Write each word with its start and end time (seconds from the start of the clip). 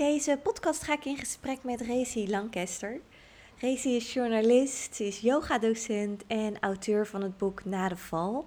deze 0.00 0.38
podcast 0.42 0.82
ga 0.82 0.92
ik 0.92 1.04
in 1.04 1.16
gesprek 1.16 1.58
met 1.62 1.80
Racy 1.80 2.26
Lancaster. 2.28 3.00
Racy 3.58 3.88
is 3.88 4.12
journalist, 4.12 4.94
ze 4.94 5.06
is 5.06 5.20
yogadocent 5.20 6.24
en 6.26 6.60
auteur 6.60 7.06
van 7.06 7.22
het 7.22 7.38
boek 7.38 7.64
Na 7.64 7.88
de 7.88 7.96
Val. 7.96 8.46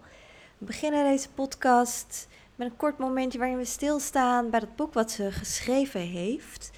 We 0.57 0.65
beginnen 0.65 1.03
deze 1.03 1.29
podcast 1.29 2.27
met 2.55 2.67
een 2.67 2.75
kort 2.75 2.97
momentje 2.97 3.39
waarin 3.39 3.57
we 3.57 3.65
stilstaan 3.65 4.49
bij 4.49 4.59
het 4.59 4.75
boek 4.75 4.93
wat 4.93 5.11
ze 5.11 5.31
geschreven 5.31 6.01
heeft. 6.01 6.71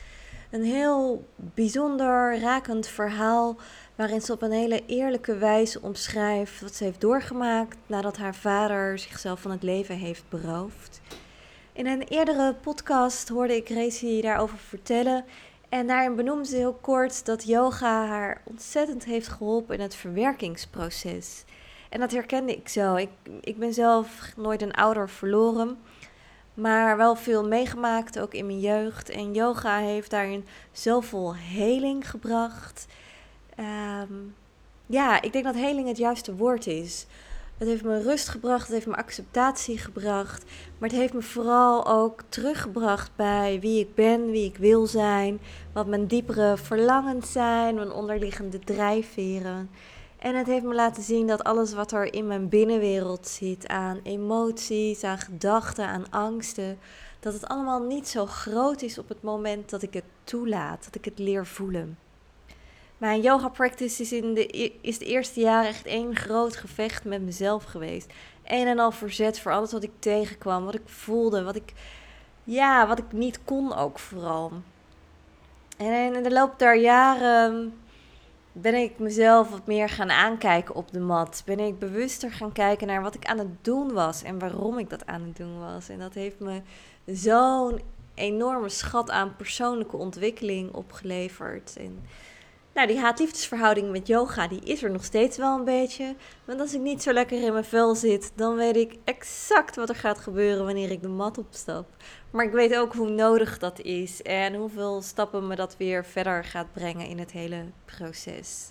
Een 0.52 0.64
heel 0.64 1.28
bijzonder, 1.36 2.40
rakend 2.40 2.88
verhaal 2.88 3.58
waarin 3.96 4.22
ze 4.22 4.32
op 4.32 4.42
een 4.42 4.52
hele 4.52 4.84
eerlijke 4.86 5.38
wijze 5.38 5.82
omschrijft 5.82 6.62
wat 6.62 6.76
ze 6.76 6.84
heeft 6.84 7.02
doorgemaakt 7.02 7.78
nadat 7.86 8.18
haar 8.18 8.36
vader 8.36 9.00
zichzelf 9.00 9.42
van 9.42 9.52
het 9.52 9.64
leven 9.64 9.96
heeft 9.98 10.24
beroofd. 10.30 11.02
In 11.76 11.88
een 11.88 12.04
eerdere 12.04 12.54
podcast 12.54 13.30
hoorde 13.30 13.56
ik 13.56 13.70
Racy 13.70 14.22
daarover 14.22 14.58
vertellen. 14.58 15.26
En 15.70 15.88
daarin 15.88 16.16
benoemde 16.16 16.46
ze 16.46 16.56
heel 16.56 16.78
kort 16.82 17.26
dat 17.26 17.44
yoga 17.44 18.06
haar 18.06 18.42
ontzettend 18.44 19.06
heeft 19.06 19.28
geholpen 19.28 19.76
in 19.76 19.82
het 19.82 19.96
verwerkingsproces. 19.96 21.44
En 21.90 22.00
dat 22.00 22.12
herkende 22.12 22.56
ik 22.56 22.68
zo. 22.68 22.96
Ik, 22.96 23.10
ik 23.42 23.58
ben 23.58 23.74
zelf 23.74 24.34
nooit 24.36 24.62
een 24.62 24.74
ouder 24.74 25.10
verloren, 25.10 25.78
maar 26.54 26.98
wel 26.98 27.16
veel 27.16 27.48
meegemaakt, 27.48 28.20
ook 28.20 28.34
in 28.34 28.46
mijn 28.46 28.60
jeugd. 28.60 29.10
En 29.10 29.34
yoga 29.34 29.78
heeft 29.78 30.10
daarin 30.10 30.46
zoveel 30.72 31.36
heling 31.36 32.10
gebracht. 32.10 32.88
Ehm, 33.56 34.14
ja, 34.86 35.22
ik 35.22 35.34
denk 35.34 35.46
dat 35.46 35.56
heling 35.56 35.88
het 35.88 35.98
juiste 35.98 36.36
woord 36.36 36.68
is. 36.68 37.06
Het 37.58 37.68
heeft 37.68 37.84
me 37.84 38.02
rust 38.02 38.28
gebracht, 38.28 38.62
het 38.62 38.72
heeft 38.72 38.88
me 38.88 38.96
acceptatie 38.96 39.78
gebracht. 39.78 40.44
Maar 40.78 40.90
het 40.90 40.98
heeft 40.98 41.14
me 41.14 41.22
vooral 41.22 41.88
ook 41.88 42.22
teruggebracht 42.30 43.12
bij 43.16 43.60
wie 43.60 43.80
ik 43.80 43.96
ben, 43.96 44.32
wie 44.32 44.46
ik 44.46 44.58
wil 44.58 44.88
zijn. 44.88 45.40
Wat 45.74 45.88
mijn 45.88 46.08
diepere 46.08 46.58
verlangens 46.58 47.32
zijn, 47.32 47.76
mijn 47.76 47.92
onderliggende 47.92 48.60
drijfveren. 48.60 49.70
En 50.18 50.36
het 50.36 50.48
heeft 50.48 50.64
me 50.64 50.74
laten 50.74 51.04
zien 51.04 51.28
dat 51.28 51.44
alles 51.44 51.74
wat 51.74 51.92
er 51.92 52.14
in 52.14 52.28
mijn 52.28 52.50
binnenwereld 52.50 53.28
zit, 53.28 53.68
aan 53.68 54.00
emoties, 54.04 55.04
aan 55.04 55.18
gedachten, 55.20 55.88
aan 55.88 56.10
angsten, 56.10 56.78
dat 57.20 57.34
het 57.34 57.48
allemaal 57.48 57.82
niet 57.82 58.08
zo 58.08 58.26
groot 58.26 58.82
is 58.82 58.98
op 58.98 59.10
het 59.10 59.22
moment 59.22 59.70
dat 59.70 59.82
ik 59.82 59.94
het 59.94 60.04
toelaat, 60.24 60.84
dat 60.86 60.96
ik 60.96 61.06
het 61.06 61.20
leer 61.20 61.46
voelen. 61.46 61.98
Mijn 62.98 63.22
yoga 63.22 63.50
practice 63.50 64.02
is 64.02 64.12
in 64.12 64.34
de, 64.34 64.72
is 64.82 64.98
de 64.98 65.06
eerste 65.06 65.40
jaren 65.40 65.70
echt 65.70 65.86
één 65.86 66.16
groot 66.16 66.56
gevecht 66.56 67.04
met 67.04 67.22
mezelf 67.22 67.64
geweest. 67.64 68.14
Een 68.44 68.68
en 68.68 68.80
al 68.80 68.92
verzet 68.92 69.40
voor 69.40 69.52
alles 69.52 69.72
wat 69.72 69.84
ik 69.84 69.92
tegenkwam, 70.00 70.66
wat 70.66 70.76
ik 70.76 70.82
voelde, 70.86 71.44
wat 71.44 71.56
ik, 71.56 71.74
ja, 72.44 72.88
wat 72.88 73.00
ik 73.00 73.12
niet 73.12 73.40
kon 73.44 73.76
ook 73.76 74.00
vooral. 74.00 74.52
En 75.78 76.16
in 76.16 76.24
de 76.24 76.32
loop 76.32 76.60
der 76.60 76.76
jaren 76.76 77.74
ben 78.52 78.76
ik 78.76 79.00
mezelf 79.00 79.50
wat 79.50 79.66
meer 79.66 79.90
gaan 79.90 80.12
aankijken 80.12 80.76
op 80.76 80.92
de 80.92 81.00
mat. 81.00 81.42
Ben 81.46 81.60
ik 81.60 81.80
bewuster 81.80 82.32
gaan 82.32 82.52
kijken 82.52 82.88
naar 82.88 83.02
wat 83.02 83.16
ik 83.16 83.26
aan 83.26 83.40
het 83.40 83.64
doen 83.64 83.94
was 83.94 84.24
en 84.24 84.40
waarom 84.40 84.80
ik 84.80 84.90
dat 84.90 85.06
aan 85.06 85.22
het 85.22 85.38
doen 85.38 85.60
was. 85.60 85.90
En 85.90 86.00
dat 86.00 86.14
heeft 86.14 86.40
me 86.40 86.62
zo'n 87.06 87.82
enorme 88.14 88.70
schat 88.70 89.10
aan 89.10 89.36
persoonlijke 89.36 89.98
ontwikkeling 89.98 90.74
opgeleverd. 90.74 91.76
En 91.78 92.04
nou, 92.76 92.88
die 92.88 93.00
haat-liefdesverhouding 93.00 93.92
met 93.92 94.08
yoga, 94.08 94.48
die 94.48 94.62
is 94.64 94.84
er 94.84 94.92
nog 94.92 95.04
steeds 95.04 95.38
wel 95.38 95.58
een 95.58 95.66
beetje. 95.66 96.16
Want 96.46 96.60
als 96.60 96.74
ik 96.74 96.82
niet 96.82 97.04
zo 97.04 97.14
lekker 97.14 97.44
in 97.44 97.52
mijn 97.52 97.66
vel 97.66 97.96
zit, 97.96 98.32
dan 98.36 98.56
weet 98.56 98.76
ik 98.76 98.96
exact 99.04 99.76
wat 99.76 99.90
er 99.90 99.96
gaat 99.96 100.20
gebeuren 100.20 100.66
wanneer 100.66 100.92
ik 100.92 101.02
de 101.02 101.08
mat 101.08 101.38
opstap. 101.38 101.88
Maar 102.32 102.46
ik 102.46 102.52
weet 102.52 102.76
ook 102.76 102.94
hoe 102.94 103.10
nodig 103.10 103.58
dat 103.58 103.80
is 103.80 104.22
en 104.22 104.56
hoeveel 104.56 105.02
stappen 105.02 105.48
me 105.48 105.56
dat 105.56 105.78
weer 105.78 106.06
verder 106.06 106.44
gaat 106.44 106.74
brengen 106.74 107.08
in 107.08 107.20
het 107.20 107.32
hele 107.32 107.66
proces. 107.86 108.70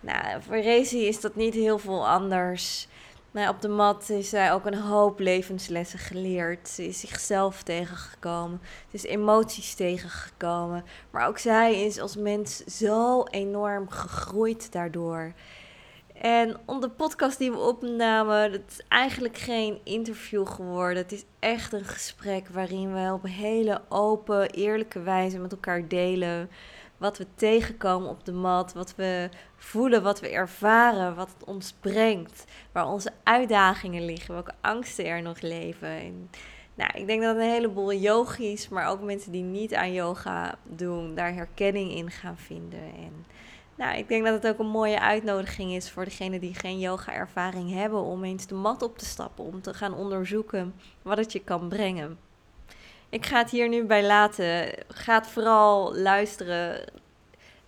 Nou, 0.00 0.42
voor 0.42 0.58
Rezi 0.60 1.06
is 1.06 1.20
dat 1.20 1.34
niet 1.34 1.54
heel 1.54 1.78
veel 1.78 2.08
anders. 2.08 2.88
Nou, 3.30 3.48
op 3.48 3.60
de 3.60 3.68
mat 3.68 4.10
is 4.10 4.28
zij 4.28 4.52
ook 4.52 4.66
een 4.66 4.78
hoop 4.78 5.18
levenslessen 5.18 5.98
geleerd. 5.98 6.68
Ze 6.68 6.86
is 6.86 7.00
zichzelf 7.00 7.62
tegengekomen. 7.62 8.60
Ze 8.90 8.96
is 8.96 9.04
emoties 9.04 9.74
tegengekomen. 9.74 10.84
Maar 11.10 11.26
ook 11.26 11.38
zij 11.38 11.84
is 11.84 12.00
als 12.00 12.16
mens 12.16 12.64
zo 12.64 13.22
enorm 13.24 13.90
gegroeid 13.90 14.72
daardoor. 14.72 15.32
En 16.20 16.56
op 16.64 16.80
de 16.80 16.88
podcast 16.88 17.38
die 17.38 17.50
we 17.50 17.58
opnamen, 17.58 18.52
dat 18.52 18.60
is 18.68 18.80
eigenlijk 18.88 19.38
geen 19.38 19.80
interview 19.84 20.46
geworden. 20.46 21.02
Het 21.02 21.12
is 21.12 21.24
echt 21.38 21.72
een 21.72 21.84
gesprek 21.84 22.48
waarin 22.48 22.94
we 22.94 23.12
op 23.12 23.22
hele 23.22 23.80
open, 23.88 24.50
eerlijke 24.50 25.00
wijze 25.00 25.38
met 25.38 25.52
elkaar 25.52 25.88
delen 25.88 26.50
wat 26.98 27.18
we 27.18 27.26
tegenkomen 27.34 28.08
op 28.08 28.24
de 28.24 28.32
mat, 28.32 28.72
wat 28.72 28.94
we 28.94 29.28
voelen, 29.56 30.02
wat 30.02 30.20
we 30.20 30.30
ervaren, 30.30 31.14
wat 31.14 31.28
het 31.38 31.48
ons 31.48 31.74
brengt, 31.80 32.44
waar 32.72 32.88
onze 32.88 33.12
uitdagingen 33.22 34.04
liggen, 34.04 34.34
welke 34.34 34.54
angsten 34.60 35.06
er 35.06 35.22
nog 35.22 35.40
leven. 35.40 35.88
En, 35.88 36.30
nou, 36.74 36.90
ik 36.94 37.06
denk 37.06 37.22
dat 37.22 37.36
een 37.36 37.50
heleboel 37.50 37.92
yogis, 37.92 38.68
maar 38.68 38.88
ook 38.88 39.02
mensen 39.02 39.32
die 39.32 39.42
niet 39.42 39.74
aan 39.74 39.92
yoga 39.92 40.58
doen, 40.62 41.14
daar 41.14 41.34
herkenning 41.34 41.94
in 41.94 42.10
gaan 42.10 42.38
vinden. 42.38 42.80
En 42.80 43.26
nou, 43.74 43.98
ik 43.98 44.08
denk 44.08 44.24
dat 44.24 44.42
het 44.42 44.52
ook 44.52 44.58
een 44.58 44.70
mooie 44.70 45.00
uitnodiging 45.00 45.72
is 45.72 45.90
voor 45.90 46.04
degenen 46.04 46.40
die 46.40 46.54
geen 46.54 46.78
yoga-ervaring 46.78 47.72
hebben 47.72 48.02
om 48.02 48.24
eens 48.24 48.46
de 48.46 48.54
mat 48.54 48.82
op 48.82 48.98
te 48.98 49.04
stappen, 49.04 49.44
om 49.44 49.60
te 49.60 49.74
gaan 49.74 49.94
onderzoeken 49.94 50.74
wat 51.02 51.18
het 51.18 51.32
je 51.32 51.40
kan 51.44 51.68
brengen. 51.68 52.18
Ik 53.10 53.26
ga 53.26 53.38
het 53.38 53.50
hier 53.50 53.68
nu 53.68 53.84
bij 53.84 54.06
laten. 54.06 54.74
Ga 54.88 55.24
vooral 55.24 55.94
luisteren, 55.94 56.84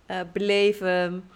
uh, 0.07 0.19
beleven. 0.33 1.29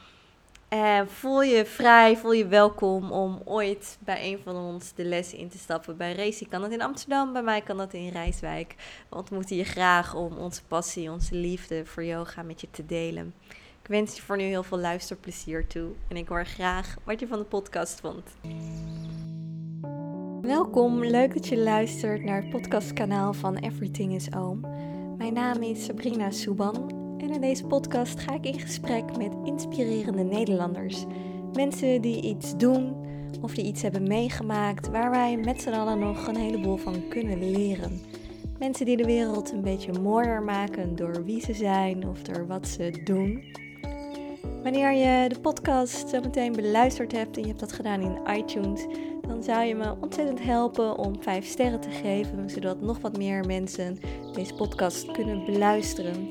En 0.67 1.09
voel 1.09 1.41
je 1.41 1.65
vrij, 1.65 2.17
voel 2.17 2.31
je 2.31 2.47
welkom 2.47 3.11
om 3.11 3.41
ooit 3.45 3.97
bij 3.99 4.31
een 4.31 4.39
van 4.43 4.55
ons 4.55 4.93
de 4.93 5.03
lessen 5.03 5.37
in 5.37 5.49
te 5.49 5.57
stappen. 5.57 5.97
Bij 5.97 6.13
Racy 6.13 6.47
kan 6.47 6.61
dat 6.61 6.71
in 6.71 6.81
Amsterdam, 6.81 7.33
bij 7.33 7.43
mij 7.43 7.61
kan 7.61 7.77
dat 7.77 7.93
in 7.93 8.09
Rijswijk. 8.09 8.75
We 9.09 9.15
ontmoeten 9.15 9.55
je 9.55 9.63
graag 9.63 10.13
om 10.13 10.37
onze 10.37 10.63
passie, 10.63 11.11
onze 11.11 11.35
liefde 11.35 11.85
voor 11.85 12.03
yoga 12.03 12.41
met 12.41 12.61
je 12.61 12.67
te 12.71 12.85
delen. 12.85 13.33
Ik 13.81 13.87
wens 13.87 14.15
je 14.15 14.21
voor 14.21 14.37
nu 14.37 14.43
heel 14.43 14.63
veel 14.63 14.79
luisterplezier 14.79 15.67
toe. 15.67 15.91
En 16.07 16.17
ik 16.17 16.27
hoor 16.27 16.45
graag 16.45 16.95
wat 17.03 17.19
je 17.19 17.27
van 17.27 17.39
de 17.39 17.45
podcast 17.45 17.99
vond. 17.99 18.23
Welkom, 20.45 21.05
leuk 21.05 21.33
dat 21.33 21.47
je 21.47 21.57
luistert 21.57 22.23
naar 22.23 22.41
het 22.41 22.49
podcastkanaal 22.49 23.33
van 23.33 23.55
Everything 23.55 24.13
is 24.13 24.33
Oom. 24.33 24.59
Mijn 25.17 25.33
naam 25.33 25.61
is 25.61 25.85
Sabrina 25.85 26.31
Souban 26.31 26.89
en 27.17 27.29
in 27.29 27.41
deze 27.41 27.65
podcast 27.65 28.19
ga 28.19 28.33
ik 28.33 28.45
in 28.45 28.59
gesprek 28.59 29.17
met 29.17 29.35
inspirerende 29.45 30.23
Nederlanders. 30.23 31.05
Mensen 31.53 32.01
die 32.01 32.21
iets 32.21 32.57
doen 32.57 32.95
of 33.41 33.53
die 33.53 33.65
iets 33.65 33.81
hebben 33.81 34.07
meegemaakt 34.07 34.89
waar 34.89 35.11
wij 35.11 35.37
met 35.37 35.61
z'n 35.61 35.69
allen 35.69 35.99
nog 35.99 36.27
een 36.27 36.37
heleboel 36.37 36.77
van 36.77 37.07
kunnen 37.09 37.51
leren. 37.51 38.01
Mensen 38.59 38.85
die 38.85 38.97
de 38.97 39.05
wereld 39.05 39.51
een 39.51 39.61
beetje 39.61 39.99
mooier 39.99 40.43
maken 40.43 40.95
door 40.95 41.23
wie 41.23 41.41
ze 41.41 41.53
zijn 41.53 42.07
of 42.07 42.21
door 42.21 42.47
wat 42.47 42.67
ze 42.67 43.01
doen. 43.03 43.43
Wanneer 44.63 44.91
je 44.91 45.29
de 45.29 45.39
podcast 45.39 46.09
zo 46.09 46.19
meteen 46.21 46.51
beluisterd 46.51 47.11
hebt 47.11 47.35
en 47.35 47.41
je 47.41 47.47
hebt 47.47 47.59
dat 47.59 47.71
gedaan 47.71 48.01
in 48.01 48.35
iTunes, 48.37 48.85
dan 49.27 49.43
zou 49.43 49.63
je 49.63 49.75
me 49.75 49.95
ontzettend 50.01 50.43
helpen 50.43 50.97
om 50.97 51.21
5 51.21 51.45
sterren 51.45 51.79
te 51.79 51.89
geven, 51.89 52.49
zodat 52.49 52.81
nog 52.81 52.99
wat 52.99 53.17
meer 53.17 53.45
mensen 53.45 53.97
deze 54.33 54.53
podcast 54.53 55.11
kunnen 55.11 55.45
beluisteren. 55.45 56.29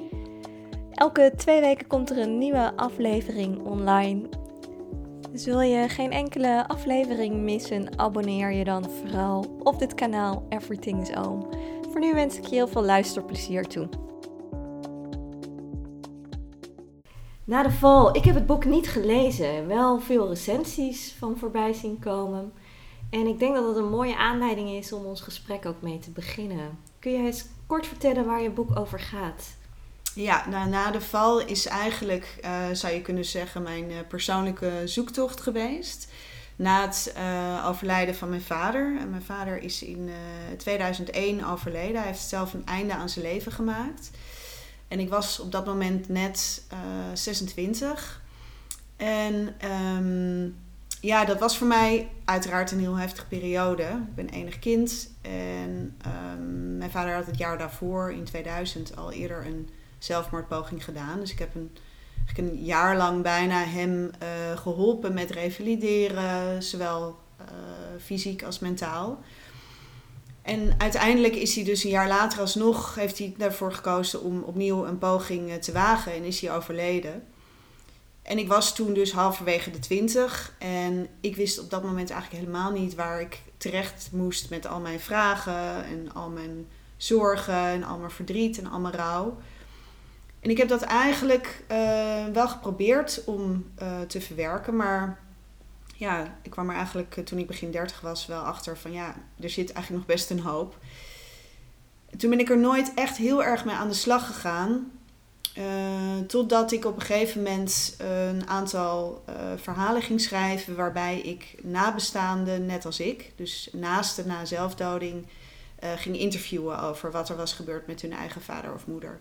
Elke 0.90 1.32
twee 1.36 1.60
weken 1.60 1.86
komt 1.86 2.10
er 2.10 2.18
een 2.18 2.38
nieuwe 2.38 2.76
aflevering 2.76 3.66
online. 3.66 4.28
Dus 5.30 5.44
wil 5.44 5.60
je 5.60 5.88
geen 5.88 6.12
enkele 6.12 6.68
aflevering 6.68 7.34
missen, 7.34 7.98
abonneer 7.98 8.52
je 8.52 8.64
dan 8.64 8.84
vooral 8.90 9.46
op 9.62 9.78
dit 9.78 9.94
kanaal 9.94 10.46
Everything 10.48 11.00
is 11.00 11.16
Oom. 11.16 11.48
Voor 11.90 12.00
nu 12.00 12.12
wens 12.12 12.36
ik 12.36 12.44
je 12.44 12.54
heel 12.54 12.68
veel 12.68 12.84
luisterplezier 12.84 13.66
toe. 13.66 13.88
Na 17.46 17.62
de 17.62 17.70
val, 17.70 18.16
ik 18.16 18.24
heb 18.24 18.34
het 18.34 18.46
boek 18.46 18.64
niet 18.64 18.88
gelezen, 18.88 19.66
wel 19.66 20.00
veel 20.00 20.28
recensies 20.28 21.14
van 21.18 21.36
voorbij 21.38 21.72
zien 21.72 21.98
komen. 21.98 22.52
En 23.10 23.26
ik 23.26 23.38
denk 23.38 23.54
dat 23.54 23.66
het 23.66 23.76
een 23.76 23.90
mooie 23.90 24.16
aanleiding 24.16 24.70
is 24.70 24.92
om 24.92 25.04
ons 25.04 25.20
gesprek 25.20 25.66
ook 25.66 25.82
mee 25.82 25.98
te 25.98 26.10
beginnen. 26.10 26.78
Kun 26.98 27.12
je 27.12 27.18
eens 27.18 27.46
kort 27.66 27.86
vertellen 27.86 28.24
waar 28.24 28.42
je 28.42 28.50
boek 28.50 28.78
over 28.78 29.00
gaat? 29.00 29.56
Ja, 30.14 30.48
nou, 30.48 30.68
na 30.68 30.90
de 30.90 31.00
val 31.00 31.40
is 31.40 31.66
eigenlijk, 31.66 32.38
uh, 32.44 32.64
zou 32.72 32.94
je 32.94 33.02
kunnen 33.02 33.24
zeggen, 33.24 33.62
mijn 33.62 33.90
uh, 33.90 33.96
persoonlijke 34.08 34.82
zoektocht 34.84 35.40
geweest. 35.40 36.12
Na 36.56 36.80
het 36.80 37.14
uh, 37.16 37.66
overlijden 37.68 38.14
van 38.14 38.28
mijn 38.28 38.42
vader. 38.42 38.92
mijn 39.10 39.22
vader 39.22 39.62
is 39.62 39.82
in 39.82 40.10
2001 40.56 41.44
overleden. 41.44 41.96
Hij 41.96 42.06
heeft 42.06 42.28
zelf 42.28 42.54
een 42.54 42.66
einde 42.66 42.94
aan 42.94 43.08
zijn 43.08 43.24
leven 43.24 43.52
gemaakt. 43.52 44.10
En 44.88 45.00
ik 45.00 45.08
was 45.08 45.40
op 45.40 45.52
dat 45.52 45.66
moment 45.66 46.08
net 46.08 46.62
26. 47.14 48.22
En 48.96 49.54
um, 49.96 50.56
ja, 51.04 51.24
dat 51.24 51.38
was 51.38 51.58
voor 51.58 51.66
mij 51.66 52.10
uiteraard 52.24 52.70
een 52.70 52.78
heel 52.78 52.96
heftige 52.96 53.26
periode. 53.26 53.82
Ik 53.82 54.14
ben 54.14 54.28
enig 54.28 54.58
kind 54.58 55.10
en 55.22 55.96
ehm, 56.02 56.76
mijn 56.78 56.90
vader 56.90 57.14
had 57.14 57.26
het 57.26 57.38
jaar 57.38 57.58
daarvoor, 57.58 58.12
in 58.12 58.24
2000, 58.24 58.96
al 58.96 59.12
eerder 59.12 59.46
een 59.46 59.68
zelfmoordpoging 59.98 60.84
gedaan. 60.84 61.20
Dus 61.20 61.32
ik 61.32 61.38
heb 61.38 61.54
een, 61.54 61.76
een 62.36 62.64
jaar 62.64 62.96
lang 62.96 63.22
bijna 63.22 63.64
hem 63.64 64.10
uh, 64.22 64.58
geholpen 64.58 65.14
met 65.14 65.30
revalideren, 65.30 66.62
zowel 66.62 67.18
uh, 67.40 67.46
fysiek 68.00 68.42
als 68.42 68.58
mentaal. 68.58 69.18
En 70.44 70.74
uiteindelijk 70.78 71.34
is 71.34 71.54
hij 71.54 71.64
dus 71.64 71.84
een 71.84 71.90
jaar 71.90 72.08
later 72.08 72.40
alsnog, 72.40 72.94
heeft 72.94 73.18
hij 73.18 73.34
ervoor 73.38 73.72
gekozen 73.72 74.22
om 74.22 74.42
opnieuw 74.42 74.86
een 74.86 74.98
poging 74.98 75.50
eh, 75.50 75.56
te 75.56 75.72
wagen 75.72 76.12
en 76.12 76.24
is 76.24 76.40
hij 76.40 76.56
overleden. 76.56 77.22
En 78.22 78.38
ik 78.38 78.48
was 78.48 78.74
toen 78.74 78.92
dus 78.92 79.12
halverwege 79.12 79.70
de 79.70 79.78
twintig 79.78 80.54
en 80.58 81.08
ik 81.20 81.36
wist 81.36 81.60
op 81.60 81.70
dat 81.70 81.82
moment 81.82 82.10
eigenlijk 82.10 82.42
helemaal 82.42 82.70
niet 82.70 82.94
waar 82.94 83.20
ik 83.20 83.42
terecht 83.56 84.08
moest 84.12 84.50
met 84.50 84.66
al 84.66 84.80
mijn 84.80 85.00
vragen 85.00 85.84
en 85.84 86.12
al 86.14 86.30
mijn 86.30 86.66
zorgen 86.96 87.54
en 87.54 87.84
al 87.84 87.98
mijn 87.98 88.10
verdriet 88.10 88.58
en 88.58 88.66
al 88.66 88.80
mijn 88.80 88.94
rouw. 88.94 89.36
En 90.40 90.50
ik 90.50 90.58
heb 90.58 90.68
dat 90.68 90.82
eigenlijk 90.82 91.64
uh, 91.70 92.26
wel 92.32 92.48
geprobeerd 92.48 93.22
om 93.24 93.70
uh, 93.82 94.00
te 94.00 94.20
verwerken, 94.20 94.76
maar 94.76 95.23
ja, 95.96 96.38
ik 96.42 96.50
kwam 96.50 96.70
er 96.70 96.76
eigenlijk 96.76 97.14
toen 97.24 97.38
ik 97.38 97.46
begin 97.46 97.70
30 97.70 98.00
was 98.00 98.26
wel 98.26 98.40
achter 98.40 98.78
van 98.78 98.92
ja, 98.92 99.14
er 99.40 99.50
zit 99.50 99.72
eigenlijk 99.72 100.06
nog 100.06 100.16
best 100.16 100.30
een 100.30 100.40
hoop. 100.40 100.78
Toen 102.16 102.30
ben 102.30 102.38
ik 102.38 102.50
er 102.50 102.58
nooit 102.58 102.92
echt 102.94 103.16
heel 103.16 103.44
erg 103.44 103.64
mee 103.64 103.74
aan 103.74 103.88
de 103.88 103.94
slag 103.94 104.26
gegaan. 104.26 104.90
Uh, 105.58 106.26
totdat 106.26 106.72
ik 106.72 106.84
op 106.84 106.96
een 106.96 107.02
gegeven 107.02 107.42
moment 107.42 107.94
een 107.98 108.48
aantal 108.48 109.24
verhalen 109.56 110.02
ging 110.02 110.20
schrijven 110.20 110.76
waarbij 110.76 111.20
ik 111.20 111.54
nabestaanden, 111.62 112.66
net 112.66 112.84
als 112.86 113.00
ik, 113.00 113.32
dus 113.36 113.68
naasten 113.72 114.26
na 114.26 114.44
zelfdoding, 114.44 115.26
ging 115.96 116.18
interviewen 116.18 116.80
over 116.80 117.10
wat 117.10 117.28
er 117.28 117.36
was 117.36 117.52
gebeurd 117.52 117.86
met 117.86 118.02
hun 118.02 118.12
eigen 118.12 118.42
vader 118.42 118.74
of 118.74 118.86
moeder. 118.86 119.20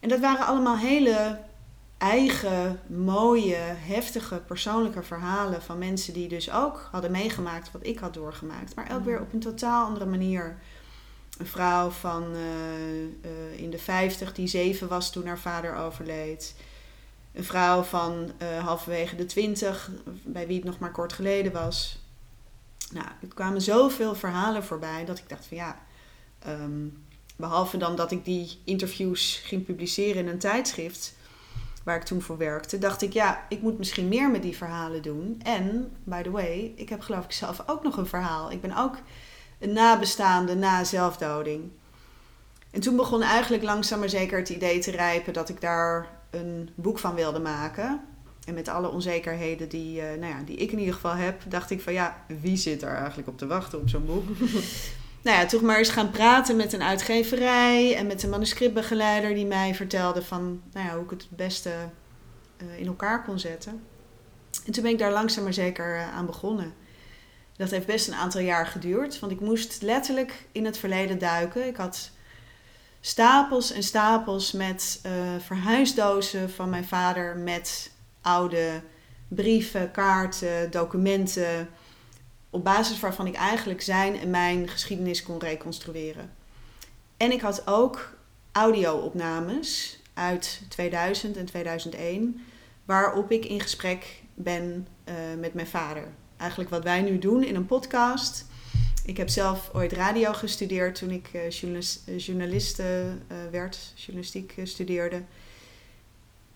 En 0.00 0.08
dat 0.08 0.20
waren 0.20 0.46
allemaal 0.46 0.76
hele 0.76 1.38
eigen, 2.02 2.80
mooie, 2.86 3.74
heftige, 3.76 4.42
persoonlijke 4.46 5.02
verhalen 5.02 5.62
van 5.62 5.78
mensen 5.78 6.12
die 6.12 6.28
dus 6.28 6.52
ook 6.52 6.88
hadden 6.90 7.10
meegemaakt 7.10 7.72
wat 7.72 7.86
ik 7.86 7.98
had 7.98 8.14
doorgemaakt, 8.14 8.74
maar 8.74 8.86
elk 8.86 9.04
weer 9.04 9.20
op 9.20 9.32
een 9.32 9.40
totaal 9.40 9.86
andere 9.86 10.06
manier. 10.06 10.58
Een 11.38 11.46
vrouw 11.46 11.90
van 11.90 12.24
uh, 12.34 13.02
uh, 13.02 13.58
in 13.60 13.70
de 13.70 13.78
50 13.78 14.32
die 14.32 14.46
zeven 14.46 14.88
was 14.88 15.12
toen 15.12 15.26
haar 15.26 15.38
vader 15.38 15.76
overleed. 15.76 16.54
Een 17.32 17.44
vrouw 17.44 17.82
van 17.82 18.32
uh, 18.42 18.64
halverwege 18.64 19.16
de 19.16 19.26
20, 19.26 19.90
bij 20.24 20.46
wie 20.46 20.56
het 20.56 20.64
nog 20.64 20.78
maar 20.78 20.92
kort 20.92 21.12
geleden 21.12 21.52
was. 21.52 21.98
Nou, 22.92 23.06
er 23.20 23.34
kwamen 23.34 23.60
zoveel 23.60 24.14
verhalen 24.14 24.64
voorbij 24.64 25.04
dat 25.04 25.18
ik 25.18 25.28
dacht 25.28 25.46
van 25.46 25.56
ja, 25.56 25.78
um, 26.48 27.04
behalve 27.36 27.76
dan 27.76 27.96
dat 27.96 28.10
ik 28.10 28.24
die 28.24 28.58
interviews 28.64 29.40
ging 29.44 29.64
publiceren 29.64 30.22
in 30.22 30.28
een 30.28 30.38
tijdschrift, 30.38 31.14
waar 31.84 31.96
ik 31.96 32.02
toen 32.02 32.22
voor 32.22 32.36
werkte, 32.36 32.78
dacht 32.78 33.02
ik, 33.02 33.12
ja, 33.12 33.44
ik 33.48 33.62
moet 33.62 33.78
misschien 33.78 34.08
meer 34.08 34.30
met 34.30 34.42
die 34.42 34.56
verhalen 34.56 35.02
doen. 35.02 35.40
En, 35.42 35.92
by 36.04 36.22
the 36.22 36.30
way, 36.30 36.72
ik 36.76 36.88
heb 36.88 37.00
geloof 37.00 37.24
ik 37.24 37.32
zelf 37.32 37.62
ook 37.66 37.82
nog 37.82 37.96
een 37.96 38.06
verhaal. 38.06 38.50
Ik 38.50 38.60
ben 38.60 38.76
ook 38.76 38.96
een 39.58 39.72
nabestaande 39.72 40.54
na 40.54 40.84
zelfdoding. 40.84 41.70
En 42.70 42.80
toen 42.80 42.96
begon 42.96 43.22
eigenlijk 43.22 43.62
langzaam 43.62 43.98
maar 43.98 44.08
zeker 44.08 44.38
het 44.38 44.48
idee 44.48 44.78
te 44.78 44.90
rijpen 44.90 45.32
dat 45.32 45.48
ik 45.48 45.60
daar 45.60 46.08
een 46.30 46.70
boek 46.74 46.98
van 46.98 47.14
wilde 47.14 47.40
maken. 47.40 48.00
En 48.46 48.54
met 48.54 48.68
alle 48.68 48.88
onzekerheden 48.88 49.68
die, 49.68 50.00
uh, 50.00 50.04
nou 50.04 50.32
ja, 50.32 50.42
die 50.44 50.56
ik 50.56 50.72
in 50.72 50.78
ieder 50.78 50.94
geval 50.94 51.14
heb, 51.14 51.42
dacht 51.48 51.70
ik 51.70 51.80
van 51.80 51.92
ja, 51.92 52.24
wie 52.40 52.56
zit 52.56 52.82
er 52.82 52.94
eigenlijk 52.94 53.28
op 53.28 53.38
te 53.38 53.46
wachten 53.46 53.80
op 53.80 53.88
zo'n 53.88 54.06
boek? 54.06 54.24
nou 55.22 55.38
ja, 55.38 55.46
toch 55.46 55.62
maar 55.62 55.78
eens 55.78 55.88
gaan 55.88 56.10
praten 56.10 56.56
met 56.56 56.72
een 56.72 56.82
uitgeverij 56.82 57.96
en 57.96 58.06
met 58.06 58.22
een 58.22 58.30
manuscriptbegeleider 58.30 59.34
die 59.34 59.46
mij 59.46 59.74
vertelde 59.74 60.22
van 60.22 60.62
nou 60.72 60.86
ja, 60.86 60.94
hoe 60.94 61.04
ik 61.04 61.10
het 61.10 61.22
het 61.22 61.36
beste 61.36 61.72
uh, 62.62 62.78
in 62.78 62.86
elkaar 62.86 63.24
kon 63.24 63.38
zetten. 63.38 63.82
En 64.66 64.72
toen 64.72 64.82
ben 64.82 64.92
ik 64.92 64.98
daar 64.98 65.12
langzaam 65.12 65.44
maar 65.44 65.52
zeker 65.52 65.96
uh, 65.96 66.14
aan 66.14 66.26
begonnen. 66.26 66.74
Dat 67.56 67.70
heeft 67.70 67.86
best 67.86 68.08
een 68.08 68.14
aantal 68.14 68.40
jaar 68.40 68.66
geduurd, 68.66 69.18
want 69.18 69.32
ik 69.32 69.40
moest 69.40 69.82
letterlijk 69.82 70.46
in 70.52 70.64
het 70.64 70.78
verleden 70.78 71.18
duiken. 71.18 71.66
Ik 71.66 71.76
had 71.76 72.10
stapels 73.00 73.72
en 73.72 73.82
stapels 73.82 74.52
met 74.52 75.00
uh, 75.06 75.12
verhuisdozen 75.38 76.50
van 76.50 76.70
mijn 76.70 76.84
vader 76.84 77.36
met 77.36 77.90
oude 78.20 78.82
brieven, 79.28 79.90
kaarten, 79.90 80.70
documenten 80.70 81.68
op 82.52 82.64
basis 82.64 83.00
waarvan 83.00 83.26
ik 83.26 83.34
eigenlijk 83.34 83.82
zijn 83.82 84.18
en 84.18 84.30
mijn 84.30 84.68
geschiedenis 84.68 85.22
kon 85.22 85.38
reconstrueren. 85.38 86.30
En 87.16 87.32
ik 87.32 87.40
had 87.40 87.62
ook 87.66 88.16
audio-opnames 88.52 89.98
uit 90.14 90.62
2000 90.68 91.36
en 91.36 91.46
2001, 91.46 92.44
waarop 92.84 93.30
ik 93.30 93.44
in 93.44 93.60
gesprek 93.60 94.22
ben 94.34 94.86
uh, 95.04 95.14
met 95.38 95.54
mijn 95.54 95.66
vader. 95.66 96.08
Eigenlijk 96.36 96.70
wat 96.70 96.84
wij 96.84 97.00
nu 97.02 97.18
doen 97.18 97.44
in 97.44 97.54
een 97.54 97.66
podcast. 97.66 98.46
Ik 99.04 99.16
heb 99.16 99.28
zelf 99.28 99.70
ooit 99.72 99.92
radio 99.92 100.32
gestudeerd 100.32 100.94
toen 100.94 101.10
ik 101.10 101.30
uh, 101.32 101.50
journalist, 101.50 102.02
journalist 102.16 102.78
uh, 102.78 102.86
werd, 103.50 103.92
journalistiek 103.94 104.54
studeerde. 104.62 105.22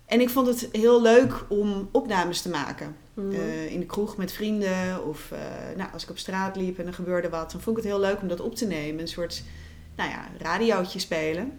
En 0.07 0.21
ik 0.21 0.31
vond 0.31 0.47
het 0.47 0.69
heel 0.73 1.03
leuk 1.03 1.45
om 1.49 1.89
opnames 1.93 2.43
te 2.43 2.49
maken. 2.49 2.97
Mm. 3.15 3.31
Uh, 3.31 3.73
in 3.73 3.81
de 3.81 3.87
kroeg 3.87 4.17
met 4.17 4.33
vrienden 4.33 5.07
of 5.07 5.31
uh, 5.33 5.39
nou, 5.77 5.93
als 5.93 6.03
ik 6.03 6.11
op 6.11 6.19
straat 6.19 6.57
liep 6.57 6.79
en 6.79 6.87
er 6.87 6.95
gebeurde 6.95 7.29
wat, 7.29 7.51
dan 7.51 7.61
vond 7.61 7.77
ik 7.77 7.83
het 7.83 7.93
heel 7.93 8.03
leuk 8.03 8.21
om 8.21 8.29
dat 8.29 8.41
op 8.41 8.55
te 8.55 8.67
nemen. 8.67 9.01
Een 9.01 9.09
soort 9.09 9.43
nou 9.97 10.11
ja, 10.11 10.29
radiootje 10.39 10.99
spelen. 10.99 11.59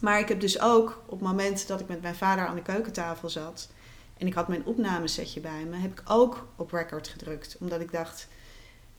Maar 0.00 0.20
ik 0.20 0.28
heb 0.28 0.40
dus 0.40 0.60
ook 0.60 1.02
op 1.06 1.18
het 1.18 1.28
moment 1.28 1.66
dat 1.66 1.80
ik 1.80 1.88
met 1.88 2.02
mijn 2.02 2.14
vader 2.14 2.46
aan 2.46 2.54
de 2.54 2.62
keukentafel 2.62 3.28
zat 3.28 3.68
en 4.20 4.26
ik 4.26 4.34
had 4.34 4.48
mijn 4.48 4.64
opnamesetje 4.64 5.40
bij 5.40 5.64
me, 5.70 5.76
heb 5.76 5.90
ik 5.90 6.02
ook 6.08 6.46
op 6.56 6.72
record 6.72 7.08
gedrukt. 7.08 7.56
Omdat 7.60 7.80
ik 7.80 7.92
dacht, 7.92 8.28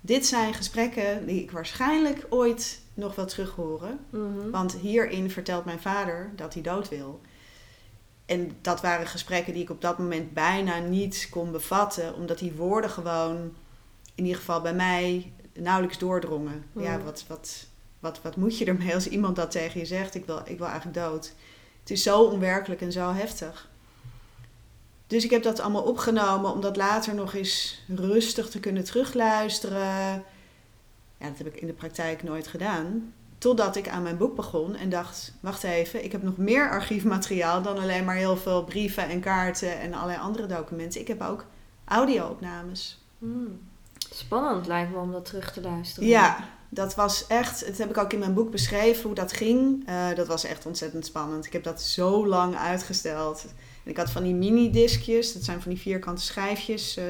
dit 0.01 0.25
zijn 0.25 0.53
gesprekken 0.53 1.25
die 1.25 1.41
ik 1.41 1.51
waarschijnlijk 1.51 2.25
ooit 2.29 2.81
nog 2.93 3.15
wel 3.15 3.25
terug 3.25 3.51
horen. 3.51 3.99
Mm 4.09 4.37
-hmm. 4.37 4.51
Want 4.51 4.73
hierin 4.73 5.31
vertelt 5.31 5.65
mijn 5.65 5.79
vader 5.79 6.31
dat 6.35 6.53
hij 6.53 6.63
dood 6.63 6.89
wil. 6.89 7.21
En 8.31 8.51
dat 8.61 8.81
waren 8.81 9.07
gesprekken 9.07 9.53
die 9.53 9.61
ik 9.61 9.69
op 9.69 9.81
dat 9.81 9.97
moment 9.97 10.33
bijna 10.33 10.79
niet 10.79 11.27
kon 11.29 11.51
bevatten, 11.51 12.15
omdat 12.15 12.39
die 12.39 12.53
woorden 12.53 12.89
gewoon, 12.89 13.37
in 14.15 14.23
ieder 14.23 14.39
geval 14.39 14.61
bij 14.61 14.73
mij, 14.73 15.33
nauwelijks 15.53 15.97
doordrongen. 15.97 16.65
Mm. 16.71 16.83
Ja, 16.83 16.99
wat, 16.99 17.23
wat, 17.27 17.67
wat, 17.99 18.21
wat 18.21 18.35
moet 18.35 18.57
je 18.57 18.65
ermee 18.65 18.93
als 18.93 19.07
iemand 19.07 19.35
dat 19.35 19.51
tegen 19.51 19.79
je 19.79 19.85
zegt? 19.85 20.15
Ik 20.15 20.25
wil, 20.25 20.41
ik 20.45 20.57
wil 20.57 20.67
eigenlijk 20.67 20.97
dood. 20.97 21.33
Het 21.79 21.91
is 21.91 22.03
zo 22.03 22.23
onwerkelijk 22.23 22.81
en 22.81 22.91
zo 22.91 23.13
heftig. 23.13 23.69
Dus 25.07 25.23
ik 25.23 25.31
heb 25.31 25.43
dat 25.43 25.59
allemaal 25.59 25.83
opgenomen 25.83 26.51
om 26.51 26.61
dat 26.61 26.77
later 26.77 27.15
nog 27.15 27.33
eens 27.33 27.83
rustig 27.87 28.49
te 28.49 28.59
kunnen 28.59 28.83
terugluisteren. 28.83 30.23
Ja, 31.17 31.27
dat 31.27 31.37
heb 31.37 31.47
ik 31.47 31.61
in 31.61 31.67
de 31.67 31.73
praktijk 31.73 32.23
nooit 32.23 32.47
gedaan. 32.47 33.13
Totdat 33.41 33.75
ik 33.75 33.89
aan 33.89 34.03
mijn 34.03 34.17
boek 34.17 34.35
begon 34.35 34.75
en 34.75 34.89
dacht: 34.89 35.33
wacht 35.39 35.63
even, 35.63 36.03
ik 36.03 36.11
heb 36.11 36.23
nog 36.23 36.37
meer 36.37 36.69
archiefmateriaal 36.69 37.61
dan 37.61 37.77
alleen 37.77 38.05
maar 38.05 38.15
heel 38.15 38.37
veel 38.37 38.63
brieven 38.63 39.09
en 39.09 39.19
kaarten 39.19 39.79
en 39.79 39.93
allerlei 39.93 40.19
andere 40.19 40.47
documenten. 40.47 41.01
Ik 41.01 41.07
heb 41.07 41.21
ook 41.21 41.45
audio-opnames. 41.85 43.03
Hmm. 43.17 43.59
Spannend 44.13 44.67
lijkt 44.67 44.91
me 44.91 44.97
om 44.97 45.11
dat 45.11 45.25
terug 45.25 45.53
te 45.53 45.61
luisteren. 45.61 46.09
Ja, 46.09 46.49
dat 46.69 46.95
was 46.95 47.27
echt, 47.27 47.65
dat 47.65 47.77
heb 47.77 47.89
ik 47.89 47.97
ook 47.97 48.13
in 48.13 48.19
mijn 48.19 48.33
boek 48.33 48.51
beschreven 48.51 49.03
hoe 49.03 49.15
dat 49.15 49.33
ging. 49.33 49.89
Uh, 49.89 50.15
dat 50.15 50.27
was 50.27 50.43
echt 50.43 50.65
ontzettend 50.65 51.05
spannend. 51.05 51.45
Ik 51.45 51.53
heb 51.53 51.63
dat 51.63 51.81
zo 51.81 52.27
lang 52.27 52.55
uitgesteld. 52.55 53.45
En 53.83 53.91
ik 53.91 53.97
had 53.97 54.11
van 54.11 54.23
die 54.23 54.35
mini-diskjes, 54.35 55.33
dat 55.33 55.43
zijn 55.43 55.61
van 55.61 55.71
die 55.71 55.81
vierkante 55.81 56.21
schijfjes, 56.21 56.97
uh, 56.97 57.03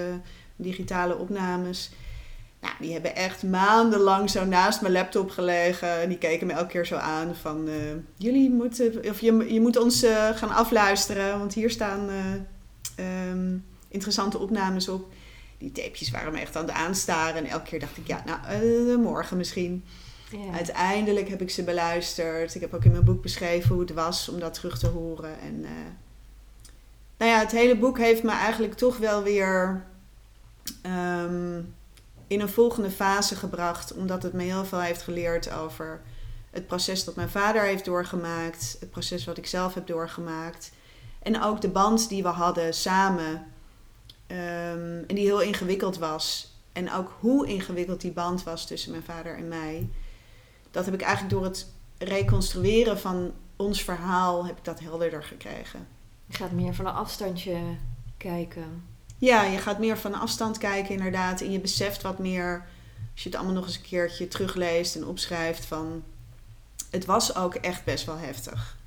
digitale 0.55 1.17
opnames. 1.17 1.91
Nou, 2.61 2.73
die 2.79 2.93
hebben 2.93 3.15
echt 3.15 3.43
maandenlang 3.43 4.29
zo 4.29 4.45
naast 4.45 4.81
mijn 4.81 4.93
laptop 4.93 5.29
gelegen. 5.29 6.09
Die 6.09 6.17
keken 6.17 6.47
me 6.47 6.53
elke 6.53 6.71
keer 6.71 6.85
zo 6.85 6.95
aan 6.95 7.35
van... 7.35 7.67
Uh, 7.67 7.75
jullie 8.17 8.49
moeten... 8.49 9.09
Of 9.09 9.19
je, 9.19 9.53
je 9.53 9.61
moet 9.61 9.77
ons 9.77 10.03
uh, 10.03 10.29
gaan 10.29 10.51
afluisteren. 10.51 11.39
Want 11.39 11.53
hier 11.53 11.69
staan 11.69 12.09
uh, 12.09 13.29
um, 13.29 13.65
interessante 13.87 14.37
opnames 14.37 14.89
op. 14.89 15.13
Die 15.57 15.71
tapejes 15.71 16.11
waren 16.11 16.33
me 16.33 16.39
echt 16.39 16.55
aan 16.55 16.65
het 16.65 16.73
aanstaren. 16.73 17.35
En 17.35 17.45
elke 17.45 17.69
keer 17.69 17.79
dacht 17.79 17.97
ik... 17.97 18.07
Ja, 18.07 18.23
nou, 18.25 18.97
morgen 18.97 19.37
misschien. 19.37 19.83
Ja. 20.31 20.53
Uiteindelijk 20.53 21.29
heb 21.29 21.41
ik 21.41 21.49
ze 21.49 21.63
beluisterd. 21.63 22.55
Ik 22.55 22.61
heb 22.61 22.73
ook 22.73 22.85
in 22.85 22.91
mijn 22.91 23.03
boek 23.03 23.21
beschreven 23.21 23.69
hoe 23.69 23.81
het 23.81 23.93
was 23.93 24.29
om 24.29 24.39
dat 24.39 24.53
terug 24.53 24.79
te 24.79 24.87
horen. 24.87 25.39
En 25.39 25.65
nou 27.17 27.31
ja, 27.31 27.39
het 27.39 27.51
hele 27.51 27.77
boek 27.77 27.97
heeft 27.97 28.23
me 28.23 28.31
eigenlijk 28.31 28.73
toch 28.73 28.97
wel 28.97 29.23
weer... 29.23 29.83
Um, 30.85 31.73
in 32.31 32.41
een 32.41 32.49
volgende 32.49 32.91
fase 32.91 33.35
gebracht, 33.35 33.93
omdat 33.93 34.23
het 34.23 34.33
me 34.33 34.43
heel 34.43 34.65
veel 34.65 34.79
heeft 34.79 35.01
geleerd 35.01 35.51
over 35.51 36.01
het 36.49 36.67
proces 36.67 37.03
dat 37.03 37.15
mijn 37.15 37.29
vader 37.29 37.61
heeft 37.61 37.85
doorgemaakt, 37.85 38.77
het 38.79 38.89
proces 38.89 39.25
wat 39.25 39.37
ik 39.37 39.47
zelf 39.47 39.73
heb 39.73 39.87
doorgemaakt 39.87 40.71
en 41.21 41.41
ook 41.41 41.61
de 41.61 41.69
band 41.69 42.09
die 42.09 42.23
we 42.23 42.29
hadden 42.29 42.73
samen 42.73 43.47
ehm, 44.27 45.03
en 45.07 45.15
die 45.15 45.25
heel 45.25 45.41
ingewikkeld 45.41 45.97
was. 45.97 46.55
En 46.73 46.91
ook 46.91 47.15
hoe 47.19 47.47
ingewikkeld 47.47 48.01
die 48.01 48.11
band 48.11 48.43
was 48.43 48.65
tussen 48.67 48.91
mijn 48.91 49.03
vader 49.03 49.37
en 49.37 49.47
mij. 49.47 49.89
Dat 50.71 50.85
heb 50.85 50.93
ik 50.93 51.01
eigenlijk 51.01 51.33
door 51.33 51.43
het 51.43 51.67
reconstrueren 51.97 52.99
van 52.99 53.31
ons 53.55 53.83
verhaal, 53.83 54.45
heb 54.45 54.57
ik 54.57 54.65
dat 54.65 54.79
helderder 54.79 55.23
gekregen. 55.23 55.87
Je 56.25 56.35
gaat 56.35 56.51
meer 56.51 56.75
van 56.75 56.85
een 56.85 56.93
afstandje 56.93 57.57
kijken. 58.17 58.90
Ja, 59.21 59.43
je 59.43 59.57
gaat 59.57 59.79
meer 59.79 59.97
van 59.97 60.13
afstand 60.13 60.57
kijken 60.57 60.95
inderdaad. 60.95 61.41
En 61.41 61.51
je 61.51 61.59
beseft 61.59 62.01
wat 62.01 62.19
meer, 62.19 62.65
als 63.13 63.23
je 63.23 63.29
het 63.29 63.37
allemaal 63.37 63.55
nog 63.55 63.65
eens 63.65 63.75
een 63.75 63.81
keertje 63.81 64.27
terugleest 64.27 64.95
en 64.95 65.05
opschrijft, 65.05 65.65
van 65.65 66.03
het 66.89 67.05
was 67.05 67.35
ook 67.35 67.55
echt 67.55 67.83
best 67.83 68.05
wel 68.05 68.17
heftig. 68.17 68.77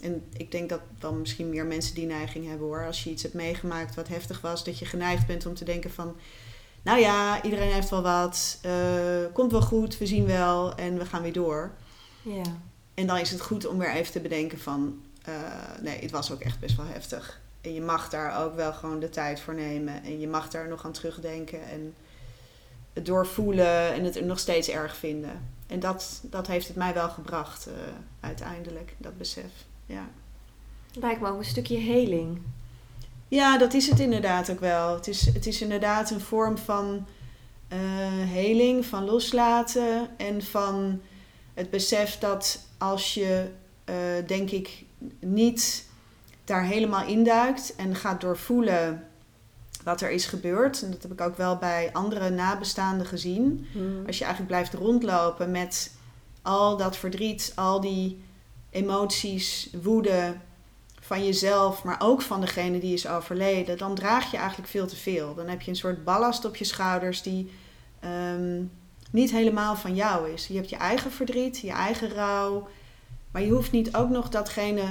En 0.00 0.28
ik 0.32 0.50
denk 0.50 0.68
dat 0.68 0.80
dan 0.98 1.20
misschien 1.20 1.48
meer 1.48 1.66
mensen 1.66 1.94
die 1.94 2.06
neiging 2.06 2.46
hebben 2.48 2.66
hoor. 2.66 2.86
Als 2.86 3.04
je 3.04 3.10
iets 3.10 3.22
hebt 3.22 3.34
meegemaakt 3.34 3.94
wat 3.94 4.08
heftig 4.08 4.40
was, 4.40 4.64
dat 4.64 4.78
je 4.78 4.84
geneigd 4.84 5.26
bent 5.26 5.46
om 5.46 5.54
te 5.54 5.64
denken 5.64 5.90
van... 5.90 6.16
Nou 6.82 7.00
ja, 7.00 7.42
iedereen 7.42 7.72
heeft 7.72 7.90
wel 7.90 8.02
wat. 8.02 8.58
Uh, 8.66 8.72
komt 9.32 9.52
wel 9.52 9.62
goed, 9.62 9.98
we 9.98 10.06
zien 10.06 10.26
wel 10.26 10.74
en 10.74 10.98
we 10.98 11.06
gaan 11.06 11.22
weer 11.22 11.32
door. 11.32 11.72
Ja. 12.22 12.56
En 12.94 13.06
dan 13.06 13.18
is 13.18 13.30
het 13.30 13.40
goed 13.40 13.66
om 13.66 13.78
weer 13.78 13.94
even 13.94 14.12
te 14.12 14.20
bedenken 14.20 14.58
van... 14.58 15.02
Uh, 15.28 15.34
nee, 15.82 15.98
het 16.00 16.10
was 16.10 16.32
ook 16.32 16.40
echt 16.40 16.60
best 16.60 16.76
wel 16.76 16.86
heftig. 16.86 17.40
En 17.60 17.74
je 17.74 17.80
mag 17.80 18.08
daar 18.08 18.44
ook 18.44 18.54
wel 18.54 18.72
gewoon 18.72 19.00
de 19.00 19.08
tijd 19.08 19.40
voor 19.40 19.54
nemen. 19.54 20.04
En 20.04 20.20
je 20.20 20.28
mag 20.28 20.48
daar 20.48 20.68
nog 20.68 20.84
aan 20.84 20.92
terugdenken. 20.92 21.62
En 21.62 21.94
het 22.92 23.06
doorvoelen 23.06 23.92
en 23.92 24.04
het 24.04 24.24
nog 24.24 24.38
steeds 24.38 24.68
erg 24.68 24.96
vinden. 24.96 25.56
En 25.66 25.80
dat, 25.80 26.20
dat 26.22 26.46
heeft 26.46 26.66
het 26.66 26.76
mij 26.76 26.94
wel 26.94 27.08
gebracht 27.08 27.68
uh, 27.68 27.74
uiteindelijk, 28.20 28.94
dat 28.96 29.18
besef. 29.18 29.50
Ja. 29.86 30.08
Lijkt 30.92 31.20
me 31.20 31.28
ook 31.28 31.38
een 31.38 31.44
stukje 31.44 31.78
heling. 31.78 32.40
Ja, 33.28 33.58
dat 33.58 33.74
is 33.74 33.88
het 33.88 34.00
inderdaad 34.00 34.50
ook 34.50 34.60
wel. 34.60 34.94
Het 34.94 35.08
is, 35.08 35.26
het 35.34 35.46
is 35.46 35.60
inderdaad 35.60 36.10
een 36.10 36.20
vorm 36.20 36.58
van 36.58 37.06
uh, 37.72 37.78
heling, 38.30 38.86
van 38.86 39.04
loslaten 39.04 40.08
en 40.16 40.42
van 40.42 41.00
het 41.54 41.70
besef 41.70 42.18
dat 42.18 42.60
als 42.78 43.14
je, 43.14 43.48
uh, 43.90 43.94
denk 44.26 44.50
ik, 44.50 44.84
niet 45.20 45.87
daar 46.48 46.64
helemaal 46.64 47.06
induikt 47.06 47.74
en 47.76 47.94
gaat 47.94 48.20
doorvoelen 48.20 49.08
wat 49.84 50.00
er 50.00 50.10
is 50.10 50.26
gebeurd. 50.26 50.82
En 50.82 50.90
dat 50.90 51.02
heb 51.02 51.12
ik 51.12 51.20
ook 51.20 51.36
wel 51.36 51.56
bij 51.56 51.90
andere 51.92 52.30
nabestaanden 52.30 53.06
gezien. 53.06 53.66
Hmm. 53.72 54.06
Als 54.06 54.18
je 54.18 54.24
eigenlijk 54.24 54.52
blijft 54.54 54.74
rondlopen 54.74 55.50
met 55.50 55.96
al 56.42 56.76
dat 56.76 56.96
verdriet, 56.96 57.52
al 57.54 57.80
die 57.80 58.22
emoties, 58.70 59.70
woede 59.82 60.36
van 61.00 61.24
jezelf, 61.24 61.84
maar 61.84 61.96
ook 61.98 62.22
van 62.22 62.40
degene 62.40 62.78
die 62.78 62.92
is 62.92 63.08
overleden, 63.08 63.78
dan 63.78 63.94
draag 63.94 64.30
je 64.30 64.36
eigenlijk 64.36 64.68
veel 64.68 64.86
te 64.86 64.96
veel. 64.96 65.34
Dan 65.34 65.48
heb 65.48 65.60
je 65.60 65.70
een 65.70 65.76
soort 65.76 66.04
ballast 66.04 66.44
op 66.44 66.56
je 66.56 66.64
schouders 66.64 67.22
die 67.22 67.50
ehm, 68.00 68.62
niet 69.10 69.30
helemaal 69.30 69.76
van 69.76 69.94
jou 69.94 70.30
is. 70.30 70.46
Je 70.46 70.54
hebt 70.54 70.70
je 70.70 70.76
eigen 70.76 71.10
verdriet, 71.10 71.58
je 71.58 71.70
eigen 71.70 72.10
rouw, 72.10 72.68
maar 73.30 73.42
je 73.42 73.50
hoeft 73.50 73.72
niet 73.72 73.96
ook 73.96 74.08
nog 74.08 74.28
datgene 74.28 74.84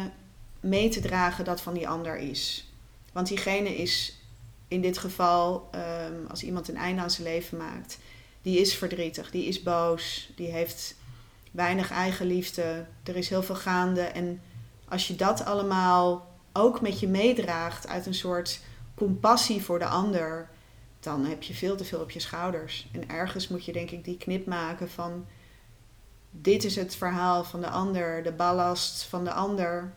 mee 0.67 0.89
te 0.89 0.99
dragen 0.99 1.45
dat 1.45 1.61
van 1.61 1.73
die 1.73 1.87
ander 1.87 2.17
is. 2.17 2.71
Want 3.13 3.27
diegene 3.27 3.77
is 3.77 4.21
in 4.67 4.81
dit 4.81 4.97
geval, 4.97 5.67
ehm, 5.71 6.25
als 6.29 6.43
iemand 6.43 6.67
een 6.67 6.77
einde 6.77 7.01
aan 7.01 7.11
zijn 7.11 7.27
leven 7.27 7.57
maakt, 7.57 7.97
die 8.41 8.59
is 8.59 8.75
verdrietig, 8.75 9.31
die 9.31 9.45
is 9.45 9.63
boos, 9.63 10.29
die 10.35 10.47
heeft 10.47 10.95
weinig 11.51 11.91
eigenliefde, 11.91 12.85
er 13.03 13.15
is 13.15 13.29
heel 13.29 13.43
veel 13.43 13.55
gaande. 13.55 14.01
En 14.01 14.41
als 14.87 15.07
je 15.07 15.15
dat 15.15 15.45
allemaal 15.45 16.35
ook 16.53 16.81
met 16.81 16.99
je 16.99 17.07
meedraagt 17.07 17.87
uit 17.87 18.05
een 18.05 18.13
soort 18.13 18.59
compassie 18.95 19.63
voor 19.63 19.79
de 19.79 19.85
ander, 19.85 20.49
dan 20.99 21.25
heb 21.25 21.43
je 21.43 21.53
veel 21.53 21.75
te 21.75 21.85
veel 21.85 21.99
op 21.99 22.11
je 22.11 22.19
schouders. 22.19 22.87
En 22.91 23.09
ergens 23.09 23.47
moet 23.47 23.65
je 23.65 23.71
denk 23.71 23.91
ik 23.91 24.03
die 24.03 24.17
knip 24.17 24.45
maken 24.45 24.89
van 24.89 25.25
dit 26.31 26.63
is 26.63 26.75
het 26.75 26.95
verhaal 26.95 27.43
van 27.43 27.61
de 27.61 27.69
ander, 27.69 28.23
de 28.23 28.31
ballast 28.31 29.03
van 29.03 29.23
de 29.23 29.31
ander. 29.31 29.93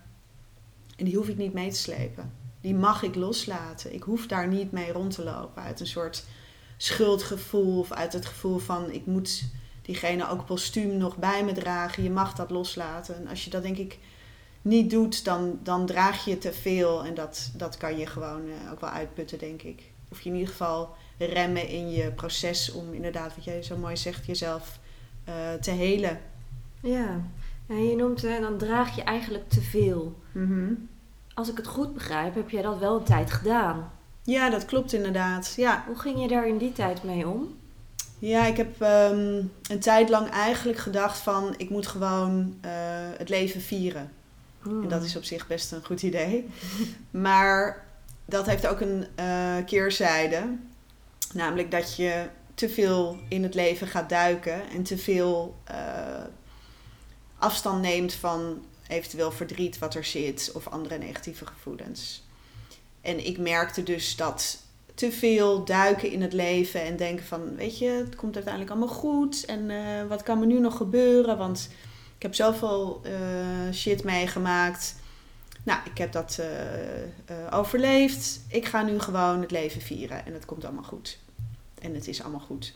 En 1.00 1.06
die 1.06 1.16
hoef 1.16 1.28
ik 1.28 1.36
niet 1.36 1.52
mee 1.52 1.70
te 1.70 1.76
slepen. 1.76 2.32
Die 2.60 2.74
mag 2.74 3.02
ik 3.02 3.14
loslaten. 3.14 3.94
Ik 3.94 4.02
hoef 4.02 4.26
daar 4.26 4.48
niet 4.48 4.72
mee 4.72 4.92
rond 4.92 5.14
te 5.14 5.24
lopen 5.24 5.62
uit 5.62 5.80
een 5.80 5.86
soort 5.86 6.24
schuldgevoel 6.76 7.78
of 7.78 7.92
uit 7.92 8.12
het 8.12 8.26
gevoel 8.26 8.58
van 8.58 8.90
ik 8.90 9.06
moet 9.06 9.44
diegene 9.82 10.28
ook 10.28 10.46
postuum 10.46 10.96
nog 10.96 11.16
bij 11.16 11.44
me 11.44 11.52
dragen. 11.52 12.02
Je 12.02 12.10
mag 12.10 12.34
dat 12.34 12.50
loslaten. 12.50 13.16
En 13.16 13.28
als 13.28 13.44
je 13.44 13.50
dat 13.50 13.62
denk 13.62 13.76
ik 13.76 13.98
niet 14.62 14.90
doet, 14.90 15.24
dan, 15.24 15.58
dan 15.62 15.86
draag 15.86 16.24
je 16.24 16.38
te 16.38 16.52
veel. 16.52 17.04
En 17.04 17.14
dat, 17.14 17.50
dat 17.56 17.76
kan 17.76 17.98
je 17.98 18.06
gewoon 18.06 18.46
uh, 18.46 18.72
ook 18.72 18.80
wel 18.80 18.90
uitputten, 18.90 19.38
denk 19.38 19.62
ik. 19.62 19.82
Of 20.08 20.20
je 20.20 20.28
in 20.28 20.34
ieder 20.34 20.50
geval 20.50 20.96
remmen 21.18 21.68
in 21.68 21.90
je 21.90 22.12
proces 22.12 22.72
om 22.72 22.92
inderdaad, 22.92 23.34
wat 23.34 23.44
jij 23.44 23.62
zo 23.62 23.76
mooi 23.76 23.96
zegt, 23.96 24.26
jezelf 24.26 24.78
uh, 25.28 25.52
te 25.52 25.70
helen. 25.70 26.20
Ja, 26.80 27.24
en 27.66 27.86
je 27.88 27.96
noemt, 27.96 28.22
hè, 28.22 28.40
dan 28.40 28.58
draag 28.58 28.96
je 28.96 29.02
eigenlijk 29.02 29.48
te 29.48 29.60
veel. 29.60 30.20
Mm 30.32 30.88
Als 31.40 31.48
ik 31.48 31.56
het 31.56 31.66
goed 31.66 31.94
begrijp, 31.94 32.34
heb 32.34 32.50
jij 32.50 32.62
dat 32.62 32.78
wel 32.78 32.96
een 32.96 33.04
tijd 33.04 33.30
gedaan. 33.30 33.92
Ja, 34.22 34.50
dat 34.50 34.64
klopt 34.64 34.92
inderdaad. 34.92 35.52
Ja. 35.56 35.84
Hoe 35.86 35.98
ging 35.98 36.20
je 36.22 36.28
daar 36.28 36.48
in 36.48 36.58
die 36.58 36.72
tijd 36.72 37.02
mee 37.02 37.28
om? 37.28 37.58
Ja, 38.18 38.46
ik 38.46 38.56
heb 38.56 38.80
um, 38.80 39.52
een 39.70 39.80
tijd 39.80 40.08
lang 40.08 40.28
eigenlijk 40.28 40.78
gedacht 40.78 41.18
van 41.18 41.54
ik 41.56 41.70
moet 41.70 41.86
gewoon 41.86 42.58
uh, 42.64 42.70
het 43.18 43.28
leven 43.28 43.60
vieren. 43.60 44.12
Hmm. 44.62 44.82
En 44.82 44.88
dat 44.88 45.02
is 45.02 45.16
op 45.16 45.24
zich 45.24 45.46
best 45.46 45.72
een 45.72 45.84
goed 45.84 46.02
idee. 46.02 46.48
maar 47.10 47.84
dat 48.24 48.46
heeft 48.46 48.66
ook 48.66 48.80
een 48.80 49.06
uh, 49.20 49.54
keerzijde. 49.66 50.42
Namelijk 51.32 51.70
dat 51.70 51.96
je 51.96 52.26
te 52.54 52.68
veel 52.68 53.16
in 53.28 53.42
het 53.42 53.54
leven 53.54 53.86
gaat 53.86 54.08
duiken 54.08 54.70
en 54.70 54.82
te 54.82 54.98
veel 54.98 55.56
uh, 55.70 56.24
afstand 57.38 57.80
neemt 57.80 58.14
van 58.14 58.62
eventueel 58.90 59.32
verdriet 59.32 59.78
wat 59.78 59.94
er 59.94 60.04
zit 60.04 60.50
of 60.54 60.68
andere 60.68 60.98
negatieve 60.98 61.46
gevoelens. 61.46 62.22
En 63.00 63.26
ik 63.26 63.38
merkte 63.38 63.82
dus 63.82 64.16
dat 64.16 64.58
te 64.94 65.12
veel 65.12 65.64
duiken 65.64 66.10
in 66.10 66.22
het 66.22 66.32
leven 66.32 66.82
en 66.82 66.96
denken 66.96 67.24
van, 67.24 67.56
weet 67.56 67.78
je, 67.78 67.88
het 67.88 68.16
komt 68.16 68.34
uiteindelijk 68.34 68.72
allemaal 68.72 68.94
goed 68.94 69.44
en 69.44 69.70
uh, 69.70 70.06
wat 70.08 70.22
kan 70.22 70.38
me 70.38 70.46
nu 70.46 70.60
nog 70.60 70.76
gebeuren? 70.76 71.38
Want 71.38 71.68
ik 72.16 72.22
heb 72.22 72.34
zoveel 72.34 73.00
uh, 73.06 73.72
shit 73.72 74.04
meegemaakt. 74.04 74.94
Nou, 75.62 75.80
ik 75.84 75.98
heb 75.98 76.12
dat 76.12 76.38
uh, 76.40 77.36
overleefd. 77.50 78.40
Ik 78.48 78.66
ga 78.66 78.82
nu 78.82 78.98
gewoon 78.98 79.40
het 79.40 79.50
leven 79.50 79.80
vieren 79.80 80.26
en 80.26 80.32
het 80.32 80.44
komt 80.44 80.64
allemaal 80.64 80.82
goed. 80.82 81.18
En 81.80 81.94
het 81.94 82.08
is 82.08 82.22
allemaal 82.22 82.40
goed. 82.40 82.74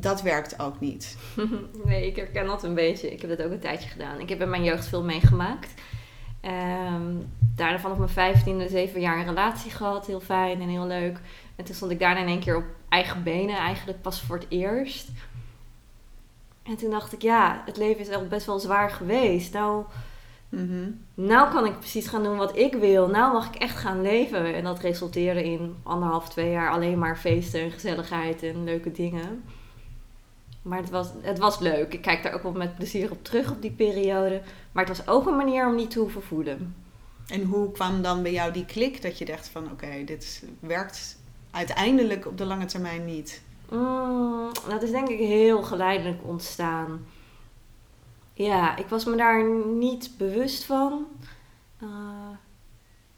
Dat 0.00 0.22
werkt 0.22 0.60
ook 0.60 0.80
niet. 0.80 1.16
nee, 1.84 2.06
ik 2.06 2.16
herken 2.16 2.46
dat 2.46 2.64
een 2.64 2.74
beetje. 2.74 3.12
Ik 3.12 3.20
heb 3.20 3.30
dat 3.36 3.46
ook 3.46 3.52
een 3.52 3.60
tijdje 3.60 3.88
gedaan. 3.88 4.20
Ik 4.20 4.28
heb 4.28 4.40
in 4.40 4.50
mijn 4.50 4.64
jeugd 4.64 4.86
veel 4.86 5.02
meegemaakt. 5.02 5.74
Um, 6.44 7.32
daarna 7.56 7.78
vanaf 7.78 7.96
mijn 7.96 8.10
vijftiende, 8.10 8.68
zeven 8.68 9.00
jaar 9.00 9.18
een 9.18 9.26
relatie 9.26 9.70
gehad. 9.70 10.06
Heel 10.06 10.20
fijn 10.20 10.60
en 10.60 10.68
heel 10.68 10.86
leuk. 10.86 11.20
En 11.56 11.64
toen 11.64 11.74
stond 11.74 11.90
ik 11.90 11.98
daarna 11.98 12.20
in 12.20 12.26
één 12.26 12.40
keer 12.40 12.56
op 12.56 12.64
eigen 12.88 13.22
benen. 13.22 13.56
Eigenlijk 13.56 14.02
pas 14.02 14.20
voor 14.20 14.36
het 14.36 14.46
eerst. 14.48 15.08
En 16.62 16.76
toen 16.76 16.90
dacht 16.90 17.12
ik, 17.12 17.22
ja, 17.22 17.62
het 17.66 17.76
leven 17.76 18.00
is 18.00 18.08
echt 18.08 18.28
best 18.28 18.46
wel 18.46 18.58
zwaar 18.58 18.90
geweest. 18.90 19.52
Nou, 19.52 19.84
mm 20.48 20.68
-hmm. 20.68 21.04
nou 21.14 21.52
kan 21.52 21.66
ik 21.66 21.78
precies 21.78 22.08
gaan 22.08 22.22
doen 22.22 22.36
wat 22.36 22.56
ik 22.56 22.74
wil. 22.74 23.08
Nou 23.08 23.32
mag 23.32 23.46
ik 23.46 23.54
echt 23.54 23.76
gaan 23.76 24.02
leven. 24.02 24.54
En 24.54 24.64
dat 24.64 24.80
resulteerde 24.80 25.44
in 25.44 25.76
anderhalf, 25.82 26.28
twee 26.28 26.50
jaar 26.50 26.70
alleen 26.70 26.98
maar 26.98 27.16
feesten 27.16 27.60
en 27.60 27.70
gezelligheid 27.70 28.42
en 28.42 28.64
leuke 28.64 28.92
dingen. 28.92 29.42
Maar 30.62 30.78
het 30.78 30.90
was, 30.90 31.08
het 31.20 31.38
was 31.38 31.58
leuk. 31.58 31.92
Ik 31.92 32.02
kijk 32.02 32.22
daar 32.22 32.34
ook 32.34 32.42
wel 32.42 32.52
met 32.52 32.74
plezier 32.74 33.10
op 33.10 33.24
terug 33.24 33.50
op 33.50 33.62
die 33.62 33.70
periode. 33.70 34.42
Maar 34.72 34.86
het 34.86 34.96
was 34.96 35.06
ook 35.08 35.26
een 35.26 35.36
manier 35.36 35.66
om 35.66 35.74
niet 35.74 35.90
te 35.90 35.98
hoeven 35.98 36.22
voeden. 36.22 36.74
En 37.26 37.44
hoe 37.44 37.72
kwam 37.72 38.02
dan 38.02 38.22
bij 38.22 38.32
jou 38.32 38.52
die 38.52 38.64
klik 38.64 39.02
dat 39.02 39.18
je 39.18 39.24
dacht 39.24 39.48
van 39.48 39.64
oké, 39.64 39.72
okay, 39.72 40.04
dit 40.04 40.44
werkt 40.60 41.18
uiteindelijk 41.50 42.26
op 42.26 42.38
de 42.38 42.44
lange 42.44 42.64
termijn 42.64 43.04
niet? 43.04 43.42
Mm, 43.70 44.50
dat 44.68 44.82
is 44.82 44.90
denk 44.90 45.08
ik 45.08 45.18
heel 45.18 45.62
geleidelijk 45.62 46.20
ontstaan. 46.24 47.06
Ja, 48.32 48.76
ik 48.76 48.86
was 48.86 49.04
me 49.04 49.16
daar 49.16 49.44
niet 49.66 50.10
bewust 50.18 50.64
van. 50.64 51.06
Uh, 51.82 51.88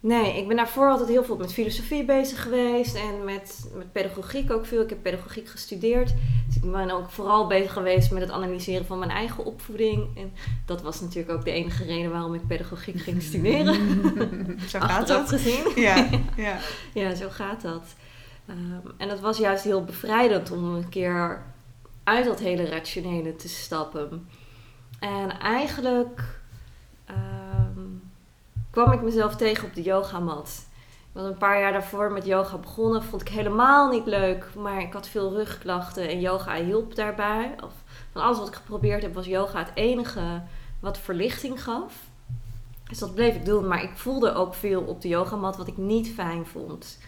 nee, 0.03 0.39
ik 0.39 0.49
ben 0.49 0.57
daarvoor 0.57 0.91
altijd 0.91 1.09
heel 1.09 1.25
veel 1.25 1.37
met 1.37 1.53
filosofie 1.53 2.05
bezig 2.05 2.43
geweest 2.43 2.95
en 2.95 3.25
met, 3.25 3.71
met 3.75 3.93
pedagogiek 3.93 4.53
ook 4.53 4.67
veel. 4.67 4.83
Ik 4.83 4.89
heb 4.89 5.03
pedagogiek 5.03 5.49
gestudeerd. 5.49 6.15
Dus 6.47 6.57
ik 6.57 6.71
ben 6.73 6.91
ook 6.91 7.11
vooral 7.11 7.47
bezig 7.47 7.73
geweest 7.73 8.11
met 8.11 8.23
het 8.23 8.31
analyseren 8.31 8.87
van 8.87 8.99
mijn 8.99 9.11
eigen 9.11 9.45
opvoeding. 9.45 10.17
En 10.17 10.33
dat 10.67 10.83
was 10.83 11.01
natuurlijk 11.01 11.33
ook 11.33 11.45
de 11.45 11.51
enige 11.51 11.85
reden 11.85 12.11
waarom 12.11 12.35
ik 12.35 12.47
pedagogiek 12.47 13.01
ging 13.01 13.23
studeren. 13.33 13.75
zo 14.69 14.81
gaat 14.81 15.07
dat. 15.07 15.29
gezien. 15.29 15.65
Ja, 15.75 16.09
ja. 16.37 16.59
ja, 17.03 17.15
zo 17.15 17.29
gaat 17.29 17.63
dat. 17.63 17.85
Um, 18.51 18.93
en 18.97 19.09
dat 19.09 19.21
was 19.21 19.39
juist 19.39 19.65
heel 19.65 19.85
bevrijdend 19.85 20.51
om 20.51 20.75
een 20.75 20.89
keer 20.89 21.43
uit 22.05 22.25
dat 22.25 22.41
hele 22.41 22.65
rationele 22.65 23.37
te 23.37 23.49
stappen. 23.49 24.29
En 24.99 25.39
eigenlijk 25.41 26.41
kwam 28.73 28.93
ik 28.93 29.03
mezelf 29.03 29.37
tegen 29.37 29.69
op 29.69 29.75
de 29.75 29.83
yogamat. 29.83 30.67
was 31.13 31.25
een 31.25 31.39
paar 31.39 31.61
jaar 31.61 31.73
daarvoor 31.73 32.13
met 32.13 32.27
yoga 32.27 32.57
begonnen. 32.59 33.03
Vond 33.03 33.23
ik 33.23 33.29
helemaal 33.29 33.91
niet 33.91 34.07
leuk. 34.07 34.55
Maar 34.55 34.81
ik 34.81 34.93
had 34.93 35.09
veel 35.09 35.33
rugklachten 35.33 36.09
en 36.09 36.21
yoga 36.21 36.55
hielp 36.55 36.95
daarbij. 36.95 37.55
Of, 37.65 37.73
van 38.13 38.23
alles 38.23 38.39
wat 38.39 38.49
ik 38.49 38.55
geprobeerd 38.55 39.03
heb, 39.03 39.15
was 39.15 39.27
yoga 39.27 39.59
het 39.59 39.71
enige 39.75 40.43
wat 40.81 40.99
verlichting 40.99 41.63
gaf. 41.63 41.95
Dus 42.89 42.99
dat 42.99 43.15
bleef 43.15 43.35
ik 43.35 43.45
doen. 43.45 43.69
Maar 43.69 43.83
ik 43.83 43.97
voelde 43.97 44.35
ook 44.35 44.55
veel 44.55 44.83
op 44.83 45.01
de 45.01 45.09
yogamat 45.09 45.57
wat 45.57 45.69
ik 45.69 45.77
niet 45.77 46.09
fijn 46.09 46.47
vond. 46.47 46.99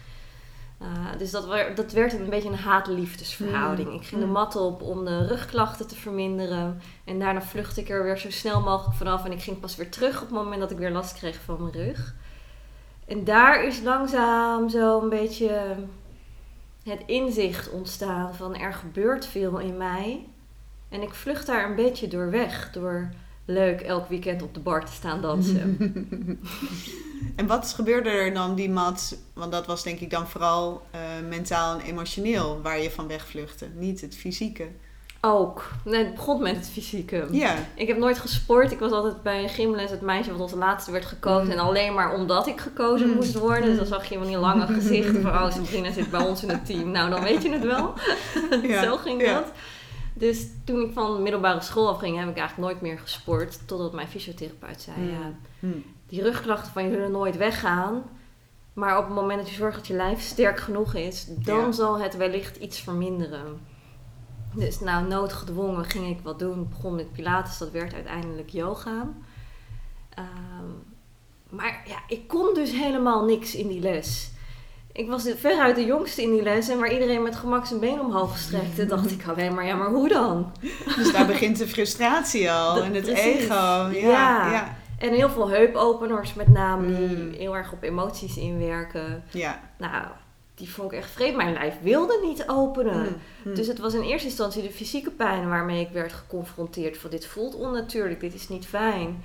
Uh, 0.81 0.87
dus 1.17 1.31
dat, 1.31 1.47
dat 1.75 1.91
werd 1.91 2.13
een 2.13 2.29
beetje 2.29 2.49
een 2.49 2.55
haat-liefdesverhouding. 2.55 3.87
Mm. 3.87 3.95
Ik 3.95 4.05
ging 4.05 4.21
de 4.21 4.27
mat 4.27 4.55
op 4.55 4.81
om 4.81 5.05
de 5.05 5.27
rugklachten 5.27 5.87
te 5.87 5.95
verminderen. 5.95 6.81
En 7.03 7.19
daarna 7.19 7.41
vluchtte 7.41 7.81
ik 7.81 7.89
er 7.89 8.03
weer 8.03 8.17
zo 8.17 8.31
snel 8.31 8.61
mogelijk 8.61 8.97
vanaf. 8.97 9.25
En 9.25 9.31
ik 9.31 9.41
ging 9.41 9.59
pas 9.59 9.75
weer 9.75 9.89
terug 9.89 10.15
op 10.15 10.27
het 10.27 10.37
moment 10.37 10.61
dat 10.61 10.71
ik 10.71 10.77
weer 10.77 10.91
last 10.91 11.17
kreeg 11.17 11.41
van 11.41 11.61
mijn 11.61 11.85
rug. 11.85 12.15
En 13.07 13.23
daar 13.23 13.63
is 13.63 13.81
langzaam 13.81 14.69
zo 14.69 15.01
een 15.01 15.09
beetje 15.09 15.75
het 16.83 17.01
inzicht 17.05 17.69
ontstaan 17.69 18.35
van 18.35 18.55
er 18.55 18.73
gebeurt 18.73 19.25
veel 19.25 19.59
in 19.59 19.77
mij. 19.77 20.25
En 20.89 21.01
ik 21.01 21.13
vlucht 21.13 21.45
daar 21.45 21.69
een 21.69 21.75
beetje 21.75 22.07
door 22.07 22.29
weg. 22.29 22.71
Door 22.71 23.09
leuk 23.45 23.81
elk 23.81 24.07
weekend 24.07 24.41
op 24.41 24.53
de 24.53 24.59
bar 24.59 24.85
te 24.85 24.91
staan 24.91 25.21
dansen. 25.21 25.77
en 27.35 27.47
wat 27.47 27.73
gebeurde 27.75 28.09
er 28.09 28.33
dan 28.33 28.55
die 28.55 28.69
mat? 28.69 29.17
Want 29.33 29.51
dat 29.51 29.65
was 29.65 29.83
denk 29.83 29.99
ik 29.99 30.09
dan 30.09 30.27
vooral 30.27 30.81
uh, 30.95 31.27
mentaal 31.29 31.79
en 31.79 31.85
emotioneel 31.85 32.61
waar 32.61 32.81
je 32.81 32.91
van 32.91 33.07
wegvluchtte. 33.07 33.67
Niet 33.75 34.01
het 34.01 34.15
fysieke. 34.15 34.67
Ook. 35.27 35.71
Nee, 35.83 36.03
het 36.03 36.15
begon 36.15 36.41
met 36.41 36.55
het 36.55 36.69
fysieke. 36.69 37.27
Ja. 37.31 37.55
Ik 37.75 37.87
heb 37.87 37.97
nooit 37.97 38.19
gesport. 38.19 38.71
Ik 38.71 38.79
was 38.79 38.91
altijd 38.91 39.23
bij 39.23 39.43
een 39.43 39.49
gymles 39.49 39.91
het 39.91 40.01
meisje 40.01 40.31
wat 40.31 40.41
als 40.41 40.51
laatste 40.51 40.91
werd 40.91 41.05
gekozen. 41.05 41.45
Mm. 41.45 41.51
En 41.51 41.59
alleen 41.59 41.93
maar 41.93 42.13
omdat 42.13 42.47
ik 42.47 42.61
gekozen 42.61 43.09
mm. 43.09 43.15
moest 43.15 43.33
worden. 43.33 43.65
Dus 43.65 43.77
dan 43.77 43.85
zag 43.85 44.05
je 44.05 44.17
van 44.17 44.27
die 44.27 44.37
lange 44.37 44.67
gezichten 44.67 45.21
van... 45.21 45.31
Oh, 45.31 45.51
Sabrina 45.51 45.91
zit 45.91 46.11
bij 46.11 46.19
ons 46.27 46.43
in 46.43 46.49
het 46.49 46.65
team. 46.65 46.91
Nou, 46.91 47.09
dan 47.09 47.23
weet 47.23 47.41
je 47.41 47.51
het 47.51 47.63
wel. 47.63 47.93
Ja. 48.67 48.83
Zo 48.87 48.97
ging 48.97 49.21
ja. 49.21 49.33
dat. 49.33 49.51
Dus 50.17 50.47
toen 50.63 50.81
ik 50.81 50.93
van 50.93 51.21
middelbare 51.21 51.61
school 51.61 51.89
afging, 51.89 52.17
heb 52.19 52.29
ik 52.29 52.37
eigenlijk 52.37 52.69
nooit 52.69 52.81
meer 52.81 52.99
gesport. 52.99 53.67
Totdat 53.67 53.93
mijn 53.93 54.07
fysiotherapeut 54.07 54.81
zei: 54.81 54.97
mm. 54.97 55.09
ja, 55.09 55.33
die 56.07 56.21
rugklachten 56.21 56.71
van 56.71 56.83
je 56.83 56.91
zullen 56.91 57.11
nooit 57.11 57.37
weggaan. 57.37 58.03
Maar 58.73 58.97
op 58.97 59.05
het 59.05 59.13
moment 59.13 59.39
dat 59.39 59.49
je 59.49 59.55
zorgt 59.55 59.77
dat 59.77 59.87
je 59.87 59.93
lijf 59.93 60.21
sterk 60.21 60.59
genoeg 60.59 60.93
is, 60.93 61.25
dan 61.29 61.73
zal 61.73 61.99
het 61.99 62.17
wellicht 62.17 62.55
iets 62.57 62.79
verminderen. 62.79 63.59
Dus 64.53 64.79
nou, 64.79 65.07
noodgedwongen 65.07 65.85
ging 65.85 66.09
ik 66.09 66.19
wat 66.23 66.39
doen. 66.39 66.61
Ik 66.61 66.69
begon 66.69 66.95
met 66.95 67.11
Pilates, 67.11 67.57
dat 67.57 67.71
werd 67.71 67.93
uiteindelijk 67.93 68.49
yoga. 68.49 69.13
Ehm, 70.09 70.69
maar 71.49 71.83
ja, 71.87 71.97
ik 72.07 72.27
kon 72.27 72.53
dus 72.53 72.71
helemaal 72.71 73.25
niks 73.25 73.55
in 73.55 73.67
die 73.67 73.79
les. 73.79 74.31
Ik 74.97 75.07
was 75.07 75.27
veruit 75.37 75.75
de 75.75 75.85
jongste 75.85 76.21
in 76.21 76.31
die 76.31 76.41
les 76.41 76.69
en 76.69 76.79
waar 76.79 76.93
iedereen 76.93 77.23
met 77.23 77.35
gemak 77.35 77.65
zijn 77.65 77.79
been 77.79 77.99
omhoog 77.99 78.37
strekte, 78.37 78.85
dacht 78.95 79.11
ik 79.11 79.27
alleen 79.27 79.53
maar, 79.53 79.65
ja, 79.65 79.75
maar 79.75 79.89
hoe 79.89 80.07
dan? 80.07 80.51
Dus 80.95 81.11
daar 81.11 81.25
begint 81.25 81.57
de 81.57 81.67
frustratie 81.67 82.51
al 82.51 82.81
en 82.83 82.93
het 82.93 83.07
ego. 83.07 83.89
Ja, 83.91 84.51
ja, 84.51 84.77
En 84.97 85.13
heel 85.13 85.29
veel 85.29 85.49
heupopeners 85.49 86.33
met 86.33 86.47
name, 86.47 86.97
die 86.97 87.17
mm. 87.17 87.33
heel 87.33 87.55
erg 87.55 87.71
op 87.71 87.83
emoties 87.83 88.37
inwerken. 88.37 89.23
Ja. 89.29 89.59
Nou, 89.77 90.05
die 90.53 90.69
vond 90.69 90.91
ik 90.91 90.97
echt 90.97 91.11
vreemd. 91.11 91.35
Mijn 91.35 91.53
lijf 91.53 91.73
wilde 91.81 92.19
niet 92.23 92.47
openen. 92.47 92.93
Hmm, 92.93 93.17
hmm. 93.43 93.55
Dus 93.55 93.67
het 93.67 93.79
was 93.79 93.93
in 93.93 94.01
eerste 94.01 94.27
instantie 94.27 94.61
de 94.61 94.71
fysieke 94.71 95.11
pijn 95.11 95.49
waarmee 95.49 95.81
ik 95.81 95.89
werd 95.91 96.13
geconfronteerd. 96.13 96.97
Van 96.97 97.09
dit 97.09 97.25
voelt 97.25 97.55
onnatuurlijk, 97.55 98.19
dit 98.19 98.33
is 98.33 98.49
niet 98.49 98.65
fijn. 98.65 99.23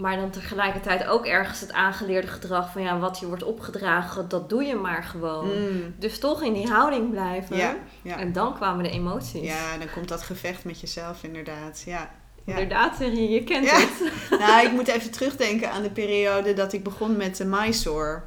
Maar 0.00 0.16
dan 0.16 0.30
tegelijkertijd 0.30 1.06
ook 1.06 1.26
ergens 1.26 1.60
het 1.60 1.72
aangeleerde 1.72 2.26
gedrag 2.26 2.72
van 2.72 2.82
ja, 2.82 2.98
wat 2.98 3.18
je 3.18 3.26
wordt 3.26 3.42
opgedragen, 3.42 4.28
dat 4.28 4.48
doe 4.48 4.62
je 4.62 4.74
maar 4.74 5.04
gewoon. 5.04 5.50
Hmm. 5.50 5.94
Dus 5.98 6.18
toch 6.18 6.42
in 6.42 6.52
die 6.52 6.68
houding 6.68 7.10
blijven. 7.10 7.56
Ja, 7.56 7.76
ja. 8.02 8.18
En 8.18 8.32
dan 8.32 8.54
kwamen 8.54 8.84
de 8.84 8.90
emoties. 8.90 9.42
Ja, 9.42 9.78
dan 9.78 9.90
komt 9.94 10.08
dat 10.08 10.22
gevecht 10.22 10.64
met 10.64 10.80
jezelf 10.80 11.22
inderdaad. 11.22 11.82
Ja. 11.86 12.10
Ja. 12.44 12.52
Inderdaad, 12.52 12.96
zeg 12.96 13.12
je, 13.12 13.44
kent 13.44 13.70
het. 13.70 14.12
nou, 14.40 14.66
ik 14.66 14.72
moet 14.72 14.88
even 14.88 15.10
terugdenken 15.10 15.70
aan 15.70 15.82
de 15.82 15.90
periode 15.90 16.52
dat 16.52 16.72
ik 16.72 16.84
begon 16.84 17.16
met 17.16 17.36
de 17.36 17.44
Mysore. 17.44 18.22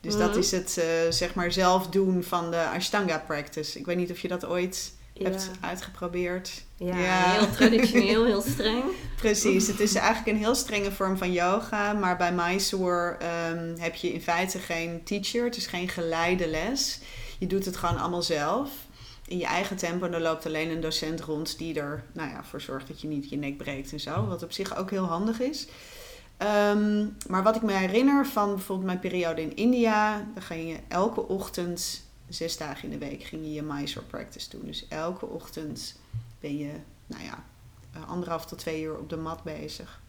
Dus 0.00 0.16
dat 0.16 0.30
mhm. 0.30 0.38
is 0.38 0.50
het 0.50 0.76
uh, 0.78 0.84
zeg 1.10 1.34
maar 1.34 1.52
zelf 1.52 1.86
doen 1.86 2.22
van 2.22 2.50
de 2.50 2.66
Ashtanga 2.74 3.18
practice. 3.18 3.78
Ik 3.78 3.86
weet 3.86 3.96
niet 3.96 4.10
of 4.10 4.18
je 4.18 4.28
dat 4.28 4.46
ooit 4.46 4.92
hebt 5.24 5.50
uitgeprobeerd. 5.60 6.64
Ja, 6.76 6.94
heel 6.94 7.50
traditioneel, 7.50 8.24
heel 8.24 8.42
streng. 8.42 8.82
Precies, 9.16 9.66
het 9.66 9.80
is 9.80 9.94
eigenlijk 9.94 10.26
een 10.36 10.44
heel 10.44 10.54
strenge 10.54 10.92
vorm 10.92 11.16
van 11.16 11.32
yoga. 11.32 11.92
Maar 11.92 12.16
bij 12.16 12.32
Mysore 12.32 13.16
um, 13.52 13.74
heb 13.78 13.94
je 13.94 14.12
in 14.12 14.20
feite 14.20 14.58
geen 14.58 15.04
teacher. 15.04 15.44
Het 15.44 15.56
is 15.56 15.66
geen 15.66 15.88
geleide 15.88 16.48
les. 16.48 17.00
Je 17.38 17.46
doet 17.46 17.64
het 17.64 17.76
gewoon 17.76 17.98
allemaal 17.98 18.22
zelf. 18.22 18.70
In 19.26 19.38
je 19.38 19.46
eigen 19.46 19.76
tempo. 19.76 20.06
En 20.06 20.14
er 20.14 20.20
loopt 20.20 20.46
alleen 20.46 20.70
een 20.70 20.80
docent 20.80 21.20
rond 21.20 21.58
die 21.58 21.80
er 21.80 22.04
nou 22.12 22.30
ja, 22.30 22.44
voor 22.44 22.60
zorgt 22.60 22.88
dat 22.88 23.00
je 23.00 23.08
niet 23.08 23.30
je 23.30 23.36
nek 23.36 23.56
breekt 23.56 23.92
en 23.92 24.00
zo. 24.00 24.26
Wat 24.26 24.42
op 24.42 24.52
zich 24.52 24.76
ook 24.76 24.90
heel 24.90 25.04
handig 25.04 25.40
is. 25.40 25.66
Ehm, 26.38 27.06
maar 27.28 27.42
wat 27.42 27.56
ik 27.56 27.62
me 27.62 27.72
herinner 27.72 28.26
van 28.26 28.54
bijvoorbeeld 28.54 28.86
mijn 28.86 28.98
periode 28.98 29.42
in 29.42 29.56
India, 29.56 30.26
dan 30.34 30.42
ging 30.42 30.68
je 30.68 30.78
elke 30.88 31.28
ochtend, 31.28 32.07
zes 32.28 32.56
dagen 32.56 32.84
in 32.84 32.98
de 32.98 33.06
week, 33.06 33.22
ging 33.22 33.44
je 33.44 33.52
je 33.52 33.62
Mysore 33.62 34.06
practice 34.06 34.50
doen. 34.50 34.62
Dus 34.64 34.88
elke 34.88 35.26
ochtend 35.26 36.00
ben 36.40 36.58
je, 36.58 36.72
nou 37.06 37.24
ja, 37.24 37.44
eh, 37.92 38.08
anderhalf 38.08 38.46
tot 38.46 38.58
twee 38.58 38.82
uur 38.82 38.98
op 38.98 39.08
de 39.08 39.16
mat 39.16 39.42
bezig. 39.42 40.00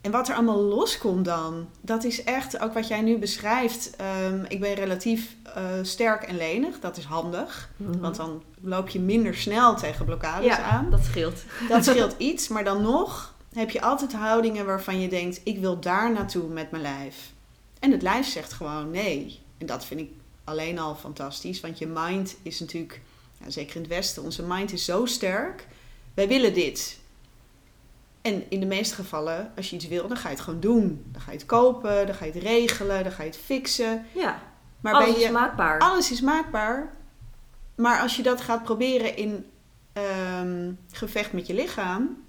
En 0.00 0.10
wat 0.10 0.28
er 0.28 0.34
allemaal 0.34 0.62
loskomt 0.62 1.24
dan, 1.24 1.68
dat 1.80 2.04
is 2.04 2.24
echt 2.24 2.60
ook 2.60 2.74
wat 2.74 2.88
jij 2.88 3.00
nu 3.00 3.18
beschrijft. 3.18 3.96
Ehm, 3.96 4.44
ik 4.48 4.60
ben 4.60 4.74
relatief 4.74 5.36
uh, 5.46 5.54
sterk 5.82 6.22
en 6.22 6.36
lenig, 6.36 6.80
dat 6.80 6.96
is 6.96 7.04
handig. 7.04 7.70
Mhm. 7.76 7.98
Want 7.98 8.16
dan 8.16 8.42
loop 8.60 8.88
je 8.88 9.00
minder 9.00 9.34
snel 9.34 9.76
tegen 9.76 10.04
blokkades 10.04 10.56
ja, 10.56 10.62
aan. 10.62 10.90
dat 10.90 11.04
scheelt. 11.04 11.42
Dat 11.68 11.84
scheelt 11.88 12.14
iets, 12.18 12.48
maar 12.48 12.64
dan 12.64 12.82
nog 12.82 13.34
heb 13.52 13.70
je 13.70 13.80
altijd 13.80 14.12
houdingen 14.12 14.66
waarvan 14.66 15.00
je 15.00 15.08
denkt: 15.08 15.40
ik 15.44 15.58
wil 15.58 15.80
daar 15.80 16.12
naartoe 16.12 16.48
met 16.48 16.70
mijn 16.70 16.82
lijf. 16.82 17.32
En 17.78 17.90
het 17.90 18.02
lijf 18.02 18.26
zegt 18.26 18.52
gewoon 18.52 18.90
nee. 18.90 19.40
En 19.58 19.66
dat 19.66 19.84
vind 19.84 20.00
ik 20.00 20.10
alleen 20.44 20.78
al 20.78 20.94
fantastisch, 20.94 21.60
want 21.60 21.78
je 21.78 21.86
mind 21.86 22.36
is 22.42 22.60
natuurlijk, 22.60 23.00
zeker 23.46 23.74
in 23.76 23.82
het 23.82 23.90
Westen, 23.90 24.22
onze 24.22 24.42
mind 24.42 24.72
is 24.72 24.84
zo 24.84 25.06
sterk. 25.06 25.66
Wij 26.14 26.28
willen 26.28 26.54
dit. 26.54 26.98
En 28.22 28.50
in 28.50 28.60
de 28.60 28.66
meeste 28.66 28.94
gevallen, 28.94 29.52
als 29.56 29.70
je 29.70 29.76
iets 29.76 29.88
wil, 29.88 30.08
dan 30.08 30.16
ga 30.16 30.28
je 30.28 30.34
het 30.34 30.44
gewoon 30.44 30.60
doen. 30.60 31.04
Dan 31.12 31.20
ga 31.20 31.30
je 31.30 31.36
het 31.36 31.46
kopen, 31.46 32.06
dan 32.06 32.14
ga 32.14 32.24
je 32.24 32.32
het 32.32 32.42
regelen, 32.42 33.02
dan 33.02 33.12
ga 33.12 33.22
je 33.22 33.28
het 33.28 33.38
fixen. 33.38 34.06
Ja, 34.14 34.42
maar 34.80 34.94
alles 34.94 35.16
je, 35.16 35.24
is 35.24 35.30
maakbaar. 35.30 35.78
Alles 35.78 36.10
is 36.10 36.20
maakbaar. 36.20 36.94
Maar 37.74 38.00
als 38.00 38.16
je 38.16 38.22
dat 38.22 38.40
gaat 38.40 38.62
proberen 38.62 39.16
in 39.16 39.46
um, 39.92 40.78
gevecht 40.92 41.32
met 41.32 41.46
je 41.46 41.54
lichaam, 41.54 42.24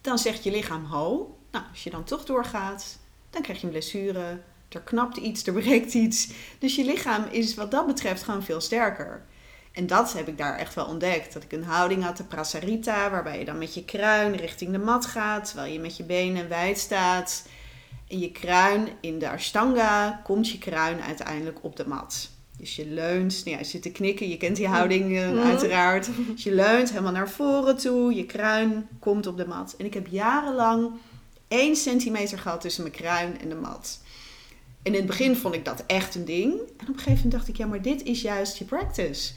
dan 0.00 0.18
zegt 0.18 0.44
je 0.44 0.50
lichaam 0.50 0.84
ho. 0.84 1.38
Nou, 1.50 1.64
als 1.70 1.84
je 1.84 1.90
dan 1.90 2.04
toch 2.04 2.24
doorgaat, 2.24 2.98
dan 3.30 3.42
krijg 3.42 3.58
je 3.58 3.64
een 3.64 3.72
blessure. 3.72 4.40
Er 4.68 4.80
knapt 4.80 5.16
iets, 5.16 5.46
er 5.46 5.52
breekt 5.52 5.94
iets. 5.94 6.28
Dus 6.58 6.76
je 6.76 6.84
lichaam 6.84 7.24
is 7.30 7.54
wat 7.54 7.70
dat 7.70 7.86
betreft 7.86 8.22
gewoon 8.22 8.42
veel 8.42 8.60
sterker. 8.60 9.24
En 9.72 9.86
dat 9.86 10.12
heb 10.12 10.28
ik 10.28 10.38
daar 10.38 10.58
echt 10.58 10.74
wel 10.74 10.86
ontdekt. 10.86 11.32
Dat 11.32 11.42
ik 11.42 11.52
een 11.52 11.64
houding 11.64 12.02
had, 12.02 12.16
de 12.16 12.24
prasarita, 12.24 13.10
waarbij 13.10 13.38
je 13.38 13.44
dan 13.44 13.58
met 13.58 13.74
je 13.74 13.84
kruin 13.84 14.34
richting 14.36 14.72
de 14.72 14.78
mat 14.78 15.06
gaat, 15.06 15.46
terwijl 15.46 15.72
je 15.72 15.80
met 15.80 15.96
je 15.96 16.04
benen 16.04 16.48
wijd 16.48 16.78
staat. 16.78 17.46
En 18.08 18.18
je 18.18 18.32
kruin 18.32 18.88
in 19.00 19.18
de 19.18 19.30
ashtanga 19.30 20.20
komt 20.24 20.50
je 20.50 20.58
kruin 20.58 21.00
uiteindelijk 21.00 21.64
op 21.64 21.76
de 21.76 21.88
mat. 21.88 22.30
Dus 22.58 22.76
je 22.76 22.86
leunt, 22.86 23.44
nou 23.44 23.50
ja, 23.50 23.58
je 23.58 23.64
zit 23.64 23.82
te 23.82 23.90
knikken, 23.90 24.28
je 24.28 24.36
kent 24.36 24.56
die 24.56 24.68
houding 24.68 25.10
uh, 25.10 25.44
uiteraard. 25.44 26.08
Dus 26.34 26.42
je 26.42 26.54
leunt 26.54 26.90
helemaal 26.90 27.12
naar 27.12 27.30
voren 27.30 27.76
toe, 27.76 28.14
je 28.14 28.26
kruin 28.26 28.88
komt 28.98 29.26
op 29.26 29.36
de 29.36 29.46
mat. 29.46 29.74
En 29.78 29.84
ik 29.84 29.94
heb 29.94 30.06
jarenlang 30.06 30.90
één 31.48 31.76
centimeter 31.76 32.38
gehad 32.38 32.60
tussen 32.60 32.82
mijn 32.82 32.94
kruin 32.94 33.40
en 33.40 33.48
de 33.48 33.54
mat. 33.54 34.00
En 34.82 34.92
in 34.92 34.98
het 34.98 35.06
begin 35.06 35.36
vond 35.36 35.54
ik 35.54 35.64
dat 35.64 35.84
echt 35.86 36.14
een 36.14 36.24
ding. 36.24 36.52
En 36.52 36.88
op 36.88 36.94
een 36.94 36.94
gegeven 36.94 37.14
moment 37.14 37.32
dacht 37.32 37.48
ik, 37.48 37.56
ja, 37.56 37.66
maar 37.66 37.82
dit 37.82 38.02
is 38.02 38.22
juist 38.22 38.56
je 38.56 38.64
practice. 38.64 39.32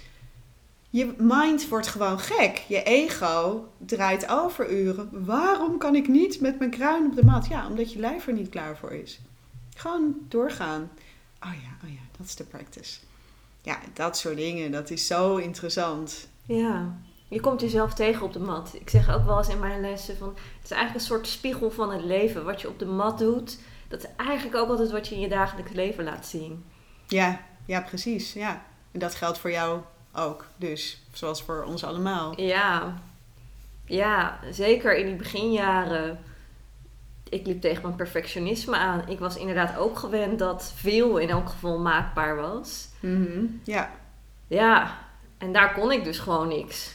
Je 0.89 1.13
mind 1.17 1.67
wordt 1.67 1.87
gewoon 1.87 2.19
gek. 2.19 2.63
Je 2.67 2.83
ego 2.83 3.67
draait 3.77 4.29
over 4.29 4.71
uren. 4.71 5.25
Waarom 5.25 5.77
kan 5.77 5.95
ik 5.95 6.07
niet 6.07 6.41
met 6.41 6.59
mijn 6.59 6.71
kruin 6.71 7.05
op 7.05 7.15
de 7.15 7.25
mat? 7.25 7.47
Ja, 7.47 7.67
omdat 7.67 7.93
je 7.93 7.99
lijf 7.99 8.27
er 8.27 8.33
niet 8.33 8.49
klaar 8.49 8.77
voor 8.77 8.91
is. 8.91 9.19
Gewoon 9.75 10.15
doorgaan. 10.27 10.91
Oh 11.39 11.53
ja, 11.53 11.87
oh 11.87 11.93
ja, 11.93 12.01
dat 12.17 12.25
is 12.27 12.35
de 12.35 12.43
practice 12.43 12.99
ja, 13.61 13.79
dat 13.93 14.17
soort 14.17 14.35
dingen, 14.35 14.71
dat 14.71 14.89
is 14.89 15.07
zo 15.07 15.35
interessant. 15.35 16.27
Ja, 16.45 16.97
je 17.27 17.39
komt 17.39 17.61
jezelf 17.61 17.93
tegen 17.93 18.25
op 18.25 18.33
de 18.33 18.39
mat. 18.39 18.71
Ik 18.73 18.89
zeg 18.89 19.13
ook 19.13 19.25
wel 19.25 19.37
eens 19.37 19.49
in 19.49 19.59
mijn 19.59 19.81
lessen 19.81 20.17
van, 20.17 20.27
het 20.27 20.63
is 20.63 20.71
eigenlijk 20.71 21.01
een 21.01 21.11
soort 21.11 21.27
spiegel 21.27 21.71
van 21.71 21.91
het 21.91 22.03
leven. 22.03 22.45
Wat 22.45 22.61
je 22.61 22.67
op 22.67 22.79
de 22.79 22.85
mat 22.85 23.17
doet, 23.17 23.59
dat 23.91 24.03
is 24.03 24.09
eigenlijk 24.17 24.57
ook 24.57 24.69
altijd 24.69 24.91
wat 24.91 25.07
je 25.07 25.15
in 25.15 25.21
je 25.21 25.29
dagelijks 25.29 25.71
leven 25.71 26.03
laat 26.03 26.25
zien. 26.25 26.65
Ja, 27.07 27.39
ja, 27.65 27.81
precies. 27.81 28.33
Ja. 28.33 28.61
En 28.91 28.99
dat 28.99 29.15
geldt 29.15 29.37
voor 29.37 29.51
jou 29.51 29.81
ook, 30.13 30.45
dus 30.55 31.01
zoals 31.13 31.41
voor 31.41 31.63
ons 31.63 31.83
allemaal. 31.83 32.41
Ja, 32.41 33.01
ja, 33.85 34.39
zeker 34.51 34.97
in 34.97 35.05
die 35.05 35.15
beginjaren 35.15 36.19
ik 37.31 37.45
liep 37.45 37.61
tegen 37.61 37.81
mijn 37.81 37.95
perfectionisme 37.95 38.77
aan. 38.77 39.07
Ik 39.07 39.19
was 39.19 39.37
inderdaad 39.37 39.77
ook 39.77 39.99
gewend 39.99 40.39
dat 40.39 40.73
veel 40.75 41.17
in 41.17 41.29
elk 41.29 41.49
geval 41.49 41.79
maakbaar 41.79 42.35
was. 42.35 42.87
Mhm. 42.99 43.45
Ja. 43.63 43.91
Ja, 44.47 44.97
en 45.37 45.53
daar 45.53 45.73
kon 45.73 45.91
ik 45.91 46.03
dus 46.03 46.19
gewoon 46.19 46.47
niks. 46.47 46.93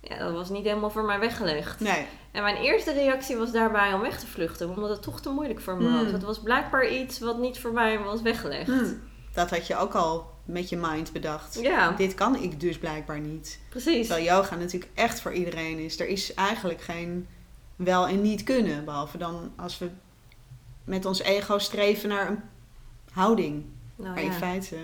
Ja, 0.00 0.18
dat 0.18 0.32
was 0.32 0.48
niet 0.48 0.64
helemaal 0.64 0.90
voor 0.90 1.04
mij 1.04 1.18
weggelegd. 1.18 1.80
Nee. 1.80 2.06
En 2.36 2.42
mijn 2.42 2.56
eerste 2.56 2.92
reactie 2.92 3.36
was 3.36 3.52
daarbij 3.52 3.92
om 3.92 4.00
weg 4.00 4.18
te 4.20 4.26
vluchten, 4.26 4.68
omdat 4.68 4.90
het 4.90 5.02
toch 5.02 5.20
te 5.20 5.30
moeilijk 5.30 5.60
voor 5.60 5.76
me 5.76 5.92
was. 5.92 6.06
Mm. 6.06 6.12
Het 6.12 6.22
was 6.22 6.40
blijkbaar 6.40 6.88
iets 6.88 7.18
wat 7.18 7.38
niet 7.38 7.58
voor 7.58 7.72
mij 7.72 7.98
was 7.98 8.22
weggelegd. 8.22 8.66
Hmm. 8.66 9.00
Dat 9.32 9.50
had 9.50 9.66
je 9.66 9.76
ook 9.76 9.94
al 9.94 10.30
met 10.44 10.68
je 10.68 10.76
mind 10.76 11.12
bedacht. 11.12 11.58
Ja, 11.60 11.90
Dit 11.90 12.14
kan 12.14 12.36
ik 12.36 12.60
dus 12.60 12.78
blijkbaar 12.78 13.20
niet. 13.20 13.58
precies. 13.68 14.06
Terwijl 14.06 14.26
yoga 14.26 14.56
natuurlijk 14.56 14.90
echt 14.94 15.20
voor 15.20 15.32
iedereen 15.32 15.78
is. 15.78 16.00
Er 16.00 16.08
is 16.08 16.34
eigenlijk 16.34 16.80
geen 16.82 17.26
wel 17.76 18.06
en 18.06 18.22
niet 18.22 18.42
kunnen. 18.44 18.84
Behalve 18.84 19.18
dan 19.18 19.52
als 19.56 19.78
we 19.78 19.90
met 20.84 21.04
ons 21.04 21.22
ego 21.22 21.58
streven 21.58 22.08
naar 22.08 22.28
een 22.28 22.40
houding. 23.12 23.64
Nou 23.96 24.10
Maar 24.14 24.22
in 24.22 24.30
ja, 24.30 24.36
feite... 24.36 24.76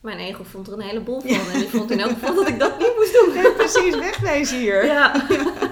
mijn 0.00 0.18
ego 0.18 0.44
vond 0.44 0.66
er 0.66 0.72
een 0.72 0.80
heleboel 0.80 1.20
van. 1.20 1.52
En 1.52 1.58
die 1.58 1.68
vond 1.68 1.90
in 1.90 2.00
elk 2.00 2.10
geval 2.10 2.34
dat 2.34 2.48
ik 2.48 2.58
dat 2.58 2.78
niet 2.78 2.92
moest 2.96 3.12
doen. 3.12 3.34
Nee, 3.42 3.52
precies, 3.52 3.96
wegwezen 3.96 4.58
hier. 4.58 4.84
Ja. 4.84 5.26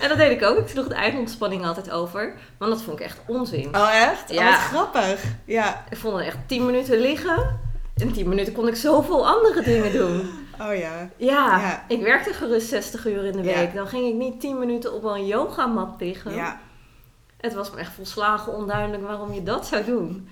En 0.00 0.08
dat 0.08 0.18
deed 0.18 0.30
ik 0.30 0.42
ook. 0.48 0.58
Ik 0.58 0.68
sloeg 0.68 0.88
de 0.88 0.94
eindontspanning 0.94 1.66
altijd 1.66 1.90
over. 1.90 2.34
Want 2.58 2.72
dat 2.72 2.82
vond 2.82 2.98
ik 3.00 3.04
echt 3.04 3.18
onzin. 3.26 3.76
Oh, 3.76 3.94
echt? 3.94 4.32
Ja. 4.32 4.48
Oh, 4.48 4.50
wat 4.50 4.60
grappig. 4.60 5.24
Ja. 5.44 5.84
Ik 5.90 5.96
vond 5.96 6.16
het 6.16 6.26
echt 6.26 6.36
10 6.46 6.66
minuten 6.66 6.98
liggen. 7.00 7.58
In 7.96 8.12
10 8.12 8.28
minuten 8.28 8.52
kon 8.52 8.68
ik 8.68 8.76
zoveel 8.76 9.26
andere 9.26 9.62
dingen 9.62 9.92
doen. 9.92 10.20
Oh 10.60 10.74
ja. 10.76 11.10
Ja, 11.16 11.58
Ja. 11.58 11.84
ik 11.88 12.02
werkte 12.02 12.32
gerust 12.32 12.68
60 12.68 13.06
uur 13.06 13.24
in 13.24 13.32
de 13.32 13.42
Ja. 13.42 13.54
week. 13.54 13.74
Dan 13.74 13.86
ging 13.88 14.06
ik 14.08 14.14
niet 14.14 14.40
10 14.40 14.58
minuten 14.58 14.92
op 14.94 15.04
een 15.04 15.26
yogamat 15.26 15.94
liggen. 15.98 16.34
ja. 16.34 16.60
Het 17.40 17.54
was 17.54 17.70
me 17.70 17.76
echt 17.78 17.92
volslagen 17.92 18.52
onduidelijk 18.54 19.02
waarom 19.02 19.32
je 19.32 19.42
dat 19.42 19.66
zou 19.66 19.84
doen. 19.84 20.28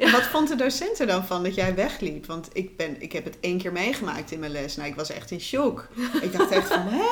En 0.00 0.10
wat 0.12 0.22
vond 0.22 0.48
de 0.48 0.56
docent 0.56 0.98
er 1.00 1.06
dan 1.06 1.24
van 1.24 1.42
dat 1.42 1.54
jij 1.54 1.74
wegliep? 1.74 2.26
Want 2.26 2.48
ik, 2.52 2.76
ben, 2.76 3.02
ik 3.02 3.12
heb 3.12 3.24
het 3.24 3.36
één 3.40 3.58
keer 3.58 3.72
meegemaakt 3.72 4.30
in 4.30 4.38
mijn 4.38 4.52
les. 4.52 4.76
Nou, 4.76 4.88
ik 4.88 4.94
was 4.94 5.10
echt 5.10 5.30
in 5.30 5.40
shock. 5.40 5.88
Ik 6.22 6.36
dacht 6.38 6.50
echt 6.50 6.68
van, 6.68 6.82
hè? 6.86 7.04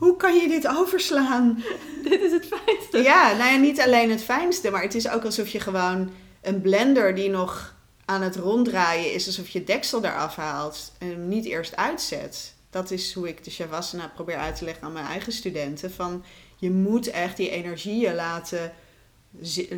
Hoe 0.00 0.16
kan 0.16 0.36
je 0.36 0.48
dit 0.48 0.68
overslaan? 0.68 1.64
Dit 2.08 2.20
is 2.20 2.32
het 2.32 2.46
fijnste. 2.46 2.98
Ja, 2.98 3.32
nou 3.32 3.50
ja, 3.52 3.56
niet 3.56 3.80
alleen 3.80 4.10
het 4.10 4.22
fijnste, 4.22 4.70
maar 4.70 4.82
het 4.82 4.94
is 4.94 5.08
ook 5.08 5.24
alsof 5.24 5.48
je 5.48 5.60
gewoon 5.60 6.10
een 6.42 6.60
blender 6.60 7.14
die 7.14 7.30
nog 7.30 7.74
aan 8.04 8.22
het 8.22 8.36
ronddraaien 8.36 9.12
is, 9.12 9.26
alsof 9.26 9.48
je 9.48 9.64
deksel 9.64 10.04
eraf 10.04 10.36
haalt 10.36 10.92
en 10.98 11.08
hem 11.08 11.28
niet 11.28 11.44
eerst 11.44 11.76
uitzet. 11.76 12.54
Dat 12.70 12.90
is 12.90 13.14
hoe 13.14 13.28
ik 13.28 13.44
de 13.44 13.50
Shavasana 13.50 14.10
probeer 14.14 14.36
uit 14.36 14.56
te 14.56 14.64
leggen 14.64 14.84
aan 14.84 14.92
mijn 14.92 15.06
eigen 15.06 15.32
studenten. 15.32 15.92
Van 15.92 16.24
je 16.56 16.70
moet 16.70 17.10
echt 17.10 17.36
die 17.36 17.50
energieën 17.50 18.14
laten, 18.14 18.72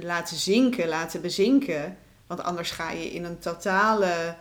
laten 0.03 0.37
zinken, 0.37 0.89
laten 0.89 1.21
bezinken. 1.21 1.97
Want 2.27 2.43
anders 2.43 2.71
ga 2.71 2.91
je 2.91 3.13
in 3.13 3.25
een 3.25 3.39
totale. 3.39 4.37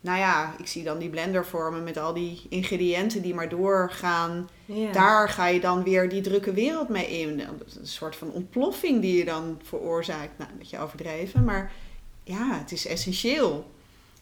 Nou 0.00 0.18
ja, 0.18 0.54
ik 0.58 0.66
zie 0.66 0.84
dan 0.84 0.98
die 0.98 1.10
blender 1.10 1.46
vormen 1.46 1.84
met 1.84 1.96
al 1.96 2.14
die 2.14 2.46
ingrediënten 2.48 3.22
die 3.22 3.34
maar 3.34 3.48
doorgaan. 3.48 4.48
Ja. 4.64 4.92
Daar 4.92 5.28
ga 5.28 5.46
je 5.46 5.60
dan 5.60 5.82
weer 5.82 6.08
die 6.08 6.20
drukke 6.20 6.52
wereld 6.52 6.88
mee 6.88 7.20
in. 7.20 7.36
Dat 7.36 7.76
Een 7.80 7.86
soort 7.86 8.16
van 8.16 8.30
ontploffing 8.30 9.00
die 9.00 9.16
je 9.18 9.24
dan 9.24 9.60
veroorzaakt. 9.62 10.38
Nou, 10.38 10.50
dat 10.58 10.70
je 10.70 10.78
overdreven. 10.78 11.44
Maar 11.44 11.72
ja, 12.24 12.58
het 12.58 12.72
is 12.72 12.86
essentieel. 12.86 13.70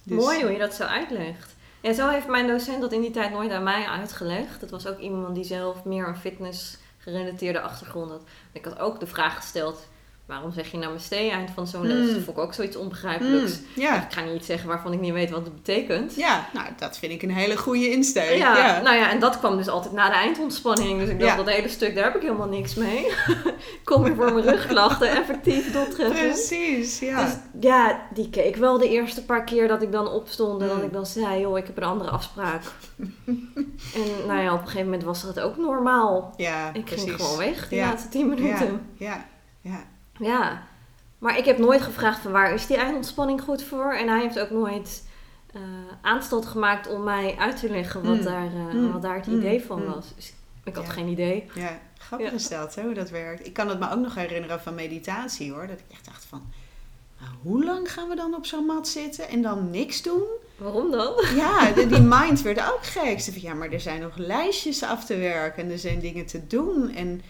Dus- 0.03 0.25
Mooi 0.25 0.43
hoe 0.43 0.53
je 0.53 0.59
dat 0.59 0.75
zo 0.75 0.83
uitlegt. 0.83 1.55
Ja, 1.81 1.93
zo 1.93 2.09
heeft 2.09 2.27
mijn 2.27 2.47
docent 2.47 2.81
dat 2.81 2.93
in 2.93 3.01
die 3.01 3.11
tijd 3.11 3.31
nooit 3.31 3.51
aan 3.51 3.63
mij 3.63 3.87
uitgelegd. 3.87 4.61
Het 4.61 4.71
was 4.71 4.87
ook 4.87 4.99
iemand 4.99 5.35
die 5.35 5.45
zelf 5.45 5.85
meer 5.85 6.09
een 6.09 6.17
fitness 6.17 6.77
gerelateerde 6.99 7.61
achtergrond 7.61 8.11
had. 8.11 8.23
Ik 8.53 8.65
had 8.65 8.79
ook 8.79 9.01
de 9.01 9.07
vraag 9.07 9.37
gesteld, 9.37 9.87
waarom 10.27 10.53
zeg 10.53 10.71
je 10.71 10.77
namaste 10.77 11.17
eind 11.17 11.51
van 11.55 11.67
zo'n 11.67 11.87
les? 11.87 12.07
Mm. 12.09 12.15
Dat 12.15 12.23
vond 12.23 12.37
ik 12.37 12.43
ook 12.43 12.55
zoiets 12.55 12.77
onbegrijpelijks. 12.77 13.59
Mm, 13.61 13.83
ja. 13.83 14.05
Ik 14.07 14.13
ga 14.13 14.21
niet 14.25 14.45
zeggen 14.45 14.69
waarvan 14.69 14.93
ik 14.93 15.01
niet 15.01 15.13
weet 15.13 15.31
wat 15.31 15.45
het 15.45 15.55
betekent. 15.55 16.15
ja, 16.15 16.49
nou 16.53 16.67
dat 16.77 16.99
vind 16.99 17.13
ik 17.13 17.23
een 17.23 17.31
hele 17.31 17.57
goede 17.57 17.91
insteek. 17.91 18.37
Ja, 18.39 18.57
Ja, 18.57 18.81
nou 18.81 18.97
ja, 18.97 19.11
en 19.11 19.19
dat 19.21 19.39
kwam 19.39 19.57
dus 19.57 19.69
altijd 19.69 19.95
na 19.95 20.09
de 20.09 20.15
eindontspanning. 20.15 21.01
Dus 21.01 21.09
ik 21.09 21.21
dacht, 21.21 21.31
Ja. 21.37 21.37
dat 21.45 21.49
hele 21.55 21.69
stuk, 21.69 21.95
daar 21.95 22.05
heb 22.05 22.15
ik 22.17 22.23
helemaal 22.23 22.49
niks 22.49 22.75
mee. 22.75 23.07
Kom 23.85 24.07
je 24.07 24.15
voor 24.15 24.33
mijn 24.33 24.45
rugklachten 24.47 25.11
effectief 25.21 25.73
doortreffen. 25.73 26.29
Precies, 26.29 26.99
ja. 26.99 27.25
Dus 27.25 27.35
ja, 27.61 28.01
die 28.15 28.31
keek 28.31 28.57
wel 28.57 28.79
de 28.79 28.89
eerste 28.89 29.25
paar 29.25 29.45
keer 29.45 29.69
dat 29.69 29.83
ik 29.83 29.93
dan 29.93 30.09
opstond 30.09 30.63
en 30.63 30.69
dat 30.69 30.77
Mm. 30.77 30.83
ik 30.85 30.93
dan 30.93 31.07
zei, 31.07 31.41
joh, 31.41 31.59
ik 31.59 31.67
heb 31.67 31.77
een 31.77 31.83
andere 31.83 32.11
afspraak. 32.11 32.63
en 33.95 34.27
nou 34.27 34.41
ja, 34.43 34.53
op 34.53 34.59
een 34.61 34.65
gegeven 34.67 34.85
moment 34.85 35.03
was 35.05 35.23
het 35.23 35.41
ook 35.41 35.57
normaal. 35.57 36.35
ja, 36.37 36.71
Ik 36.73 36.85
precies. 36.85 37.05
ging 37.05 37.21
gewoon 37.21 37.39
weg, 37.39 37.69
die 37.69 37.79
Ja. 37.79 37.87
laatste 37.89 38.09
tien 38.09 38.29
minuten. 38.29 38.87
Ja, 38.97 39.07
ja. 39.07 39.25
Ja. 39.61 39.85
Maar 41.19 41.39
ik 41.39 41.45
heb 41.45 41.59
nooit 41.59 41.83
gevraagd 41.83 42.21
van 42.21 42.33
waar 42.33 42.55
is 42.55 42.67
die 42.67 42.77
eindontspanning 42.77 43.41
goed 43.43 43.63
voor. 43.63 43.93
En 43.95 44.09
hij 44.09 44.21
heeft 44.21 44.39
ook 44.39 44.51
nooit 44.51 45.05
eh 45.53 45.61
aanstoot 46.03 46.47
gemaakt 46.47 46.89
om 46.89 47.03
mij 47.03 47.35
uit 47.39 47.61
te 47.61 47.71
leggen 47.71 48.03
wat, 48.05 48.17
Mm. 48.17 48.23
daar, 48.25 48.47
eh, 48.47 48.73
Mm. 48.75 48.93
wat 48.93 49.03
daar 49.03 49.17
het 49.17 49.27
Mm. 49.27 49.37
idee 49.39 49.63
van 49.65 49.85
was. 49.85 50.13
Dus 50.17 50.33
ik 50.65 50.75
had 50.75 50.87
Ja. 50.87 50.91
geen 50.93 51.09
idee. 51.09 51.51
ja. 51.55 51.79
Grappig 51.99 52.29
Ja. 52.29 52.35
is 52.35 52.49
dat, 52.49 52.75
hè, 52.75 52.83
hoe 52.83 52.95
dat 52.95 53.11
werkt. 53.11 53.47
Ik 53.47 53.53
kan 53.53 53.69
het 53.69 53.79
me 53.79 53.91
ook 53.91 53.99
nog 54.01 54.15
herinneren 54.15 54.61
van 54.61 54.75
meditatie, 54.75 55.53
hoor. 55.53 55.67
Dat 55.67 55.79
ik 55.79 55.85
echt 55.93 56.05
dacht 56.05 56.25
van, 56.25 56.43
hoe 57.43 57.65
lang 57.65 57.93
gaan 57.93 58.09
we 58.09 58.15
dan 58.17 58.35
op 58.35 58.47
zo'n 58.47 58.67
mat 58.67 58.89
zitten 58.89 59.29
en 59.29 59.43
dan 59.43 59.71
niks 59.71 60.03
doen? 60.03 60.23
Waarom 60.57 60.91
dan? 60.91 61.13
Ja, 61.37 61.71
de- 61.73 61.87
die 61.87 62.01
mind 62.01 62.43
werd 62.43 62.59
ook 62.73 62.79
gek. 62.83 63.21
Ze 63.21 63.33
van, 63.33 63.41
ja, 63.43 63.55
maar 63.55 63.71
er 63.71 63.81
zijn 63.81 64.01
nog 64.01 64.17
lijstjes 64.17 64.83
af 64.83 65.05
te 65.05 65.17
werken 65.17 65.63
en 65.65 65.71
er 65.71 65.79
zijn 65.79 66.01
dingen 66.01 66.27
te 66.27 66.47
doen. 66.47 66.95
En 66.95 67.23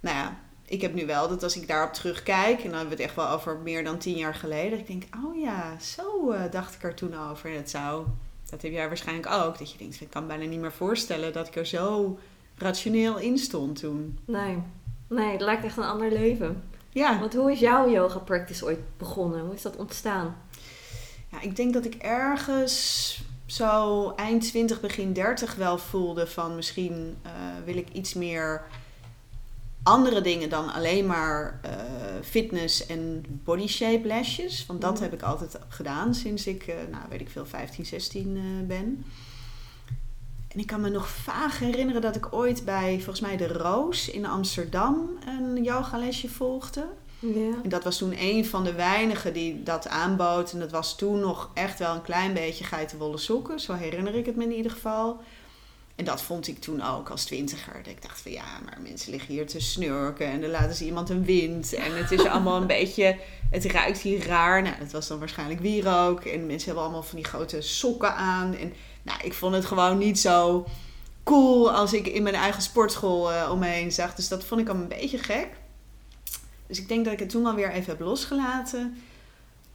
nou 0.00 0.16
ja, 0.16 0.36
ik 0.66 0.80
heb 0.80 0.94
nu 0.94 1.06
wel 1.06 1.28
dat 1.28 1.42
als 1.42 1.56
ik 1.56 1.68
daarop 1.68 1.92
terugkijk, 1.92 2.56
en 2.56 2.70
dan 2.70 2.78
hebben 2.78 2.96
we 2.96 3.02
het 3.02 3.12
echt 3.12 3.14
wel 3.14 3.28
over 3.28 3.58
meer 3.58 3.84
dan 3.84 3.98
tien 3.98 4.16
jaar 4.16 4.34
geleden, 4.34 4.70
dat 4.70 4.78
ik 4.78 4.86
denk, 4.86 5.04
oh 5.24 5.40
ja, 5.40 5.78
zo 5.78 6.30
eh, 6.30 6.50
dacht 6.50 6.74
ik 6.74 6.82
er 6.82 6.94
toen 6.94 7.14
over. 7.30 7.50
En 7.50 7.56
dat 7.56 7.70
zou, 7.70 8.06
dat 8.50 8.62
heb 8.62 8.72
jij 8.72 8.86
waarschijnlijk 8.88 9.32
ook, 9.32 9.58
dat 9.58 9.72
je 9.72 9.78
denkt, 9.78 10.00
ik 10.00 10.10
kan 10.10 10.26
bijna 10.26 10.44
niet 10.44 10.60
meer 10.60 10.72
voorstellen 10.72 11.32
dat 11.32 11.46
ik 11.46 11.56
er 11.56 11.66
zo 11.66 12.18
rationeel 12.58 13.18
in 13.18 13.38
stond 13.38 13.78
toen. 13.78 14.18
Nee. 14.24 14.58
Nee, 15.08 15.32
het 15.32 15.40
lijkt 15.40 15.64
echt 15.64 15.76
een 15.76 15.84
ander 15.84 16.12
leven. 16.12 16.62
Ja, 16.90 17.18
Want 17.20 17.34
hoe 17.34 17.52
is 17.52 17.58
jouw 17.60 17.90
yoga 17.90 18.18
practice 18.18 18.64
ooit 18.64 18.80
begonnen? 18.96 19.40
Hoe 19.40 19.54
is 19.54 19.62
dat 19.62 19.76
ontstaan? 19.76 20.36
Ja, 21.30 21.40
ik 21.40 21.56
denk 21.56 21.72
dat 21.72 21.84
ik 21.84 21.94
ergens 21.94 23.22
zo 23.46 24.10
eind 24.16 24.42
20, 24.42 24.80
begin 24.80 25.12
30 25.12 25.54
wel 25.54 25.78
voelde 25.78 26.26
van 26.26 26.54
misschien 26.56 27.16
eh, 27.22 27.32
wil 27.64 27.76
ik 27.76 27.88
iets 27.92 28.14
meer 28.14 28.62
andere 29.84 30.20
dingen 30.20 30.48
dan 30.48 30.72
alleen 30.72 31.06
maar 31.06 31.58
eh, 31.62 31.70
fitness 32.22 32.86
en 32.86 33.24
body 33.28 33.66
shape 33.66 34.06
lesjes. 34.06 34.66
Want 34.66 34.80
dat 34.80 34.92
Mhm. 34.94 35.02
heb 35.02 35.12
ik 35.12 35.22
altijd 35.22 35.58
gedaan 35.68 36.14
sinds 36.14 36.46
ik, 36.46 36.62
eh, 36.66 36.74
nou 36.90 37.02
weet 37.10 37.20
ik 37.20 37.30
veel, 37.30 37.46
15, 37.46 37.86
16 37.86 38.36
eh, 38.36 38.66
ben. 38.66 39.04
En 40.48 40.60
ik 40.60 40.66
kan 40.66 40.80
me 40.80 40.88
nog 40.88 41.08
vaag 41.08 41.58
herinneren 41.58 42.02
dat 42.02 42.16
ik 42.16 42.32
ooit 42.34 42.64
bij, 42.64 42.94
volgens 42.94 43.20
mij 43.20 43.36
de 43.36 43.46
Roos 43.48 44.08
in 44.10 44.26
Amsterdam, 44.26 45.10
een 45.26 45.62
yogalesje 45.62 46.28
volgde. 46.28 46.86
Ja. 47.18 47.54
En 47.62 47.68
dat 47.68 47.84
was 47.84 47.98
toen 47.98 48.14
een 48.18 48.46
van 48.46 48.64
de 48.64 48.72
weinigen 48.72 49.32
die 49.32 49.62
dat 49.62 49.88
aanbood. 49.88 50.52
En 50.52 50.58
dat 50.58 50.70
was 50.70 50.96
toen 50.96 51.20
nog 51.20 51.50
echt 51.54 51.78
wel 51.78 51.94
een 51.94 52.02
klein 52.02 52.32
beetje 52.34 52.64
geitenwolle 52.64 53.18
sokken. 53.18 53.60
Zo 53.60 53.72
herinner 53.72 54.14
ik 54.14 54.26
het 54.26 54.36
me 54.36 54.44
in 54.44 54.52
ieder 54.52 54.70
geval. 54.72 55.20
En 55.94 56.04
dat 56.04 56.22
vond 56.22 56.48
ik 56.48 56.58
toen 56.58 56.82
ook 56.82 57.10
als 57.10 57.24
twintiger. 57.24 57.74
Dat 57.82 57.92
ik 57.92 58.02
dacht 58.02 58.20
van 58.20 58.32
ja, 58.32 58.60
maar 58.64 58.78
mensen 58.82 59.10
liggen 59.10 59.34
hier 59.34 59.46
te 59.46 59.60
snurken. 59.60 60.26
En 60.26 60.40
dan 60.40 60.50
laten 60.50 60.74
ze 60.74 60.84
iemand 60.84 61.10
een 61.10 61.24
wind. 61.24 61.74
En 61.74 61.96
het 61.96 62.10
is 62.10 62.26
allemaal 62.26 62.60
een 62.60 62.66
beetje... 62.78 63.16
Het 63.50 63.64
ruikt 63.64 63.98
hier 63.98 64.26
raar. 64.26 64.62
Nou, 64.62 64.78
dat 64.78 64.92
was 64.92 65.08
dan 65.08 65.18
waarschijnlijk 65.18 65.60
wierook. 65.60 66.24
En 66.24 66.46
mensen 66.46 66.66
hebben 66.66 66.84
allemaal 66.84 67.02
van 67.02 67.16
die 67.16 67.26
grote 67.26 67.60
sokken 67.60 68.14
aan. 68.14 68.54
En 68.54 68.72
nou, 69.02 69.20
ik 69.22 69.34
vond 69.34 69.54
het 69.54 69.64
gewoon 69.64 69.98
niet 69.98 70.18
zo 70.18 70.66
cool 71.24 71.72
als 71.72 71.92
ik 71.92 72.06
in 72.06 72.22
mijn 72.22 72.34
eigen 72.34 72.62
sportschool 72.62 73.32
eh, 73.32 73.50
om 73.52 73.58
me 73.58 73.66
heen 73.66 73.92
zag. 73.92 74.14
Dus 74.14 74.28
dat 74.28 74.44
vond 74.44 74.60
ik 74.60 74.68
al 74.68 74.74
een 74.74 74.88
beetje 74.88 75.18
gek. 75.18 75.48
Dus 76.66 76.78
ik 76.78 76.88
denk 76.88 77.04
dat 77.04 77.12
ik 77.12 77.18
het 77.18 77.30
toen 77.30 77.42
wel 77.42 77.54
weer 77.54 77.70
even 77.70 77.90
heb 77.90 78.00
losgelaten. 78.00 79.02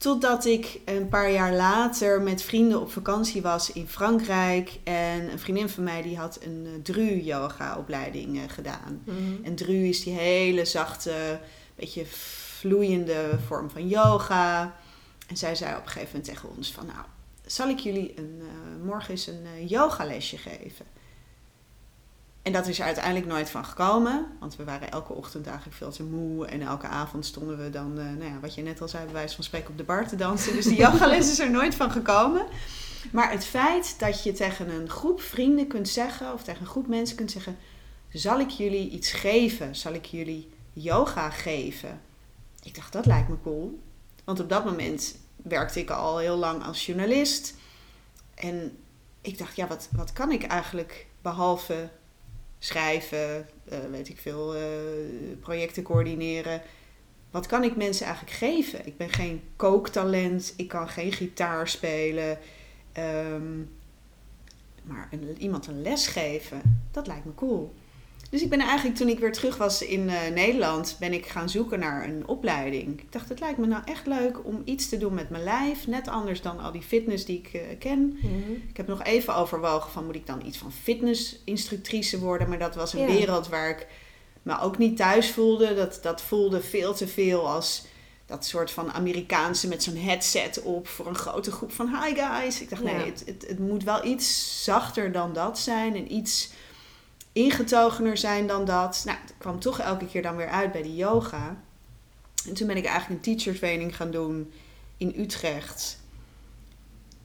Totdat 0.00 0.44
ik 0.44 0.80
een 0.84 1.08
paar 1.08 1.30
jaar 1.30 1.54
later 1.54 2.22
met 2.22 2.42
vrienden 2.42 2.80
op 2.80 2.92
vakantie 2.92 3.42
was 3.42 3.72
in 3.72 3.88
Frankrijk. 3.88 4.78
En 4.84 5.32
een 5.32 5.38
vriendin 5.38 5.68
van 5.68 5.84
mij 5.84 6.02
die 6.02 6.16
had 6.18 6.38
een 6.42 6.66
uh, 6.66 6.82
Dru-yoga 6.82 7.76
opleiding 7.76 8.36
uh, 8.36 8.42
gedaan. 8.46 9.02
Mhm. 9.04 9.44
En 9.44 9.54
Dru 9.54 9.88
is 9.88 10.02
die 10.02 10.12
hele 10.12 10.64
zachte, 10.64 11.40
beetje 11.74 12.06
vloeiende 12.06 13.38
vorm 13.46 13.70
van 13.70 13.88
yoga. 13.88 14.74
En 15.26 15.36
zij 15.36 15.54
zei 15.54 15.76
op 15.76 15.82
een 15.82 15.88
gegeven 15.88 16.16
moment 16.16 16.24
tegen 16.24 16.56
ons 16.56 16.72
van... 16.72 16.86
Nou, 16.86 17.06
zal 17.46 17.68
ik 17.68 17.78
jullie 17.78 18.12
een, 18.16 18.40
uh, 18.42 18.86
morgen 18.86 19.10
eens 19.10 19.26
een 19.26 19.66
yogalesje 19.66 20.38
geven? 20.38 20.86
En 22.42 22.52
dat 22.52 22.66
is 22.66 22.78
er 22.78 22.84
uiteindelijk 22.84 23.26
nooit 23.26 23.50
van 23.50 23.64
gekomen. 23.64 24.26
Want 24.38 24.56
we 24.56 24.64
waren 24.64 24.90
elke 24.90 25.12
ochtend 25.12 25.46
eigenlijk 25.46 25.76
veel 25.76 25.90
te 25.90 26.02
moe. 26.02 26.46
En 26.46 26.60
elke 26.60 26.86
avond 26.86 27.26
stonden 27.26 27.64
we 27.64 27.70
dan, 27.70 27.98
uh, 27.98 28.04
nou 28.04 28.24
ja, 28.24 28.40
wat 28.40 28.54
je 28.54 28.62
net 28.62 28.80
al 28.80 28.88
zei, 28.88 29.04
bij 29.04 29.12
wijze 29.12 29.34
van 29.34 29.44
spreken 29.44 29.70
op 29.70 29.78
de 29.78 29.84
bar 29.84 30.08
te 30.08 30.16
dansen. 30.16 30.54
Dus 30.54 30.64
die 30.64 30.78
yogales 30.86 31.30
is 31.30 31.38
er 31.38 31.50
nooit 31.50 31.74
van 31.74 31.90
gekomen. 31.90 32.46
Maar 33.12 33.30
het 33.30 33.44
feit 33.44 33.98
dat 33.98 34.22
je 34.22 34.32
tegen 34.32 34.70
een 34.70 34.88
groep 34.88 35.20
vrienden 35.20 35.66
kunt 35.66 35.88
zeggen, 35.88 36.32
of 36.32 36.42
tegen 36.42 36.60
een 36.60 36.66
groep 36.66 36.86
mensen 36.86 37.16
kunt 37.16 37.30
zeggen: 37.30 37.56
Zal 38.08 38.40
ik 38.40 38.50
jullie 38.50 38.90
iets 38.90 39.12
geven? 39.12 39.76
Zal 39.76 39.92
ik 39.92 40.04
jullie 40.04 40.48
yoga 40.72 41.30
geven. 41.30 42.00
Ik 42.62 42.74
dacht, 42.74 42.92
dat 42.92 43.06
lijkt 43.06 43.28
me 43.28 43.36
cool. 43.42 43.82
Want 44.24 44.40
op 44.40 44.48
dat 44.48 44.64
moment 44.64 45.16
werkte 45.36 45.80
ik 45.80 45.90
al 45.90 46.18
heel 46.18 46.36
lang 46.36 46.64
als 46.64 46.86
journalist. 46.86 47.54
En 48.34 48.78
ik 49.20 49.38
dacht, 49.38 49.56
ja, 49.56 49.66
wat, 49.66 49.88
wat 49.92 50.12
kan 50.12 50.30
ik 50.30 50.42
eigenlijk 50.42 51.06
behalve 51.22 51.90
schrijven, 52.60 53.48
uh, 53.72 53.78
weet 53.90 54.08
ik 54.08 54.18
veel, 54.18 54.56
uh, 54.56 54.62
projecten 55.40 55.82
coördineren. 55.82 56.62
Wat 57.30 57.46
kan 57.46 57.64
ik 57.64 57.76
mensen 57.76 58.06
eigenlijk 58.06 58.36
geven? 58.36 58.86
Ik 58.86 58.96
ben 58.96 59.08
geen 59.08 59.42
kooktalent, 59.56 60.54
ik 60.56 60.68
kan 60.68 60.88
geen 60.88 61.12
gitaar 61.12 61.68
spelen. 61.68 62.38
Um, 63.32 63.70
maar 64.82 65.08
iemand 65.38 65.66
een 65.66 65.82
les 65.82 66.06
geven, 66.06 66.82
dat 66.90 67.06
lijkt 67.06 67.24
me 67.24 67.34
cool. 67.34 67.74
Dus 68.30 68.42
ik 68.42 68.48
ben 68.48 68.60
eigenlijk 68.60 68.96
toen 68.96 69.08
ik 69.08 69.18
weer 69.18 69.32
terug 69.32 69.56
was 69.56 69.82
in 69.82 70.00
uh, 70.00 70.28
Nederland, 70.34 70.96
ben 71.00 71.12
ik 71.12 71.26
gaan 71.26 71.48
zoeken 71.48 71.78
naar 71.78 72.04
een 72.04 72.26
opleiding. 72.26 73.00
Ik 73.00 73.12
dacht, 73.12 73.28
het 73.28 73.40
lijkt 73.40 73.58
me 73.58 73.66
nou 73.66 73.82
echt 73.84 74.06
leuk 74.06 74.44
om 74.44 74.62
iets 74.64 74.88
te 74.88 74.98
doen 74.98 75.14
met 75.14 75.30
mijn 75.30 75.44
lijf. 75.44 75.86
Net 75.86 76.08
anders 76.08 76.42
dan 76.42 76.60
al 76.60 76.72
die 76.72 76.82
fitness 76.82 77.24
die 77.24 77.38
ik 77.38 77.50
uh, 77.54 77.60
ken. 77.78 78.18
Mhm. 78.22 78.52
Ik 78.68 78.76
heb 78.76 78.86
nog 78.86 79.02
even 79.02 79.34
overwogen 79.34 79.90
van 79.90 80.04
moet 80.04 80.14
ik 80.14 80.26
dan 80.26 80.46
iets 80.46 80.58
van 80.58 80.72
fitnessinstructrice 80.72 82.18
worden. 82.18 82.48
Maar 82.48 82.58
dat 82.58 82.74
was 82.74 82.92
een 82.92 83.06
wereld 83.06 83.48
waar 83.48 83.70
ik 83.70 83.86
me 84.42 84.60
ook 84.60 84.78
niet 84.78 84.96
thuis 84.96 85.30
voelde. 85.30 85.74
Dat, 85.74 85.98
dat 86.02 86.22
voelde 86.22 86.60
veel 86.60 86.94
te 86.94 87.08
veel 87.08 87.48
als 87.48 87.84
dat 88.26 88.44
soort 88.44 88.70
van 88.70 88.92
Amerikaanse 88.92 89.68
met 89.68 89.82
zo'n 89.82 89.96
headset 89.96 90.62
op 90.62 90.88
voor 90.88 91.06
een 91.06 91.14
grote 91.14 91.52
groep 91.52 91.72
van 91.72 91.88
hi 91.88 92.14
guys. 92.14 92.60
Ik 92.60 92.70
dacht 92.70 92.82
Ja. 92.82 92.92
nee, 92.96 93.06
het, 93.06 93.22
het, 93.26 93.44
het 93.48 93.58
moet 93.58 93.84
wel 93.84 94.04
iets 94.04 94.64
zachter 94.64 95.12
dan 95.12 95.32
dat 95.32 95.58
zijn 95.58 95.96
en 95.96 96.12
iets 96.12 96.50
ingetogener 97.32 98.16
zijn 98.16 98.46
dan 98.46 98.64
dat. 98.64 99.02
Nou, 99.04 99.18
het 99.20 99.34
kwam 99.38 99.60
toch 99.60 99.78
elke 99.78 100.06
keer 100.06 100.22
dan 100.22 100.36
weer 100.36 100.48
uit 100.48 100.72
bij 100.72 100.82
die 100.82 100.96
yoga. 100.96 101.56
En 102.46 102.54
toen 102.54 102.66
ben 102.66 102.76
ik 102.76 102.84
eigenlijk 102.84 103.26
een 103.26 103.34
teacher 103.34 103.58
training 103.58 103.96
gaan 103.96 104.10
doen 104.10 104.52
in 104.96 105.14
Utrecht. 105.16 105.98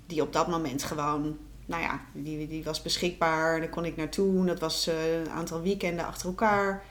Die 0.05 0.21
op 0.21 0.33
dat 0.33 0.47
moment 0.47 0.83
gewoon, 0.83 1.37
nou 1.65 1.81
ja, 1.81 2.01
die, 2.13 2.47
die 2.47 2.63
was 2.63 2.81
beschikbaar. 2.81 3.59
Daar 3.59 3.69
kon 3.69 3.85
ik 3.85 3.95
naartoe. 3.95 4.45
Dat 4.45 4.59
was 4.59 4.87
eh, 4.87 5.19
een 5.19 5.29
aantal 5.29 5.61
weekenden 5.61 6.05
achter 6.05 6.27
elkaar. 6.27 6.83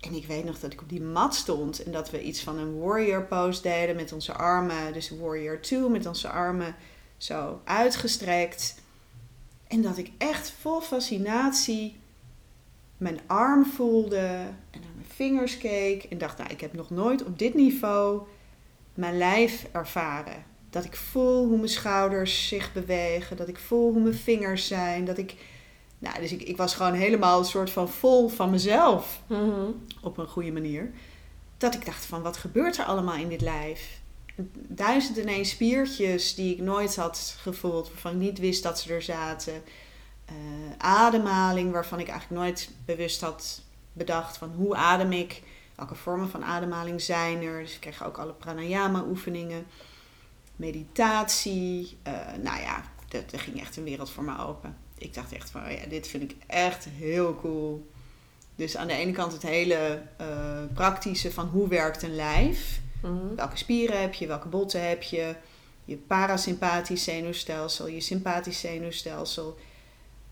En 0.00 0.14
ik 0.14 0.26
weet 0.26 0.44
nog 0.44 0.58
dat 0.58 0.72
ik 0.72 0.80
op 0.80 0.88
die 0.88 1.02
mat 1.02 1.34
stond 1.34 1.82
en 1.82 1.92
dat 1.92 2.10
we 2.10 2.22
iets 2.22 2.42
van 2.42 2.58
een 2.58 2.78
warrior 2.78 3.22
pose 3.22 3.62
deden 3.62 3.96
met 3.96 4.12
onze 4.12 4.32
armen. 4.32 4.92
Dus 4.92 5.10
warrior 5.10 5.60
2 5.60 5.88
met 5.88 6.06
onze 6.06 6.28
armen 6.28 6.74
zo 7.16 7.60
uitgestrekt. 7.64 8.74
En 9.66 9.82
dat 9.82 9.98
ik 9.98 10.10
echt 10.18 10.52
vol 10.60 10.80
fascinatie 10.80 11.96
mijn 12.96 13.20
arm 13.26 13.64
voelde 13.64 14.16
en 14.70 14.80
naar 14.80 14.90
mijn 14.94 15.08
vingers 15.14 15.58
keek. 15.58 16.02
En 16.04 16.18
dacht, 16.18 16.38
nou, 16.38 16.50
ik 16.50 16.60
heb 16.60 16.72
nog 16.72 16.90
nooit 16.90 17.24
op 17.24 17.38
dit 17.38 17.54
niveau 17.54 18.20
mijn 18.94 19.18
lijf 19.18 19.66
ervaren. 19.72 20.44
Dat 20.70 20.84
ik 20.84 20.96
voel 20.96 21.46
hoe 21.46 21.56
mijn 21.56 21.68
schouders 21.68 22.48
zich 22.48 22.72
bewegen. 22.72 23.36
Dat 23.36 23.48
ik 23.48 23.58
voel 23.58 23.92
hoe 23.92 24.02
mijn 24.02 24.14
vingers 24.14 24.66
zijn. 24.66 25.04
Dat 25.04 25.18
ik, 25.18 25.34
nou, 25.98 26.20
dus 26.20 26.32
ik, 26.32 26.42
ik 26.42 26.56
was 26.56 26.74
gewoon 26.74 26.92
helemaal 26.94 27.38
een 27.38 27.44
soort 27.44 27.70
van 27.70 27.88
vol 27.88 28.28
van 28.28 28.50
mezelf 28.50 29.20
Mhm. 29.26 29.66
op 30.02 30.18
een 30.18 30.26
goede 30.28 30.52
manier. 30.52 30.90
Dat 31.58 31.74
ik 31.74 31.84
dacht 31.84 32.04
van, 32.06 32.22
wat 32.22 32.36
gebeurt 32.36 32.78
er 32.78 32.84
allemaal 32.84 33.16
in 33.16 33.28
dit 33.28 33.40
lijf? 33.40 34.00
Duizend 34.68 35.18
en 35.18 35.26
één 35.26 35.44
spiertjes 35.44 36.34
die 36.34 36.52
ik 36.54 36.60
nooit 36.62 36.96
had 36.96 37.36
gevoeld, 37.40 37.88
waarvan 37.88 38.12
ik 38.12 38.18
niet 38.18 38.38
wist 38.38 38.62
dat 38.62 38.80
ze 38.80 38.92
er 38.94 39.02
zaten. 39.02 39.62
Eh, 40.26 40.34
ademhaling, 40.78 41.72
waarvan 41.72 42.00
ik 42.00 42.08
eigenlijk 42.08 42.40
nooit 42.40 42.70
bewust 42.84 43.20
had 43.20 43.62
bedacht 43.92 44.36
van 44.36 44.50
hoe 44.56 44.76
adem 44.76 45.12
ik? 45.12 45.42
Welke 45.74 45.94
vormen 45.94 46.30
van 46.30 46.44
ademhaling 46.44 47.00
zijn 47.00 47.42
er? 47.42 47.60
Dus 47.62 47.74
ik 47.74 47.80
kreeg 47.80 48.04
ook 48.04 48.18
alle 48.18 48.32
pranayama 48.32 49.04
oefeningen. 49.08 49.66
Meditatie. 50.56 51.96
eh, 52.02 52.12
nou 52.42 52.60
ja, 52.60 52.82
er 53.10 53.40
ging 53.40 53.60
echt 53.60 53.76
een 53.76 53.84
wereld 53.84 54.10
voor 54.10 54.24
me 54.24 54.38
open. 54.38 54.76
Ik 54.98 55.14
dacht 55.14 55.32
echt 55.32 55.50
van, 55.50 55.64
oh 55.64 55.70
ja, 55.70 55.86
dit 55.88 56.08
vind 56.08 56.22
ik 56.22 56.36
echt 56.46 56.84
heel 56.84 57.36
cool. 57.40 57.86
Dus 58.54 58.76
aan 58.76 58.86
de 58.86 58.92
ene 58.92 59.12
kant 59.12 59.32
het 59.32 59.42
hele 59.42 60.02
eh, 60.16 60.62
praktische 60.74 61.32
van 61.32 61.46
hoe 61.46 61.68
werkt 61.68 62.02
een 62.02 62.14
lijf. 62.14 62.80
Mhm. 63.02 63.34
Welke 63.34 63.56
spieren 63.56 64.00
heb 64.00 64.14
je, 64.14 64.26
welke 64.26 64.48
botten 64.48 64.88
heb 64.88 65.02
je. 65.02 65.34
Je 65.84 65.96
parasympathisch 65.96 67.04
zenuwstelsel, 67.04 67.86
je 67.88 68.00
sympathisch 68.00 68.60
zenuwstelsel. 68.60 69.58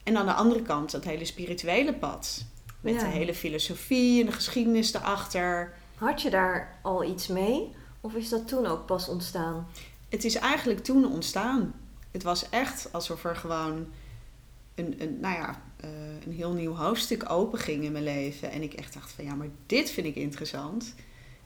En 0.04 0.16
aan 0.16 0.26
de 0.26 0.32
andere 0.32 0.62
kant 0.62 0.90
dat 0.90 1.04
hele 1.04 1.24
spirituele 1.24 1.94
pad. 1.94 2.44
Met 2.80 2.94
Ja. 2.94 3.00
de 3.00 3.06
hele 3.06 3.34
filosofie 3.34 4.20
en 4.20 4.26
de 4.26 4.32
geschiedenis 4.32 4.94
erachter. 4.94 5.74
Had 5.94 6.22
je 6.22 6.30
daar 6.30 6.78
al 6.82 7.04
iets 7.04 7.26
mee? 7.26 7.72
Of 8.00 8.14
is 8.14 8.28
dat 8.28 8.48
toen 8.48 8.66
ook 8.66 8.86
pas 8.86 9.08
ontstaan? 9.08 9.66
Het 10.08 10.24
is 10.24 10.34
eigenlijk 10.34 10.84
toen 10.84 11.12
ontstaan. 11.12 11.74
Het 12.10 12.22
was 12.22 12.48
echt 12.48 12.88
alsof 12.92 13.24
er 13.24 13.36
gewoon 13.36 13.86
een, 14.74 14.94
een, 15.02 15.20
nou 15.20 15.34
ja, 15.34 15.62
eh, 15.76 15.88
een 16.26 16.32
heel 16.32 16.52
nieuw 16.52 16.74
hoofdstuk 16.74 17.30
open 17.30 17.58
ging 17.58 17.84
in 17.84 17.92
mijn 17.92 18.04
leven. 18.04 18.50
En 18.50 18.62
ik 18.62 18.72
echt 18.74 18.94
dacht 18.94 19.12
van 19.12 19.24
ja, 19.24 19.34
maar 19.34 19.48
dit 19.66 19.90
vind 19.90 20.06
ik 20.06 20.14
interessant. 20.16 20.94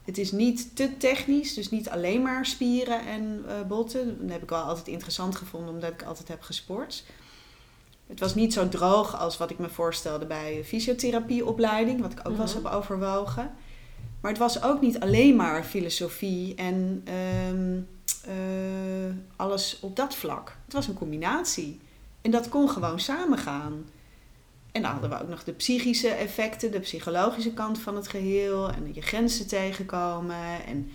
Het 0.05 0.19
is 0.19 0.33
niet 0.33 0.77
te 0.77 0.97
technisch, 0.97 1.55
dus 1.55 1.71
niet 1.71 1.89
alleen 1.89 2.23
maar 2.23 2.47
spieren 2.47 3.07
en 3.07 3.45
eh, 3.47 3.63
botten. 3.69 4.19
Dat 4.21 4.31
heb 4.31 4.43
ik 4.43 4.49
wel 4.49 4.63
altijd 4.63 4.89
interessant 4.89 5.37
gevonden, 5.37 5.75
omdat 5.75 5.91
ik 5.93 6.03
altijd 6.03 6.29
heb 6.29 6.43
gesport. 6.43 7.05
Het 8.09 8.21
was 8.21 8.35
niet 8.35 8.53
zo 8.53 8.69
droog 8.69 9.19
als 9.19 9.37
wat 9.37 9.51
ik 9.51 9.59
me 9.59 9.69
voorstelde 9.69 10.27
bij 10.27 10.63
fysiotherapieopleiding, 10.65 12.01
wat 12.01 12.13
ik 12.13 12.19
ook 12.19 12.33
wel 12.33 12.41
eens 12.41 12.55
Mhm. 12.55 12.65
heb 12.65 12.73
overwogen. 12.73 13.51
Maar 14.21 14.31
het 14.31 14.41
was 14.41 14.63
ook 14.63 14.81
niet 14.81 15.01
alleen 15.01 15.37
maar 15.37 15.65
filosofie 15.65 16.55
en 16.55 17.03
ehm, 17.05 17.79
eh, 18.25 19.15
alles 19.37 19.79
op 19.81 19.97
dat 19.97 20.15
vlak. 20.15 20.57
Het 20.65 20.75
was 20.75 20.87
een 20.89 20.95
combinatie. 20.95 21.81
En 22.23 22.31
dat 22.31 22.49
kon 22.49 22.69
gewoon 22.69 23.01
samengaan. 23.01 23.85
En 24.73 24.83
dan 24.83 24.91
hadden 24.93 25.11
we 25.11 25.21
ook 25.23 25.29
nog 25.29 25.45
de 25.45 25.53
psychische 25.53 26.09
effecten, 26.09 26.71
de 26.71 26.81
psychologische 26.81 27.53
kant 27.53 27.79
van 27.79 27.97
het 27.97 28.09
geheel. 28.09 28.71
En 28.71 28.91
je 28.93 29.03
grenzen 29.03 29.47
tegenkomen. 29.47 30.65
En, 30.67 30.91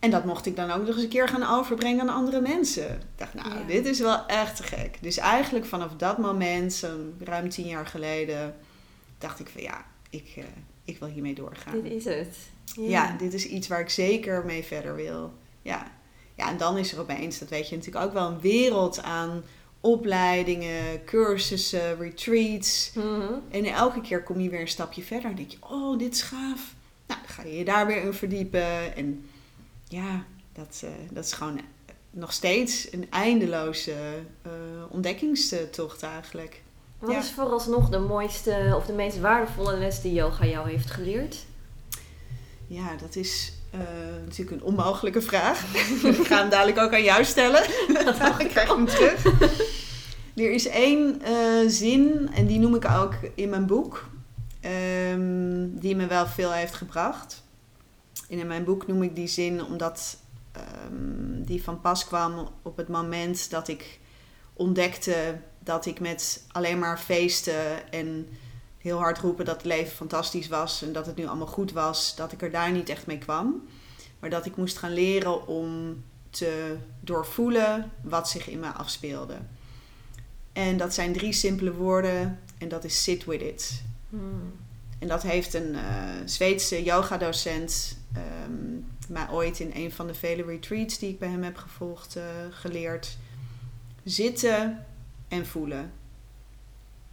en 0.00 0.10
dat 0.10 0.24
mocht 0.24 0.46
ik 0.46 0.56
dan 0.56 0.70
ook 0.70 0.86
nog 0.86 0.94
eens 0.94 1.02
een 1.02 1.08
keer 1.08 1.28
gaan 1.28 1.58
overbrengen 1.58 2.00
aan 2.00 2.14
andere 2.14 2.40
mensen. 2.40 2.90
Ik 2.90 3.00
dacht, 3.16 3.34
nou, 3.34 3.48
Ja. 3.58 3.64
dit 3.66 3.86
is 3.86 3.98
wel 3.98 4.26
echt 4.26 4.56
te 4.56 4.62
gek. 4.62 4.98
Dus 5.00 5.16
eigenlijk 5.16 5.66
vanaf 5.66 5.92
dat 5.96 6.18
moment, 6.18 6.72
zo'n 6.72 7.14
ruim 7.18 7.48
tien 7.48 7.66
jaar 7.66 7.86
geleden, 7.86 8.54
dacht 9.18 9.40
ik 9.40 9.48
van 9.48 9.62
ja, 9.62 9.84
ik, 10.10 10.32
eh, 10.36 10.44
ik 10.84 10.98
wil 10.98 11.08
hiermee 11.08 11.34
doorgaan. 11.34 11.80
Dit 11.80 11.92
is 11.92 12.04
het. 12.04 12.36
Ja. 12.76 13.16
dit 13.18 13.34
is 13.34 13.46
iets 13.46 13.68
waar 13.68 13.80
ik 13.80 13.90
zeker 13.90 14.44
mee 14.44 14.62
verder 14.64 14.94
wil. 14.96 15.32
Ja. 15.62 15.90
ja, 16.34 16.48
en 16.48 16.56
dan 16.56 16.78
is 16.78 16.92
er 16.92 17.00
opeens, 17.00 17.38
dat 17.38 17.48
weet 17.48 17.68
je 17.68 17.76
natuurlijk 17.76 18.04
ook 18.04 18.12
wel, 18.12 18.26
een 18.28 18.40
wereld 18.40 19.02
aan 19.02 19.42
opleidingen, 19.80 21.04
cursussen, 21.04 21.98
retreats. 21.98 22.90
Mhm. 22.94 23.32
En 23.50 23.64
elke 23.64 24.00
keer 24.00 24.22
kom 24.22 24.40
je 24.40 24.48
weer 24.48 24.60
een 24.60 24.68
stapje 24.68 25.02
verder 25.02 25.30
en 25.30 25.36
denk 25.36 25.50
je, 25.50 25.56
oh, 25.60 25.98
dit 25.98 26.14
is 26.14 26.22
gaaf. 26.22 26.74
Nou, 27.06 27.20
dan 27.20 27.30
ga 27.30 27.42
je 27.42 27.56
je 27.56 27.64
daar 27.64 27.86
weer 27.86 28.02
in 28.02 28.12
verdiepen. 28.12 28.96
En 28.96 29.29
ja, 29.90 30.24
dat, 30.52 30.80
eh, 30.84 30.90
dat 31.10 31.24
is 31.24 31.32
gewoon 31.32 31.60
nog 32.10 32.32
steeds 32.32 32.92
een 32.92 33.06
eindeloze 33.10 33.92
eh, 34.42 34.50
ontdekkingstocht 34.88 36.02
eigenlijk. 36.02 36.62
Wat 36.98 37.10
Ja. 37.10 37.18
is 37.18 37.30
vooralsnog 37.30 37.88
de 37.88 37.98
mooiste 37.98 38.72
of 38.76 38.86
de 38.86 38.92
meest 38.92 39.20
waardevolle 39.20 39.76
les 39.78 40.00
die 40.00 40.12
yoga 40.12 40.46
jou 40.46 40.70
heeft 40.70 40.90
geleerd? 40.90 41.36
Ja, 42.66 42.96
dat 43.00 43.16
is 43.16 43.52
eh, 43.70 43.80
natuurlijk 44.24 44.50
een 44.60 44.66
onmogelijke 44.66 45.20
vraag. 45.22 45.74
ik 46.04 46.26
ga 46.26 46.38
hem 46.40 46.50
dadelijk 46.50 46.78
ook 46.78 46.92
aan 46.92 47.02
jou 47.02 47.24
stellen. 47.24 47.62
ik 48.38 48.48
krijg 48.48 48.68
hem 48.68 48.86
terug. 48.86 49.24
Er 50.36 50.50
is 50.52 50.66
één 50.68 51.20
zin, 51.70 52.30
en 52.34 52.46
die 52.46 52.58
noem 52.58 52.74
ik 52.74 52.84
ook 52.84 53.14
in 53.34 53.48
mijn 53.48 53.66
boek, 53.66 54.08
ehm, 54.60 55.68
die 55.70 55.96
me 55.96 56.06
wel 56.06 56.26
veel 56.26 56.52
heeft 56.52 56.74
gebracht. 56.74 57.42
En 58.30 58.38
in 58.38 58.46
mijn 58.46 58.64
boek 58.64 58.86
noem 58.86 59.02
ik 59.02 59.14
die 59.14 59.26
zin 59.26 59.64
omdat 59.64 60.16
ehm, 60.52 61.42
die 61.42 61.62
van 61.62 61.80
pas 61.80 62.04
kwam 62.04 62.48
op 62.62 62.76
het 62.76 62.88
moment 62.88 63.50
dat 63.50 63.68
ik 63.68 63.98
ontdekte 64.52 65.38
dat 65.58 65.86
ik 65.86 66.00
met 66.00 66.44
alleen 66.52 66.78
maar 66.78 66.98
feesten 66.98 67.92
en 67.92 68.28
heel 68.78 68.98
hard 68.98 69.18
roepen 69.18 69.44
dat 69.44 69.56
het 69.56 69.64
leven 69.64 69.96
fantastisch 69.96 70.48
was 70.48 70.82
en 70.82 70.92
dat 70.92 71.06
het 71.06 71.16
nu 71.16 71.26
allemaal 71.26 71.46
goed 71.46 71.72
was, 71.72 72.16
dat 72.16 72.32
ik 72.32 72.42
er 72.42 72.50
daar 72.50 72.72
niet 72.72 72.88
echt 72.88 73.06
mee 73.06 73.18
kwam. 73.18 73.68
Maar 74.18 74.30
dat 74.30 74.46
ik 74.46 74.56
moest 74.56 74.78
gaan 74.78 74.92
leren 74.92 75.46
om 75.46 76.02
te 76.30 76.76
doorvoelen 77.00 77.92
wat 78.02 78.28
zich 78.28 78.48
in 78.48 78.60
me 78.60 78.68
afspeelde. 78.68 79.36
En 80.52 80.76
dat 80.76 80.94
zijn 80.94 81.12
drie 81.12 81.32
simpele 81.32 81.72
woorden 81.72 82.40
en 82.58 82.68
dat 82.68 82.84
is 82.84 83.02
sit 83.02 83.24
with 83.24 83.40
it. 83.40 83.82
Hmm. 84.08 84.52
En 85.00 85.08
dat 85.08 85.22
heeft 85.22 85.54
een 85.54 85.74
eh, 85.74 85.82
Zweedse 86.24 86.82
yogadocent 86.82 87.98
ehm 88.12 88.70
mij 89.10 89.28
ooit 89.30 89.60
in 89.60 89.70
een 89.74 89.92
van 89.92 90.06
de 90.06 90.14
vele 90.14 90.44
retreats 90.44 90.98
die 90.98 91.08
ik 91.08 91.18
bij 91.18 91.28
hem 91.28 91.42
heb 91.42 91.56
gevolgd 91.56 92.16
eh, 92.16 92.24
geleerd. 92.50 93.16
Zitten 94.04 94.86
en 95.28 95.46
voelen. 95.46 95.92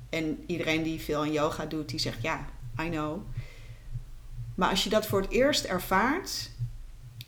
En 0.10 0.44
iedereen 0.46 0.84
die 0.84 1.02
veel 1.02 1.20
aan 1.20 1.32
yoga 1.32 1.66
doet, 1.66 1.90
die 1.90 2.00
zegt 2.00 2.22
ja, 2.22 2.46
I 2.82 2.90
know. 2.90 3.22
Maar 4.56 4.70
als 4.70 4.84
je 4.84 4.90
dat 4.90 5.06
voor 5.06 5.22
het 5.22 5.32
eerst 5.32 5.64
ervaart, 5.64 6.50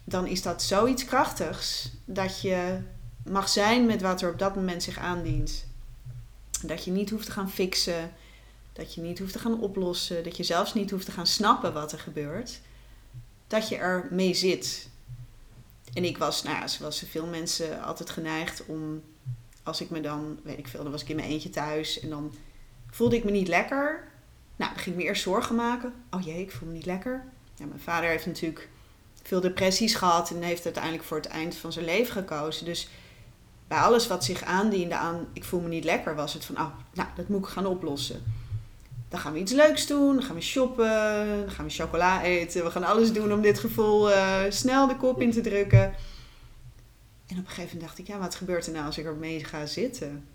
dan 0.04 0.28
is 0.28 0.42
dat 0.42 0.64
zoiets 0.64 1.06
krachtigs 1.06 1.92
dat 2.06 2.42
je 2.42 2.80
mag 3.24 3.50
zijn 3.50 3.86
met 3.86 4.02
wat 4.02 4.22
er 4.22 4.32
op 4.32 4.40
dat 4.40 4.56
moment 4.56 4.84
zich 4.84 4.98
aandient. 4.98 5.66
Dat 6.66 6.86
je 6.86 6.92
niet 6.92 7.10
hoeft 7.10 7.26
te 7.26 7.32
gaan 7.32 7.52
fixen, 7.52 8.12
dat 8.80 8.94
je 8.94 9.02
niet 9.02 9.20
hoeft 9.20 9.34
te 9.34 9.40
gaan 9.40 9.60
oplossen, 9.60 10.24
dat 10.24 10.38
je 10.38 10.44
zelfs 10.44 10.74
niet 10.74 10.92
hoeft 10.92 11.06
te 11.06 11.12
gaan 11.12 11.28
snappen 11.28 11.74
wat 11.74 11.92
er 11.92 12.00
gebeurt. 12.00 12.60
Dat 13.48 13.70
je 13.70 13.76
er 13.76 14.08
mee 14.12 14.34
zit. 14.34 14.90
En 15.94 16.04
ik 16.04 16.18
was, 16.18 16.44
nou 16.44 16.68
zoals 16.68 17.04
veel 17.10 17.26
mensen, 17.26 17.84
altijd 17.84 18.10
geneigd 18.10 18.66
om, 18.66 19.02
als 19.64 19.82
ik 19.82 19.90
me 19.90 20.02
dan, 20.02 20.40
weet 20.44 20.58
ik 20.58 20.68
veel, 20.68 20.84
dan 20.84 20.92
was 20.92 21.02
ik 21.02 21.10
in 21.10 21.16
mijn 21.16 21.28
eentje 21.28 21.50
thuis 21.50 22.00
en 22.00 22.10
dan 22.10 22.34
voelde 22.90 23.16
ik 23.16 23.24
me 23.24 23.32
niet 23.32 23.48
lekker. 23.48 24.08
Nou, 24.56 24.74
dan 24.74 24.84
ging 24.84 24.96
ik 24.96 25.02
me 25.02 25.08
eerst 25.08 25.22
zorgen 25.22 25.56
maken. 25.56 25.94
Oh 26.12 26.22
jee, 26.22 26.42
ik 26.42 26.52
voel 26.52 26.68
me 26.68 26.74
niet 26.74 26.86
lekker. 26.86 27.24
Mijn 27.58 27.80
vader 27.80 28.10
heeft 28.10 28.26
natuurlijk 28.26 28.70
veel 29.24 29.42
depressies 29.42 29.96
gehad 29.96 30.30
en 30.30 30.42
heeft 30.42 30.66
uiteindelijk 30.66 31.04
voor 31.04 31.18
het 31.18 31.26
eind 31.26 31.56
van 31.56 31.74
zijn 31.74 31.86
leven 31.86 32.14
gekozen. 32.14 32.66
Dus 32.66 32.90
bij 33.68 33.80
alles 33.80 34.08
wat 34.08 34.24
zich 34.24 34.44
aandiende 34.44 34.96
aan 34.96 35.28
ik 35.34 35.44
voel 35.44 35.60
me 35.60 35.68
niet 35.68 35.84
lekker, 35.84 36.16
was 36.16 36.34
het 36.34 36.46
van, 36.46 36.58
oh, 36.58 36.76
nou, 36.94 37.10
dat 37.16 37.28
moet 37.28 37.44
ik 37.44 37.52
gaan 37.52 37.66
oplossen. 37.66 38.24
Dan 39.10 39.20
gaan 39.20 39.34
we 39.34 39.40
iets 39.40 39.52
leuks 39.52 39.88
doen, 39.88 40.16
dan 40.16 40.24
gaan 40.24 40.36
we 40.36 40.42
shoppen, 40.42 41.28
dan 41.40 41.52
gaan 41.52 41.66
we 41.66 41.72
chocola 41.72 42.24
eten. 42.24 42.64
We 42.64 42.72
gaan 42.72 42.84
alles 42.84 43.14
doen 43.14 43.34
om 43.34 43.42
dit 43.42 43.60
gevoel 43.60 44.10
uh, 44.10 44.38
snel 44.50 44.88
de 44.88 44.96
kop 44.96 45.22
in 45.22 45.32
te 45.32 45.42
drukken. 45.42 45.94
En 47.28 47.38
op 47.38 47.44
een 47.44 47.48
gegeven 47.48 47.64
moment 47.64 47.82
dacht 47.82 47.98
ik, 47.98 48.08
ja, 48.08 48.18
wat 48.18 48.36
gebeurt 48.36 48.66
er 48.66 48.74
nou 48.74 48.86
als 48.86 48.98
ik 48.98 49.06
ermee 49.06 49.44
ga 49.44 49.66
zitten? 49.66 50.28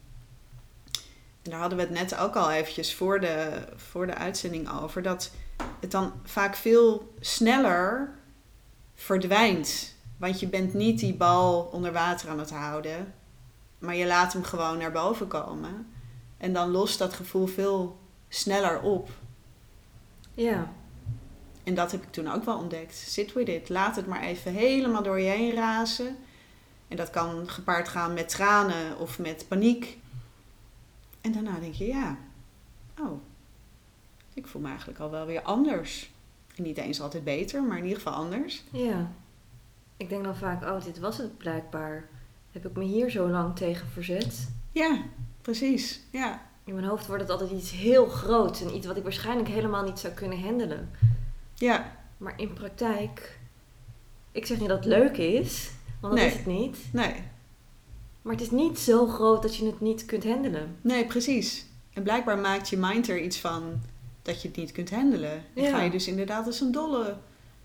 En 1.43 1.51
daar 1.51 1.61
hadden 1.61 1.79
we 1.79 1.85
het 1.85 1.93
net 1.93 2.17
ook 2.17 2.37
al 2.37 2.51
eventjes 2.51 2.95
voor 2.95 3.21
de, 3.21 3.65
voor 3.77 4.07
de 4.07 4.15
uitzending 4.15 4.81
over. 4.83 5.03
Dat 5.03 5.31
het 5.81 5.91
dan 5.91 6.13
vaak 6.25 6.57
veel 6.57 7.15
sneller 7.21 8.15
verdwijnt. 8.95 9.95
Want 10.17 10.41
je 10.41 10.47
bent 10.47 10.75
niet 10.75 10.99
die 10.99 11.15
bal 11.15 11.61
onder 11.63 11.93
water 11.93 12.29
aan 12.29 12.39
het 12.39 12.51
houden. 12.51 13.15
Maar 13.79 13.95
je 13.95 14.07
laat 14.07 14.33
hem 14.33 14.45
gewoon 14.45 14.79
naar 14.79 14.93
boven 14.93 15.29
komen. 15.29 15.87
En 16.39 16.53
dan 16.53 16.71
lost 16.71 16.99
dat 16.99 17.15
gevoel 17.15 17.47
veel 17.47 17.99
sneller 18.35 18.81
op. 18.81 19.09
Ja. 20.35 20.73
En 21.65 21.75
dat 21.75 21.93
heb 21.93 22.03
ik 22.03 22.13
toen 22.13 22.33
ook 22.33 22.45
wel 22.45 22.59
ontdekt. 22.59 22.95
Sit 22.95 23.33
with 23.33 23.49
it. 23.49 23.69
Laat 23.69 23.97
het 23.97 24.07
maar 24.07 24.23
even 24.23 24.53
helemaal 24.53 25.03
door 25.03 25.21
je 25.21 25.31
heen 25.31 25.55
razen. 25.55 26.17
En 26.89 26.97
dat 26.97 27.11
kan 27.11 27.49
gepaard 27.49 27.89
gaan 27.89 28.15
met 28.15 28.29
tranen 28.29 28.99
of 28.99 29.19
met 29.19 29.45
paniek. 29.49 29.99
En 31.21 31.33
daarna 31.33 31.59
denk 31.59 31.75
je, 31.75 31.87
ja, 31.87 32.19
oh, 33.01 33.21
ik 34.35 34.47
voel 34.47 34.63
me 34.63 34.69
eigenlijk 34.69 34.99
al 34.99 35.11
wel 35.11 35.27
weer 35.27 35.43
anders. 35.43 36.13
En 36.57 36.63
niet 36.63 36.79
eens 36.79 37.01
altijd 37.01 37.25
beter, 37.25 37.63
maar 37.63 37.77
in 37.77 37.83
ieder 37.83 37.99
geval 37.99 38.13
anders. 38.13 38.65
Ja. 38.71 39.11
Ik 39.97 40.09
denk 40.09 40.25
dan 40.25 40.37
vaak, 40.37 40.63
oh, 40.63 40.85
dit 40.85 40.99
was 40.99 41.19
het 41.19 41.39
blijkbaar. 41.39 42.09
Heb 42.53 42.67
ik 42.67 42.77
me 42.77 42.85
hier 42.85 43.11
zo 43.11 43.29
lang 43.29 43.57
tegen 43.57 43.89
verzet? 43.89 44.49
Ja, 44.73 45.03
precies. 45.41 46.01
Ja. 46.11 46.53
In 46.65 46.75
mijn 46.75 46.87
hoofd 46.87 47.07
wordt 47.07 47.23
het 47.23 47.31
altijd 47.31 47.51
iets 47.51 47.71
heel 47.71 48.07
groots 48.07 48.61
en 48.63 48.75
iets 48.77 48.87
wat 48.87 48.97
ik 48.97 49.03
waarschijnlijk 49.03 49.49
helemaal 49.49 49.83
niet 49.85 49.99
zou 49.99 50.13
kunnen 50.13 50.41
handelen. 50.43 50.91
Ja. 51.55 51.93
Maar 52.17 52.35
in 52.37 52.53
praktijk, 52.53 53.39
ik 54.33 54.47
zeg 54.47 54.59
niet 54.59 54.69
dat 54.69 54.79
het 54.79 54.87
leuk 54.87 55.17
is, 55.17 55.71
want 56.01 56.13
dat 56.15 56.23
Nee. 56.23 56.31
is 56.33 56.37
het 56.39 56.47
niet. 56.47 56.79
Nee. 56.93 57.15
Maar 58.23 58.33
het 58.33 58.43
is 58.43 58.51
niet 58.51 58.79
zo 58.79 59.07
groot 59.07 59.43
dat 59.43 59.57
je 59.57 59.67
het 59.67 59.81
niet 59.81 60.05
kunt 60.05 60.25
handelen. 60.25 60.77
Nee, 60.81 61.05
precies. 61.07 61.67
En 61.93 62.03
blijkbaar 62.03 62.39
maakt 62.39 62.69
je 62.69 62.77
mind 62.77 63.09
er 63.09 63.21
iets 63.21 63.39
van 63.39 63.81
dat 64.23 64.43
je 64.43 64.49
het 64.49 64.57
niet 64.57 64.73
kunt 64.73 64.91
handelen. 64.91 65.33
En 65.55 65.63
Ja. 65.63 65.71
ga 65.71 65.83
je 65.83 65.91
dus 65.91 66.07
inderdaad 66.07 66.47
als 66.47 66.61
een 66.61 66.73
dolle 66.73 67.17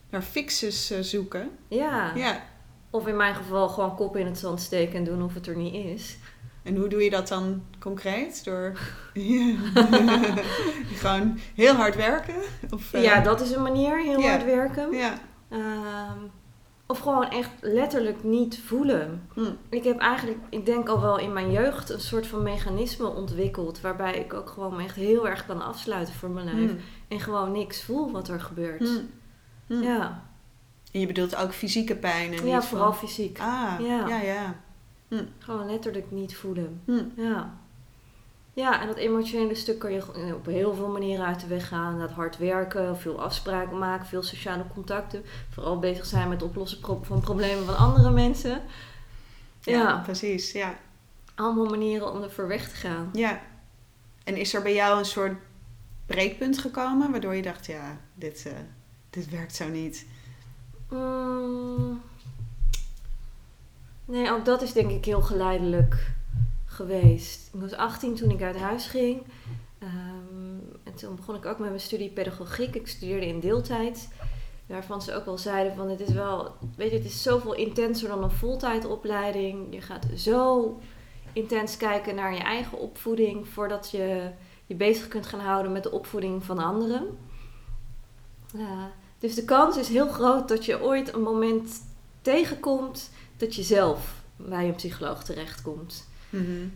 naar 0.09 0.21
fixes 0.21 0.91
eh, 0.91 0.99
zoeken. 0.99 1.49
Ja. 1.67 2.15
Ja. 2.15 2.43
Of 2.89 3.07
in 3.07 3.15
mijn 3.15 3.35
geval 3.35 3.69
gewoon 3.69 3.95
kop 3.95 4.15
in 4.15 4.25
het 4.25 4.37
zand 4.37 4.61
steken 4.61 4.95
en 4.95 5.03
doen 5.03 5.23
of 5.23 5.33
het 5.33 5.47
er 5.47 5.55
niet 5.55 5.73
is. 5.73 6.17
En 6.69 6.75
hoe 6.75 6.87
doe 6.87 7.03
je 7.03 7.09
dat 7.09 7.27
dan 7.27 7.61
concreet? 7.79 8.43
Door 8.45 8.77
gewoon 11.01 11.39
heel 11.55 11.73
hard 11.73 11.95
werken? 11.95 12.35
Of, 12.69 12.93
eh, 12.93 13.03
Ja, 13.03 13.19
dat 13.21 13.41
is 13.41 13.51
een 13.51 13.61
manier, 13.61 13.97
heel 13.97 14.21
hard 14.21 14.43
werken. 14.45 14.91
Ja. 14.91 15.13
Ehm, 15.49 16.17
of 16.87 16.99
gewoon 16.99 17.29
echt 17.29 17.49
letterlijk 17.61 18.23
niet 18.23 18.59
voelen. 18.65 19.27
Hm. 19.33 19.41
Ik 19.69 19.83
heb 19.83 19.99
eigenlijk, 19.99 20.37
ik 20.49 20.65
denk 20.65 20.89
al 20.89 21.01
wel 21.01 21.17
in 21.19 21.33
mijn 21.33 21.51
jeugd, 21.51 21.89
een 21.89 21.99
soort 21.99 22.27
van 22.27 22.43
mechanisme 22.43 23.07
ontwikkeld. 23.07 23.81
Waarbij 23.81 24.13
ik 24.13 24.33
ook 24.33 24.49
gewoon 24.49 24.75
me 24.75 24.83
echt 24.83 24.95
heel 24.95 25.27
erg 25.27 25.45
kan 25.45 25.61
afsluiten 25.61 26.13
voor 26.13 26.29
mijn 26.29 26.45
lijf. 26.45 26.71
Hm. 26.71 26.77
En 27.07 27.19
gewoon 27.19 27.51
niks 27.51 27.83
voel 27.83 28.11
wat 28.11 28.27
er 28.27 28.41
gebeurt. 28.41 28.79
Hm. 28.89 29.73
Hm. 29.73 29.81
Ja. 29.83 30.23
En 30.91 30.99
je 30.99 31.07
bedoelt 31.07 31.35
ook 31.35 31.53
fysieke 31.53 31.95
pijn? 31.95 32.33
En 32.33 32.45
ja, 32.47 32.61
vooral 32.61 32.93
van- 32.93 33.07
fysiek. 33.07 33.39
Ah, 33.39 33.73
Ja. 33.79 34.07
ja, 34.07 34.21
ja. 34.21 34.55
Gewoon 35.39 35.65
letterlijk 35.65 36.11
niet 36.11 36.35
voelen. 36.37 36.81
Hm. 36.85 37.03
Ja. 37.15 37.57
Ja, 38.53 38.81
en 38.81 38.87
dat 38.87 38.95
emotionele 38.97 39.55
stuk 39.55 39.79
kan 39.79 39.91
je 39.91 40.01
gewoon 40.01 40.33
op 40.33 40.45
heel 40.45 40.73
veel 40.73 40.87
manieren 40.87 41.25
uit 41.25 41.39
de 41.39 41.47
weg 41.47 41.67
gaan. 41.67 41.99
Dat 41.99 42.11
hard 42.11 42.37
werken, 42.37 42.97
veel 42.97 43.21
afspraken 43.21 43.77
maken, 43.77 44.05
veel 44.05 44.23
sociale 44.23 44.63
contacten. 44.73 45.23
Vooral 45.49 45.79
bezig 45.79 46.05
zijn 46.05 46.29
met 46.29 46.41
het 46.41 46.49
oplossen 46.49 46.79
van 47.01 47.19
problemen 47.19 47.65
van 47.65 47.77
andere 47.77 48.11
mensen. 48.11 48.61
Ja, 49.61 49.73
Ja, 49.73 49.97
precies. 50.03 50.51
Ja. 50.51 50.75
allemaal 51.35 51.65
manieren 51.65 52.11
om 52.11 52.21
er 52.23 52.31
voor 52.31 52.47
weg 52.47 52.69
te 52.69 52.75
gaan. 52.75 53.09
ja. 53.13 53.41
En 54.23 54.35
is 54.35 54.53
er 54.53 54.61
bij 54.61 54.73
jou 54.73 54.99
een 54.99 55.05
soort 55.05 55.33
breekpunt 56.05 56.57
gekomen 56.57 57.11
waardoor 57.11 57.35
je 57.35 57.41
dacht, 57.41 57.65
ja, 57.65 57.97
dit, 58.15 58.45
eh, 58.45 58.53
dit 59.09 59.29
werkt 59.29 59.55
zo 59.55 59.67
niet? 59.67 60.05
Mm. 60.89 62.01
Nee, 64.09 64.31
ook 64.31 64.45
dat 64.45 64.61
is 64.61 64.73
denk 64.73 64.91
ik 64.91 65.05
heel 65.05 65.21
geleidelijk 65.21 66.11
geweest. 66.65 67.49
Ik 67.53 67.61
was 67.61 67.73
18 67.73 68.15
toen 68.15 68.29
ik 68.29 68.41
uit 68.41 68.57
huis 68.57 68.87
ging. 68.87 69.21
Ehm, 69.79 70.59
en 70.83 70.95
toen 70.95 71.15
begon 71.15 71.35
ik 71.35 71.45
ook 71.45 71.59
met 71.59 71.69
mijn 71.69 71.81
studie 71.81 72.09
pedagogiek. 72.09 72.75
Ik 72.75 72.87
studeerde 72.87 73.27
in 73.27 73.39
deeltijd. 73.39 74.09
Waarvan 74.65 75.01
ze 75.01 75.15
ook 75.15 75.25
wel 75.25 75.37
zeiden 75.37 75.75
van 75.75 75.89
het 75.89 75.99
is 75.99 76.13
wel, 76.13 76.51
weet 76.75 76.91
je, 76.91 76.97
het 76.97 77.05
is 77.05 77.23
zoveel 77.23 77.53
intenser 77.53 78.07
dan 78.07 78.23
een 78.23 78.31
voltijdopleiding. 78.31 79.73
Je 79.73 79.81
gaat 79.81 80.05
zo 80.15 80.77
intens 81.33 81.77
kijken 81.77 82.15
naar 82.15 82.33
je 82.33 82.43
eigen 82.43 82.77
opvoeding 82.77 83.47
voordat 83.47 83.91
je 83.91 84.29
je 84.65 84.75
bezig 84.75 85.07
kunt 85.07 85.25
gaan 85.25 85.39
houden 85.39 85.71
met 85.71 85.83
de 85.83 85.91
opvoeding 85.91 86.43
van 86.43 86.59
anderen. 86.59 87.17
Ja, 88.53 88.91
dus 89.19 89.35
de 89.35 89.45
kans 89.45 89.77
is 89.77 89.87
heel 89.87 90.07
groot 90.07 90.47
dat 90.47 90.65
je 90.65 90.81
ooit 90.81 91.13
een 91.13 91.21
moment 91.21 91.81
tegenkomt 92.21 93.09
dat 93.39 93.55
je 93.55 93.63
zelf 93.63 94.13
bij 94.35 94.67
een 94.67 94.75
psycholoog 94.75 95.23
terechtkomt. 95.23 96.07
Mhm. 96.29 96.67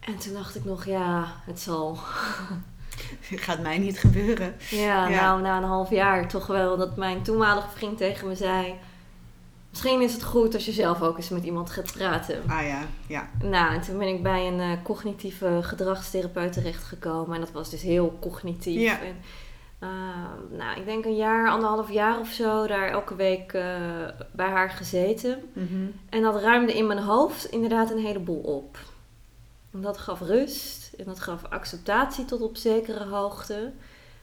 En 0.00 0.18
toen 0.18 0.32
dacht 0.32 0.54
ik 0.56 0.64
nog, 0.64 0.84
ja, 0.84 1.26
het 1.44 1.60
zal. 1.60 1.98
Gaat 3.20 3.60
mij 3.60 3.78
niet 3.78 3.98
gebeuren. 3.98 4.54
Ja, 4.70 5.08
Ja. 5.08 5.20
nou, 5.20 5.42
na 5.42 5.56
een 5.56 5.64
half 5.64 5.90
jaar 5.90 6.28
toch 6.28 6.46
wel 6.46 6.76
dat 6.76 6.96
mijn 6.96 7.22
toenmalige 7.22 7.68
vriend 7.74 7.96
tegen 7.96 8.28
me 8.28 8.34
zei... 8.34 8.74
Misschien 9.70 10.00
is 10.00 10.12
het 10.12 10.22
goed 10.22 10.54
als 10.54 10.64
je 10.64 10.72
zelf 10.72 11.02
ook 11.02 11.16
eens 11.16 11.28
met 11.28 11.44
iemand 11.44 11.70
gaat 11.70 11.92
praten. 11.92 12.42
Ah 12.46 12.66
ja, 12.66 12.86
ja. 13.06 13.30
Nou, 13.42 13.74
en 13.74 13.80
toen 13.80 13.98
ben 13.98 14.08
ik 14.08 14.22
bij 14.22 14.46
een 14.46 14.60
eh, 14.60 14.82
cognitieve 14.82 15.58
gedragstherapeut 15.62 16.52
terechtgekomen. 16.52 17.34
En 17.34 17.40
dat 17.40 17.52
was 17.52 17.70
dus 17.70 17.82
heel 17.82 18.18
cognitief. 18.20 18.80
Ja. 18.80 19.00
En, 19.00 19.16
eh, 19.80 19.88
nou, 20.58 20.80
ik 20.80 20.84
denk 20.84 21.04
een 21.04 21.16
jaar, 21.16 21.50
anderhalf 21.50 21.90
jaar 21.90 22.18
of 22.18 22.28
zo, 22.28 22.66
daar 22.66 22.88
elke 22.88 23.14
week 23.14 23.52
eh, 23.52 23.64
bij 24.32 24.48
haar 24.48 24.70
gezeten. 24.70 25.50
Mhm. 25.52 25.86
En 26.08 26.22
dat 26.22 26.42
ruimde 26.42 26.76
in 26.76 26.86
mijn 26.86 26.98
hoofd 26.98 27.44
inderdaad 27.44 27.90
een 27.90 28.04
heleboel 28.04 28.40
op. 28.40 28.78
En 29.72 29.80
dat 29.80 29.98
gaf 29.98 30.20
rust 30.20 30.92
en 30.92 31.04
dat 31.04 31.20
gaf 31.20 31.44
acceptatie 31.44 32.24
tot 32.24 32.40
op 32.40 32.56
zekere 32.56 33.04
hoogte. 33.04 33.72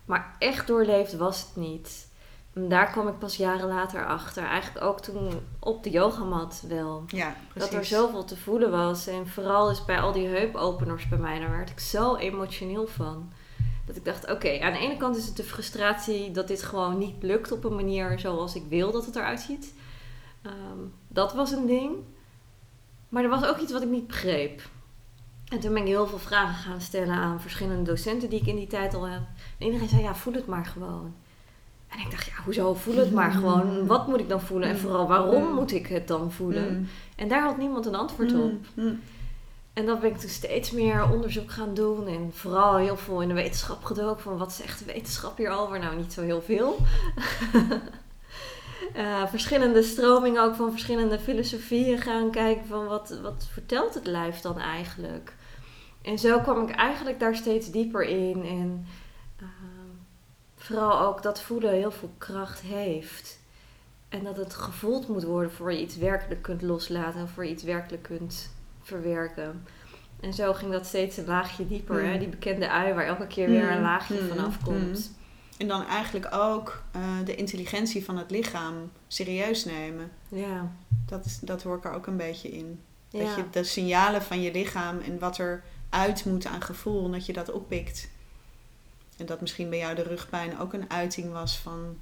Maar 0.06 0.36
echt 0.39 0.67
doorleefd 0.67 1.17
was 1.17 1.41
het 1.41 1.56
niet. 1.56 2.08
En 2.54 2.70
daar 2.70 2.91
kwam 2.91 3.08
ik 3.08 3.20
pas 3.20 3.36
jaren 3.36 3.67
later 3.67 4.06
achter. 4.06 4.43
Eigenlijk 4.43 4.86
ook 4.86 5.00
toen 5.02 5.30
op 5.60 5.84
de 5.84 5.89
yogamat 5.89 6.63
wel. 6.67 7.04
Ja. 7.08 7.36
Dat 7.54 7.74
er 7.74 7.86
zoveel 7.86 8.26
te 8.26 8.38
voelen 8.38 8.72
was. 8.72 9.08
En 9.08 9.28
vooral 9.28 9.67
dus 9.67 9.86
bij 9.86 10.00
al 10.00 10.12
die 10.12 10.28
heupopeners 10.28 11.08
bij 11.08 11.17
mij, 11.17 11.40
daar 11.40 11.52
werd 11.52 11.69
ik 11.69 11.79
zo 11.79 12.15
emotioneel 12.15 12.88
van. 12.88 13.31
Dat 13.88 13.96
ik 13.96 14.06
dacht, 14.06 14.31
oké, 14.31 14.60
aan 14.60 14.73
de 14.73 14.79
ene 14.79 14.98
kant 14.98 15.17
is 15.17 15.25
het 15.25 15.38
de 15.38 15.44
frustratie 15.44 16.31
dat 16.31 16.48
dit 16.48 16.63
gewoon 16.63 16.98
niet 16.98 17.23
lukt 17.23 17.52
op 17.52 17.63
een 17.63 17.75
manier 17.75 18.19
zoals 18.19 18.56
ik 18.56 18.63
wil 18.69 18.92
dat 18.92 19.06
het 19.06 19.15
eruit 19.15 19.40
ziet. 19.40 19.73
Ehm, 20.42 20.79
dat 21.08 21.33
was 21.33 21.52
een 21.52 21.65
ding. 21.65 21.96
Maar 23.10 23.23
er 23.23 23.29
was 23.29 23.46
ook 23.46 23.58
iets 23.58 23.71
wat 23.71 23.81
ik 23.81 23.90
niet 23.90 24.08
begreep. 24.08 24.62
En 25.48 25.60
toen 25.60 25.73
ben 25.73 25.81
ik 25.81 25.88
heel 25.88 26.08
veel 26.08 26.17
vragen 26.17 26.56
gaan 26.56 26.81
stellen 26.81 27.15
aan 27.15 27.42
verschillende 27.42 27.83
docenten 27.83 28.29
die 28.29 28.40
ik 28.40 28.48
in 28.48 28.56
die 28.56 28.67
tijd 28.67 28.94
al 28.94 29.08
heb. 29.08 29.21
En 29.60 29.65
iedereen 29.65 29.90
zei, 29.90 30.02
ja, 30.02 30.15
voel 30.15 30.33
het 30.33 30.48
maar 30.48 30.65
gewoon. 30.65 31.13
En 31.88 32.00
ik 32.00 32.12
dacht, 32.12 32.25
ja, 32.25 32.44
hoezo 32.44 32.73
voel 32.73 32.96
het 32.96 33.12
maar 33.12 33.31
gewoon? 33.31 33.85
Wat 33.85 34.08
moet 34.08 34.19
ik 34.19 34.29
dan 34.29 34.42
voelen? 34.42 34.69
En 34.69 34.77
vooral, 34.77 35.08
waarom 35.08 35.54
moet 35.54 35.71
ik 35.71 35.88
het 35.88 36.08
dan 36.08 36.31
voelen? 36.31 36.77
Mm. 36.77 36.88
En 37.15 37.27
daar 37.27 37.42
had 37.42 37.58
niemand 37.58 37.85
een 37.85 37.96
antwoord 37.96 38.33
op. 38.33 38.54
En 39.78 39.86
dan 39.86 40.00
ben 40.00 40.10
ik 40.10 40.17
toen 40.17 40.30
steeds 40.30 40.71
meer 40.71 41.12
onderzoek 41.12 41.52
gaan 41.52 41.73
doen. 41.73 42.08
En 42.08 42.32
vooral 42.34 42.78
heel 42.78 42.98
veel 42.98 43.21
in 43.21 43.28
de 43.28 43.34
wetenschap 43.34 43.84
gedoken. 43.84 44.21
Van 44.21 44.38
wat 44.38 44.54
zegt 44.54 44.80
de 44.80 44.86
wetenschap 44.86 45.38
hierover? 45.38 45.80
Nou, 45.80 45.96
niet 45.96 46.13
zo 46.13 46.21
heel 46.21 46.42
veel. 46.42 46.78
uh, 48.96 49.28
verschillende 49.36 49.84
stromingen 49.84 50.44
ook 50.44 50.56
van 50.56 50.71
verschillende 50.71 51.19
filosofieën 51.19 51.98
gaan 51.98 52.32
kijken. 52.32 52.67
Van 52.67 52.86
wat, 52.86 53.19
wat 53.21 53.48
vertelt 53.52 53.94
het 53.94 54.06
lijf 54.06 54.42
dan 54.42 54.60
eigenlijk? 54.60 55.34
En 56.02 56.19
zo 56.19 56.40
kwam 56.40 56.67
ik 56.67 56.75
eigenlijk 56.75 57.19
daar 57.19 57.36
steeds 57.36 57.71
dieper 57.71 58.04
in. 58.04 58.46
En 58.46 58.88
uh, 59.42 59.48
vooral 60.56 61.00
ook 61.00 61.23
dat 61.23 61.42
voelen 61.42 61.73
heel 61.73 61.92
veel 61.92 62.12
kracht 62.17 62.62
heeft. 62.62 63.40
En 64.10 64.23
dat 64.23 64.38
het 64.38 64.54
gevoeld 64.54 65.08
moet 65.08 65.23
worden 65.23 65.52
voor 65.52 65.71
je 65.71 65.82
iets 65.82 65.98
werkelijk 65.98 66.42
kunt 66.42 66.62
loslaten. 66.62 67.19
En 67.19 67.30
voor 67.30 67.46
je 67.46 67.52
iets 67.52 67.63
werkelijk 67.63 68.04
kunt 68.04 68.56
verwerken. 68.88 69.63
En 70.19 70.33
zo 70.33 70.54
ging 70.54 70.71
dat 70.71 70.85
steeds 70.85 71.17
een 71.17 71.25
laagje 71.25 71.67
dieper. 71.67 72.04
Hè? 72.04 72.13
Mm. 72.13 72.19
Die 72.19 72.27
bekende 72.27 72.69
ui 72.69 72.94
waar 72.94 73.06
elke 73.06 73.27
keer 73.27 73.50
weer 73.50 73.71
een 73.71 73.77
mm. 73.77 73.83
laagje 73.83 74.21
mm. 74.21 74.27
vanaf 74.27 74.63
komt. 74.63 75.15
En 75.58 75.67
dan 75.67 75.85
eigenlijk 75.85 76.27
ook 76.33 76.83
uh, 76.96 77.02
de 77.25 77.35
intelligentie 77.35 78.06
van 78.06 78.17
het 78.17 78.31
lichaam 78.31 78.92
serieus 79.08 79.65
nemen. 79.65 80.12
Ja. 80.27 80.71
Dat, 81.06 81.25
is, 81.25 81.40
dat 81.40 81.63
hoor 81.63 81.77
ik 81.77 81.85
er 81.85 81.92
ook 81.92 82.08
een 82.08 82.17
beetje 82.17 82.50
in. 82.50 82.79
Dat 83.10 83.35
je 83.35 83.44
de 83.52 83.63
signalen 83.63 84.21
van 84.21 84.42
je 84.42 84.52
lichaam 84.52 85.00
en 85.00 85.19
wat 85.19 85.38
er 85.38 85.63
uit 85.90 86.25
moet 86.25 86.46
aan 86.46 86.62
gevoel, 86.62 87.12
dat 87.12 87.25
je 87.25 87.33
dat 87.33 87.52
oppikt. 87.52 88.10
En 89.17 89.25
dat 89.25 89.42
misschien 89.42 89.69
bij 89.69 89.77
jou 89.77 89.96
de 89.96 90.04
rugpijn 90.04 90.60
ook 90.60 90.73
een 90.73 90.90
uiting 90.90 91.31
was 91.31 91.58
van 91.58 91.98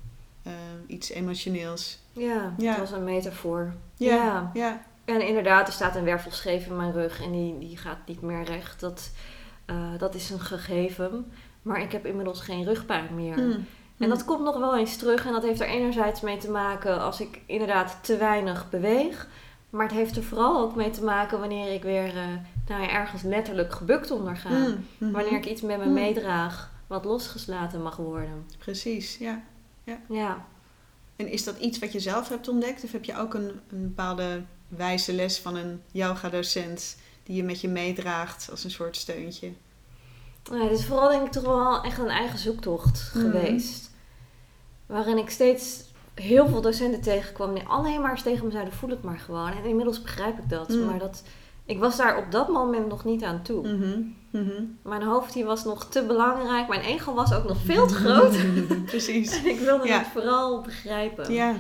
uh, 0.48 0.54
iets 0.88 1.10
emotioneels. 1.10 2.00
Ja, 2.14 2.54
ja, 2.58 2.72
dat 2.72 2.90
was 2.90 2.92
een 2.92 3.04
metafoor. 3.04 3.74
Ja, 3.96 4.52
ja. 4.54 4.86
En 5.06 5.28
inderdaad, 5.28 5.68
er 5.68 5.74
staat 5.74 5.96
een 5.96 6.04
wervelscheef 6.04 6.66
in 6.66 6.76
mijn 6.76 6.92
rug 6.92 7.22
en 7.24 7.32
die, 7.32 7.58
die 7.58 7.78
gaat 7.78 7.98
niet 8.06 8.22
meer 8.22 8.44
recht. 8.44 8.80
Dat, 8.80 9.12
uh, 9.70 9.78
dat 9.98 10.16
is 10.16 10.30
een 10.30 10.40
gegeven. 10.40 11.32
Maar 11.62 11.82
ik 11.82 11.92
heb 11.92 12.06
inmiddels 12.06 12.42
geen 12.42 12.64
rugpijn 12.64 13.16
meer. 13.16 13.38
Mm. 13.38 13.66
En 13.98 14.10
dat 14.10 14.26
komt 14.26 14.44
nog 14.44 14.58
wel 14.58 14.78
eens 14.78 14.98
terug. 14.98 15.26
En 15.26 15.32
dat 15.32 15.44
heeft 15.44 15.62
er 15.62 15.68
enerzijds 15.68 16.22
mee 16.22 16.38
te 16.38 16.52
maken 16.52 17.02
als 17.02 17.22
ik 17.22 17.42
inderdaad 17.46 17.98
te 18.02 18.18
weinig 18.18 18.70
beweeg. 18.70 19.28
Maar 19.70 19.86
het 19.86 19.96
heeft 19.96 20.16
er 20.16 20.24
vooral 20.24 20.62
ook 20.62 20.76
mee 20.76 20.90
te 20.90 21.04
maken 21.04 21.40
wanneer 21.40 21.74
ik 21.74 21.84
weer 21.84 22.08
uh, 22.08 22.24
nou 22.68 22.82
ja, 22.82 22.90
ergens 22.90 23.22
letterlijk 23.22 23.74
gebukt 23.74 24.12
onder 24.12 24.38
ga. 24.38 24.50
Mm. 24.50 24.58
Mm-hmm. 24.58 25.12
Wanneer 25.12 25.38
ik 25.38 25.46
iets 25.46 25.62
met 25.62 25.78
me 25.78 25.86
meedraag 25.86 26.72
wat 26.88 27.06
losgeslaten 27.06 27.82
mag 27.82 27.96
worden. 27.96 28.46
Precies, 28.58 29.18
ja. 29.18 29.42
ja. 29.84 30.00
Ja. 30.10 30.46
En 31.16 31.28
is 31.28 31.44
dat 31.44 31.58
iets 31.58 31.80
wat 31.80 31.92
je 31.92 32.00
zelf 32.00 32.30
hebt 32.30 32.48
ontdekt? 32.48 32.84
Of 32.84 32.92
heb 32.92 33.04
je 33.04 33.18
ook 33.18 33.34
een, 33.34 33.60
een 33.70 33.82
bepaalde 33.82 34.44
wijze 34.78 35.14
les 35.14 35.40
van 35.40 35.56
een 35.56 35.82
yoga-docent 35.92 36.98
die 37.24 37.36
je 37.36 37.44
met 37.44 37.62
je 37.62 37.68
meedraagt 37.68 38.48
als 38.52 38.64
een 38.64 38.72
soort 38.72 38.98
steuntje? 38.98 39.52
Ja, 40.52 40.64
het 40.64 40.80
is 40.80 40.86
vooral 40.86 41.10
denk 41.10 41.26
ik 41.26 41.32
toch 41.32 41.44
wel 41.44 41.84
echt 41.84 41.98
een 41.98 42.10
eigen 42.10 42.40
zoektocht 42.40 43.12
mhm. 43.14 43.26
geweest. 43.26 43.92
Waarin 44.86 45.18
ik 45.18 45.30
steeds 45.30 45.84
heel 46.14 46.48
veel 46.48 46.62
docenten 46.62 47.02
tegenkwam 47.02 47.54
die 47.54 47.64
alleen 47.68 48.02
maar 48.02 48.12
eens 48.12 48.22
tegen 48.22 48.46
me 48.46 48.52
zeiden: 48.52 48.74
voel 48.74 48.90
het 48.90 49.04
maar 49.04 49.20
gewoon. 49.20 49.52
En 49.52 49.64
inmiddels 49.64 50.02
begrijp 50.02 50.38
ik 50.38 50.50
dat. 50.50 50.70
Mhm. 50.70 50.86
Maar 50.86 51.00
dat, 51.00 51.24
ik 51.66 51.80
was 51.80 51.98
daar 51.98 52.18
op 52.18 52.32
dat 52.32 52.50
moment 52.50 52.88
nog 52.88 53.06
niet 53.06 53.24
aan 53.24 53.42
toe. 53.42 53.68
Mhm. 53.68 54.02
Mijn 54.82 55.04
hoofd 55.04 55.34
die 55.34 55.46
was 55.46 55.64
nog 55.64 55.86
te 55.86 56.04
belangrijk. 56.04 56.68
Mijn 56.68 56.82
ego 56.82 57.14
was 57.14 57.34
ook 57.34 57.48
nog 57.48 57.58
veel 57.66 57.88
te 57.88 57.94
groot. 57.94 58.36
Precies. 58.86 59.42
ik 59.54 59.60
wilde 59.60 59.94
het 59.94 60.08
vooral 60.08 60.62
begrijpen. 60.62 61.34
Ja. 61.34 61.56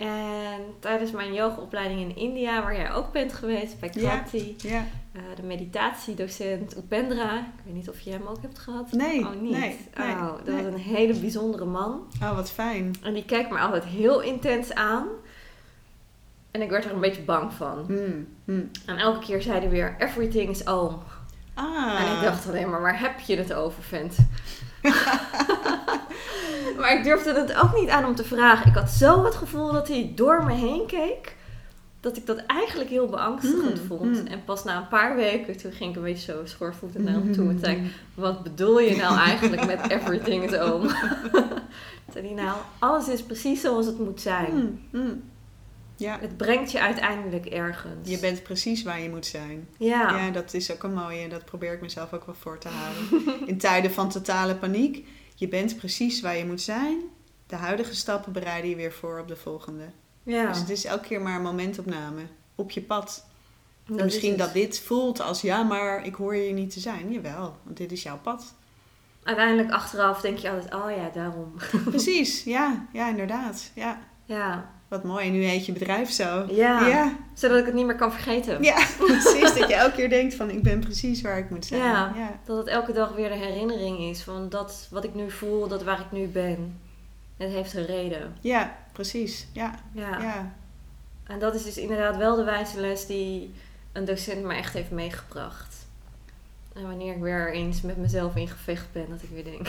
En 0.00 0.74
tijdens 0.78 1.10
mijn 1.10 1.32
yogaopleiding 1.32 2.00
in 2.00 2.16
India, 2.16 2.62
waar 2.62 2.76
jij 2.76 2.92
ook 2.92 3.12
bent 3.12 3.32
geweest, 3.32 3.80
bij 3.80 3.88
Krati, 3.88 4.56
ja, 4.58 4.84
uh, 5.12 5.22
de 5.36 5.42
meditatiedocent 5.42 6.76
Upendra, 6.76 7.38
ik 7.38 7.64
weet 7.64 7.74
niet 7.74 7.88
of 7.88 8.00
je 8.00 8.10
hem 8.10 8.26
ook 8.26 8.42
hebt 8.42 8.58
gehad. 8.58 8.92
Nee, 8.92 9.20
oh, 9.20 9.40
niet. 9.40 9.52
Nee, 9.52 9.76
oh, 9.98 10.32
dat 10.44 10.54
was 10.54 10.64
een 10.64 10.78
hele 10.78 11.14
bijzondere 11.14 11.64
man. 11.64 12.06
Oh, 12.22 12.34
wat 12.34 12.50
fijn. 12.50 12.94
En 13.02 13.14
die 13.14 13.24
keek 13.24 13.50
me 13.50 13.58
altijd 13.58 13.84
heel 13.84 14.20
intens 14.20 14.74
aan. 14.74 15.06
En 16.50 16.62
ik 16.62 16.70
werd 16.70 16.84
er 16.84 16.92
een 16.92 17.00
beetje 17.00 17.22
bang 17.22 17.52
van. 17.52 17.84
Hmm, 17.86 18.26
hmm. 18.44 18.70
En 18.86 18.96
elke 18.96 19.26
keer 19.26 19.42
zei 19.42 19.58
hij 19.58 19.70
weer, 19.70 19.96
everything 19.98 20.50
is 20.50 20.64
om. 20.64 21.02
Ah. 21.54 22.00
En 22.00 22.16
ik 22.16 22.22
dacht 22.22 22.48
alleen 22.48 22.70
maar, 22.70 22.80
waar 22.80 23.00
heb 23.00 23.20
je 23.20 23.36
het 23.36 23.52
over, 23.52 23.82
vent? 23.82 24.16
maar 26.78 26.96
ik 26.96 27.04
durfde 27.04 27.34
het 27.34 27.54
ook 27.54 27.74
niet 27.74 27.88
aan 27.88 28.04
om 28.04 28.14
te 28.14 28.24
vragen. 28.24 28.70
Ik 28.70 28.74
had 28.76 28.90
zo 28.90 29.24
het 29.24 29.34
gevoel 29.34 29.72
dat 29.72 29.88
hij 29.88 30.12
door 30.14 30.44
me 30.44 30.52
heen 30.52 30.86
keek. 30.86 31.36
Dat 32.00 32.16
ik 32.16 32.26
dat 32.26 32.42
eigenlijk 32.46 32.90
heel 32.90 33.06
beangstigend 33.06 33.78
hmm, 33.78 33.86
vond. 33.86 34.18
Hmm. 34.18 34.26
En 34.26 34.44
pas 34.44 34.64
na 34.64 34.76
een 34.76 34.88
paar 34.88 35.16
weken, 35.16 35.56
toen 35.56 35.72
ging 35.72 35.90
ik 35.90 35.96
een 35.96 36.02
beetje 36.02 36.32
zo 36.32 36.40
schoorvoetend 36.44 37.04
naar 37.04 37.14
hem 37.14 37.32
toe. 37.32 37.48
En 37.48 37.58
zei 37.58 37.76
ik, 37.76 37.92
wat 38.14 38.42
bedoel 38.42 38.80
je 38.80 38.96
nou 38.96 39.18
eigenlijk 39.18 39.66
met 39.66 39.90
everything 39.90 40.44
is 40.44 40.58
om? 40.58 40.88
zei 42.12 42.26
hij, 42.26 42.44
nou, 42.44 42.56
alles 42.78 43.08
is 43.08 43.22
precies 43.22 43.60
zoals 43.60 43.86
het 43.86 43.98
moet 43.98 44.20
zijn. 44.20 44.80
Hmm, 44.90 45.22
ja. 46.00 46.18
Het 46.20 46.36
brengt 46.36 46.72
je 46.72 46.80
uiteindelijk 46.80 47.46
ergens. 47.46 48.08
Je 48.08 48.18
bent 48.18 48.42
precies 48.42 48.82
waar 48.82 49.00
je 49.00 49.10
moet 49.10 49.26
zijn. 49.26 49.68
Ja. 49.76 50.16
Ja, 50.16 50.30
dat 50.30 50.54
is 50.54 50.72
ook 50.72 50.82
een 50.82 50.94
mooie. 50.94 51.28
Dat 51.28 51.44
probeer 51.44 51.72
ik 51.72 51.80
mezelf 51.80 52.12
ook 52.12 52.26
wel 52.26 52.34
voor 52.34 52.58
te 52.58 52.68
houden. 52.68 53.48
In 53.48 53.58
tijden 53.58 53.90
van 53.90 54.08
totale 54.08 54.54
paniek. 54.54 55.06
Je 55.40 55.48
bent 55.48 55.76
precies 55.76 56.20
waar 56.20 56.36
je 56.36 56.46
moet 56.46 56.60
zijn. 56.60 56.98
De 57.46 57.56
huidige 57.56 57.94
stappen 57.94 58.32
bereiden 58.32 58.70
je 58.70 58.76
weer 58.76 58.92
voor 58.92 59.18
op 59.18 59.28
de 59.28 59.36
volgende. 59.36 59.84
Ja. 60.22 60.48
Dus 60.48 60.58
het 60.58 60.70
is 60.70 60.84
elke 60.84 61.06
keer 61.06 61.20
maar 61.20 61.36
een 61.36 61.42
momentopname. 61.42 62.22
Op 62.54 62.70
je 62.70 62.80
pad. 62.80 63.26
en 63.86 64.04
misschien 64.04 64.36
dat 64.36 64.52
dit 64.52 64.80
voelt 64.80 65.20
als 65.20 65.40
ja, 65.40 65.62
maar 65.62 66.06
ik 66.06 66.14
hoor 66.14 66.36
je 66.36 66.52
niet 66.52 66.72
te 66.72 66.80
zijn. 66.80 67.12
Jawel, 67.12 67.56
want 67.62 67.76
dit 67.76 67.92
is 67.92 68.02
jouw 68.02 68.18
pad. 68.18 68.54
Uiteindelijk 69.22 69.70
achteraf 69.70 70.20
denk 70.20 70.38
je 70.38 70.50
altijd, 70.50 70.74
oh 70.74 70.90
ja, 70.90 71.10
daarom. 71.14 71.54
Precies, 71.84 72.42
ja, 72.56 72.86
ja, 72.92 73.08
inderdaad. 73.08 73.70
Ja. 73.74 74.00
Ja. 74.24 74.70
Wat 74.90 75.04
mooi, 75.04 75.30
nu 75.30 75.44
heet 75.44 75.66
je 75.66 75.72
bedrijf 75.72 76.10
zo. 76.10 76.46
Ja, 76.48 76.86
ja, 76.86 77.16
zodat 77.34 77.58
ik 77.58 77.64
het 77.64 77.74
niet 77.74 77.86
meer 77.86 77.96
kan 77.96 78.12
vergeten. 78.12 78.62
Ja, 78.62 78.86
precies. 78.98 79.54
dat 79.54 79.68
je 79.68 79.74
elke 79.74 79.94
keer 79.96 80.08
denkt 80.08 80.34
van 80.34 80.50
ik 80.50 80.62
ben 80.62 80.80
precies 80.80 81.20
waar 81.20 81.38
ik 81.38 81.50
moet 81.50 81.64
zijn. 81.64 81.80
Ja, 81.80 82.38
dat 82.44 82.56
het 82.56 82.66
elke 82.66 82.92
dag 82.92 83.12
weer 83.12 83.28
de 83.28 83.34
herinnering 83.34 83.98
is 83.98 84.22
van 84.22 84.48
dat 84.48 84.88
wat 84.90 85.04
ik 85.04 85.14
nu 85.14 85.30
voel, 85.30 85.68
dat 85.68 85.82
waar 85.82 86.00
ik 86.00 86.12
nu 86.12 86.26
ben. 86.26 86.80
Het 87.36 87.50
heeft 87.50 87.74
een 87.74 87.86
reden. 87.86 88.36
Ja, 88.40 88.76
precies. 88.92 89.46
Ja. 89.52 89.74
ja. 89.92 90.22
ja. 90.22 90.54
En 91.26 91.38
dat 91.38 91.54
is 91.54 91.64
dus 91.64 91.76
inderdaad 91.76 92.16
wel 92.16 92.36
de 92.36 92.44
wijze 92.44 92.80
les 92.80 93.06
die 93.06 93.54
een 93.92 94.04
docent 94.04 94.44
me 94.44 94.54
echt 94.54 94.74
heeft 94.74 94.90
meegebracht. 94.90 95.86
En 96.74 96.82
wanneer 96.82 97.14
ik 97.14 97.22
weer 97.22 97.52
eens 97.52 97.80
met 97.80 97.96
mezelf 97.96 98.36
in 98.36 98.48
gevecht 98.48 98.92
ben, 98.92 99.06
dat 99.08 99.22
ik 99.22 99.28
weer 99.28 99.44
denk. 99.44 99.68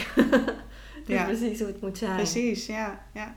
ja. 1.18 1.24
precies 1.24 1.60
hoe 1.60 1.68
het 1.68 1.82
moet 1.82 1.98
zijn. 1.98 2.16
Precies, 2.16 2.66
ja. 2.66 3.06
ja. 3.14 3.36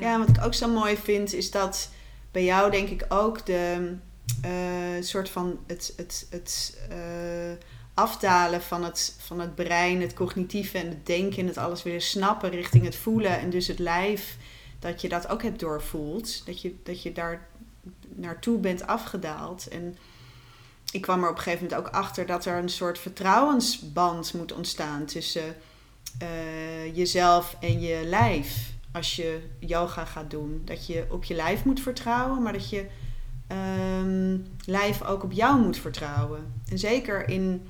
Ja. 0.00 0.18
wat 0.18 0.28
ik 0.28 0.44
ook 0.44 0.54
zo 0.54 0.68
mooi 0.68 0.96
vind, 0.96 1.32
is 1.32 1.50
dat 1.50 1.90
bij 2.30 2.44
jou 2.44 2.70
denk 2.70 2.88
ik 2.88 3.04
ook 3.08 3.46
de 3.46 3.96
uh, 4.44 5.02
soort 5.02 5.28
van 5.28 5.58
het, 5.66 5.92
het, 5.96 6.26
het 6.30 6.78
uh, 6.90 7.52
afdalen 7.94 8.62
van 8.62 8.84
het, 8.84 9.16
van 9.18 9.40
het 9.40 9.54
brein, 9.54 10.00
het 10.00 10.14
cognitieve 10.14 10.78
en 10.78 10.88
het 10.88 11.06
denken 11.06 11.38
en 11.38 11.46
het 11.46 11.58
alles 11.58 11.82
willen 11.82 12.02
snappen 12.02 12.50
richting 12.50 12.84
het 12.84 12.96
voelen 12.96 13.38
en 13.38 13.50
dus 13.50 13.66
het 13.66 13.78
lijf, 13.78 14.36
dat 14.78 15.00
je 15.00 15.08
dat 15.08 15.28
ook 15.28 15.42
hebt 15.42 15.60
doorvoeld. 15.60 16.46
Dat 16.46 16.60
je, 16.60 16.74
dat 16.82 17.02
je 17.02 17.12
daar 17.12 17.48
naartoe 18.14 18.58
bent 18.58 18.86
afgedaald. 18.86 19.68
En 19.68 19.96
ik 20.92 21.00
kwam 21.00 21.22
er 21.22 21.30
op 21.30 21.36
een 21.36 21.42
gegeven 21.42 21.66
moment 21.66 21.86
ook 21.86 21.94
achter 21.94 22.26
dat 22.26 22.44
er 22.44 22.56
een 22.56 22.68
soort 22.68 22.98
vertrouwensband 22.98 24.34
moet 24.34 24.52
ontstaan 24.52 25.04
tussen 25.04 25.56
uh, 26.22 26.96
jezelf 26.96 27.56
en 27.60 27.80
je 27.80 28.04
lijf 28.04 28.71
als 28.92 29.16
je 29.16 29.40
yoga 29.58 30.04
gaat 30.04 30.30
doen. 30.30 30.62
Dat 30.64 30.86
je 30.86 31.06
op 31.10 31.24
je 31.24 31.34
lijf 31.34 31.64
moet 31.64 31.80
vertrouwen, 31.80 32.42
maar 32.42 32.52
dat 32.52 32.70
je 32.70 32.86
um, 33.48 34.46
lijf 34.64 35.02
ook 35.02 35.22
op 35.22 35.32
jou 35.32 35.60
moet 35.60 35.76
vertrouwen. 35.76 36.52
En 36.68 36.78
zeker 36.78 37.28
in 37.28 37.66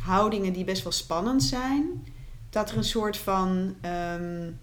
houdingen 0.00 0.52
die 0.52 0.64
best 0.64 0.82
wel 0.82 0.92
spannend 0.92 1.42
zijn, 1.42 2.06
dat 2.50 2.70
er 2.70 2.76
een 2.76 2.84
soort 2.84 3.16
van 3.16 3.48
um, 3.82 4.58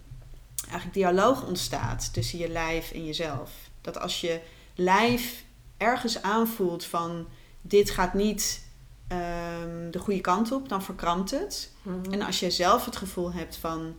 eigenlijk 0.64 0.92
dialoog 0.92 1.46
ontstaat 1.46 2.12
tussen 2.12 2.38
je 2.38 2.48
lijf 2.48 2.90
en 2.92 3.04
jezelf. 3.04 3.50
Dat 3.80 4.00
als 4.00 4.20
je 4.20 4.40
lijf 4.74 5.44
ergens 5.76 6.22
aanvoelt 6.22 6.84
van 6.84 7.26
dit 7.60 7.90
gaat 7.90 8.14
niet 8.14 8.66
um, 9.08 9.90
de 9.90 9.98
goede 9.98 10.20
kant 10.20 10.52
op, 10.52 10.68
dan 10.68 10.82
verkrampt 10.82 11.30
het. 11.30 11.72
Mhm. 11.82 12.12
En 12.12 12.22
als 12.22 12.40
je 12.40 12.50
zelf 12.50 12.84
het 12.84 12.96
gevoel 12.96 13.32
hebt 13.32 13.56
van 13.56 13.94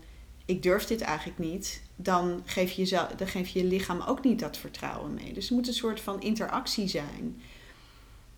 ik 0.46 0.64
durf 0.64 0.86
dit 0.86 1.02
eigenlijk 1.02 1.40
niet, 1.40 1.82
dan 1.96 2.42
geef 2.46 2.72
je, 2.72 2.82
jezelf, 2.82 3.08
dan 3.08 3.28
geef 3.28 3.48
je 3.48 3.60
je 3.60 3.66
lichaam 3.66 4.02
ook 4.02 4.24
niet 4.24 4.40
dat 4.40 4.58
vertrouwen 4.58 5.14
mee. 5.14 5.34
Dus 5.34 5.44
het 5.44 5.58
moet 5.58 5.68
een 5.68 5.74
soort 5.74 6.00
van 6.02 6.22
interactie 6.22 6.88
zijn. 6.88 7.42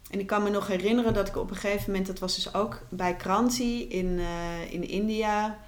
En 0.10 0.20
ik 0.20 0.28
kan 0.28 0.44
me 0.44 0.50
nog 0.50 0.68
herinneren 0.68 1.14
dat 1.14 1.28
ik 1.28 1.38
op 1.38 1.50
een 1.50 1.56
gegeven 1.56 1.86
moment, 1.92 2.08
dat 2.08 2.20
was 2.20 2.36
dus 2.36 2.54
ook 2.54 2.82
bij 2.90 3.16
Kranti 3.16 3.88
in, 3.88 4.06
uh, 4.06 4.74
in 4.74 4.88
India, 4.88 5.60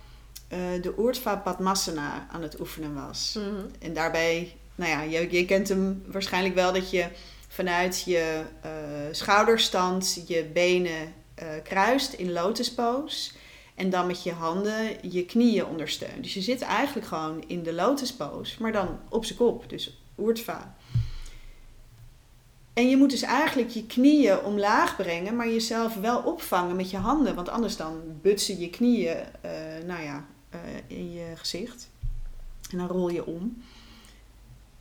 uh, 0.50 0.82
de 0.82 0.98
Oortva 0.98 1.36
Padmasana 1.36 2.28
aan 2.32 2.42
het 2.42 2.60
oefenen 2.60 2.94
was. 2.94 3.36
Mhm. 3.38 3.66
En 3.80 3.94
daarbij, 3.94 4.56
nou 4.76 4.92
ja, 4.92 5.02
je, 5.02 5.32
je 5.32 5.46
kent 5.46 5.70
hem 5.70 6.04
waarschijnlijk 6.08 6.56
wel 6.56 6.74
dat 6.74 6.92
je 6.92 7.08
vanuit 7.48 8.04
je 8.06 8.42
uh, 8.66 8.72
schouderstand 9.12 10.24
je 10.28 10.50
benen 10.54 11.14
kruist 11.64 12.14
in 12.14 12.32
lotuspose. 12.32 13.32
En 13.80 13.90
dan 13.90 14.08
met 14.08 14.24
je 14.24 14.32
handen 14.32 15.12
je 15.12 15.26
knieën 15.26 15.66
ondersteunt. 15.66 16.24
Dus 16.24 16.34
je 16.34 16.42
zit 16.42 16.62
eigenlijk 16.62 17.08
gewoon 17.08 17.44
in 17.48 17.64
de 17.64 17.74
lotuspose, 17.74 18.62
maar 18.62 18.72
dan 18.72 19.00
op 19.10 19.26
zijn 19.26 19.38
kop. 19.38 19.70
Dus 19.70 20.02
oertva. 20.18 20.76
En 22.74 22.90
je 22.90 22.98
moet 22.98 23.10
dus 23.10 23.22
eigenlijk 23.22 23.70
je 23.70 23.86
knieën 23.86 24.44
omlaag 24.44 24.96
brengen, 24.96 25.36
maar 25.36 25.50
jezelf 25.50 25.96
wel 25.96 26.22
opvangen 26.22 26.76
met 26.76 26.90
je 26.90 26.98
handen. 26.98 27.36
Want 27.36 27.50
anders 27.50 27.78
dan 27.78 28.02
butsen 28.22 28.60
je 28.60 28.70
knieën 28.70 29.18
uh, 29.46 29.52
nou 29.86 30.04
ja, 30.04 30.26
uh, 30.56 30.60
in 30.88 31.12
je 31.12 31.32
gezicht. 31.36 31.90
En 32.72 32.78
dan 32.78 32.88
rol 32.88 33.10
je 33.10 33.26
om. 33.26 33.64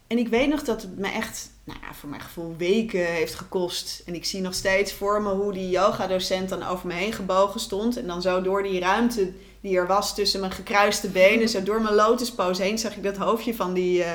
En 0.08 0.18
ik 0.18 0.28
weet 0.28 0.48
nog 0.48 0.62
dat 0.62 0.82
het 0.82 0.98
me 0.98 1.08
echt, 1.08 1.50
nou 1.64 1.78
ja, 1.82 1.94
voor 1.94 2.08
mijn 2.08 2.20
gevoel 2.20 2.56
weken 2.56 3.06
heeft 3.06 3.34
gekost. 3.34 4.02
En 4.06 4.14
ik 4.14 4.24
zie 4.24 4.40
nog 4.40 4.54
steeds 4.54 4.92
voor 4.92 5.22
me 5.22 5.30
hoe 5.30 5.52
die 5.52 5.70
yoga-docent 5.70 6.48
dan 6.48 6.62
over 6.62 6.86
me 6.86 6.94
heen 6.94 7.12
gebogen 7.12 7.60
stond. 7.60 7.96
En 7.96 8.06
dan 8.06 8.22
zo 8.22 8.42
door 8.42 8.62
die 8.62 8.80
ruimte 8.80 9.32
die 9.60 9.76
er 9.76 9.86
was 9.86 10.14
tussen 10.14 10.40
mijn 10.40 10.52
gekruiste 10.52 11.08
benen, 11.08 11.48
zo 11.48 11.62
door 11.62 11.82
mijn 11.82 11.94
lotuspose 11.94 12.62
heen, 12.62 12.78
zag 12.78 12.96
ik 12.96 13.02
dat 13.02 13.16
hoofdje 13.16 13.54
van 13.54 13.72
die, 13.72 13.98
uh, 13.98 14.12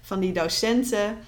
van 0.00 0.20
die 0.20 0.32
docenten. 0.32 1.18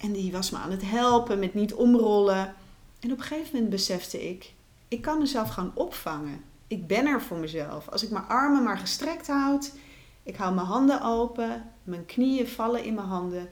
En 0.00 0.12
die 0.12 0.32
was 0.32 0.50
me 0.50 0.58
aan 0.58 0.70
het 0.70 0.82
helpen 0.84 1.38
met 1.38 1.54
niet 1.54 1.74
omrollen. 1.74 2.54
En 3.00 3.12
op 3.12 3.18
een 3.18 3.24
gegeven 3.24 3.50
moment 3.52 3.70
besefte 3.70 4.28
ik, 4.28 4.52
ik 4.88 5.02
kan 5.02 5.18
mezelf 5.18 5.48
gewoon 5.48 5.72
opvangen. 5.74 6.44
Ik 6.66 6.86
ben 6.86 7.06
er 7.06 7.22
voor 7.22 7.36
mezelf. 7.36 7.88
Als 7.88 8.02
ik 8.02 8.10
mijn 8.10 8.28
armen 8.28 8.62
maar 8.62 8.78
gestrekt 8.78 9.26
houd, 9.26 9.72
ik 10.22 10.36
hou 10.36 10.54
mijn 10.54 10.66
handen 10.66 11.02
open, 11.02 11.70
mijn 11.82 12.06
knieën 12.06 12.48
vallen 12.48 12.84
in 12.84 12.94
mijn 12.94 13.06
handen. 13.06 13.50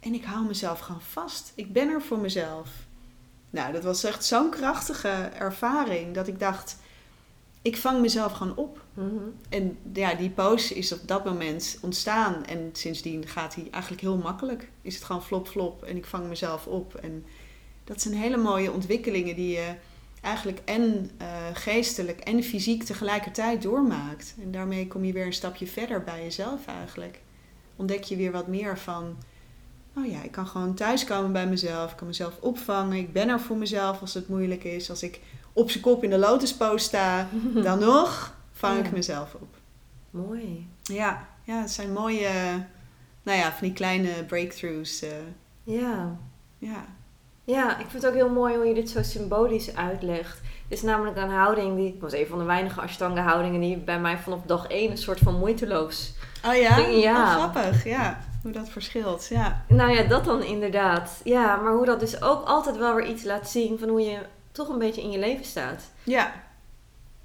En 0.00 0.14
ik 0.14 0.24
hou 0.24 0.46
mezelf 0.46 0.78
gewoon 0.78 1.00
vast. 1.00 1.52
Ik 1.54 1.72
ben 1.72 1.88
er 1.88 2.02
voor 2.02 2.18
mezelf. 2.18 2.70
Nou, 3.50 3.72
dat 3.72 3.82
was 3.82 4.04
echt 4.04 4.24
zo'n 4.24 4.50
krachtige 4.50 5.08
ervaring 5.38 6.14
dat 6.14 6.26
ik 6.26 6.38
dacht, 6.38 6.76
ik 7.62 7.76
vang 7.76 8.00
mezelf 8.00 8.32
gewoon 8.32 8.56
op. 8.56 8.84
Mhm. 8.94 9.24
En 9.48 9.78
ja, 9.92 10.14
die 10.14 10.30
pose 10.30 10.74
is 10.74 10.92
op 10.92 11.08
dat 11.08 11.24
moment 11.24 11.78
ontstaan. 11.80 12.44
En 12.44 12.70
sindsdien 12.72 13.26
gaat 13.26 13.54
hij 13.54 13.68
eigenlijk 13.70 14.02
heel 14.02 14.16
makkelijk. 14.16 14.70
Is 14.82 14.94
het 14.94 15.04
gewoon 15.04 15.22
flop 15.22 15.48
flop 15.48 15.82
en 15.82 15.96
ik 15.96 16.06
vang 16.06 16.28
mezelf 16.28 16.66
op. 16.66 16.94
En 16.94 17.24
dat 17.84 18.00
zijn 18.02 18.14
hele 18.14 18.36
mooie 18.36 18.72
ontwikkelingen 18.72 19.36
die 19.36 19.56
je 19.56 19.74
eigenlijk 20.26 20.60
en 20.64 21.10
uh, 21.22 21.26
geestelijk 21.52 22.20
en 22.20 22.42
fysiek 22.42 22.82
tegelijkertijd 22.84 23.62
doormaakt. 23.62 24.34
En 24.42 24.50
daarmee 24.50 24.86
kom 24.88 25.04
je 25.04 25.12
weer 25.12 25.26
een 25.26 25.32
stapje 25.32 25.66
verder 25.66 26.04
bij 26.04 26.22
jezelf 26.22 26.66
eigenlijk. 26.66 27.20
Ontdek 27.76 28.02
je 28.04 28.16
weer 28.16 28.32
wat 28.32 28.46
meer 28.46 28.78
van, 28.78 29.16
oh 29.96 30.06
ja, 30.06 30.22
ik 30.22 30.30
kan 30.30 30.46
gewoon 30.46 30.74
thuiskomen 30.74 31.32
bij 31.32 31.46
mezelf. 31.46 31.90
Ik 31.90 31.96
kan 31.96 32.06
mezelf 32.06 32.38
opvangen. 32.40 32.96
Ik 32.96 33.12
ben 33.12 33.28
er 33.28 33.40
voor 33.40 33.56
mezelf 33.56 34.00
als 34.00 34.14
het 34.14 34.28
moeilijk 34.28 34.64
is. 34.64 34.90
Als 34.90 35.02
ik 35.02 35.20
op 35.52 35.70
zijn 35.70 35.82
kop 35.82 36.04
in 36.04 36.10
de 36.10 36.18
lotuspoos 36.18 36.82
sta, 36.84 37.28
dan 37.62 37.78
nog 37.78 38.34
vang 38.52 38.84
ik 38.86 38.92
mezelf 38.92 39.34
op. 39.34 39.56
Mooi. 40.10 40.68
Ja, 40.82 41.28
ja, 41.44 41.60
het 41.60 41.70
zijn 41.70 41.92
mooie, 41.92 42.30
nou 43.22 43.38
ja, 43.38 43.50
van 43.52 43.60
die 43.66 43.72
kleine 43.72 44.24
breakthroughs. 44.26 45.02
eh, 45.02 45.10
Ja. 45.62 46.16
ja. 46.58 46.86
Ja, 47.46 47.70
ik 47.78 47.86
vind 47.88 48.02
het 48.02 48.06
ook 48.06 48.18
heel 48.18 48.28
mooi 48.30 48.54
hoe 48.56 48.66
je 48.66 48.74
dit 48.74 48.90
zo 48.90 49.02
symbolisch 49.02 49.76
uitlegt. 49.76 50.40
Het 50.68 50.78
is 50.78 50.82
namelijk 50.82 51.16
een 51.16 51.30
houding 51.30 51.76
die, 51.76 51.86
het 51.92 52.00
was 52.00 52.12
een 52.12 52.26
van 52.26 52.38
de 52.38 52.44
weinige 52.44 52.80
Ashtanga 52.80 53.22
houdingen 53.22 53.60
die 53.60 53.76
bij 53.76 54.00
mij 54.00 54.18
vanaf 54.18 54.38
dag 54.46 54.66
één 54.66 54.90
een 54.90 54.98
soort 54.98 55.18
van 55.18 55.38
moeiteloos. 55.38 56.12
Oh 56.46 56.54
ja? 56.54 56.76
Ja. 56.78 57.22
Oh, 57.24 57.32
grappig, 57.32 57.84
ja. 57.84 58.20
Hoe 58.42 58.52
dat 58.52 58.68
verschilt, 58.68 59.26
ja. 59.26 59.64
Nou 59.68 59.90
ja, 59.90 60.02
dat 60.02 60.24
dan 60.24 60.42
inderdaad. 60.42 61.20
Ja, 61.24 61.56
maar 61.56 61.72
hoe 61.72 61.86
dat 61.86 62.00
dus 62.00 62.22
ook 62.22 62.46
altijd 62.46 62.76
wel 62.76 62.94
weer 62.94 63.06
iets 63.06 63.24
laat 63.24 63.48
zien 63.48 63.78
van 63.78 63.88
hoe 63.88 64.00
je 64.00 64.18
toch 64.52 64.68
een 64.68 64.78
beetje 64.78 65.02
in 65.02 65.10
je 65.10 65.18
leven 65.18 65.44
staat. 65.44 65.82
Ja, 66.02 66.32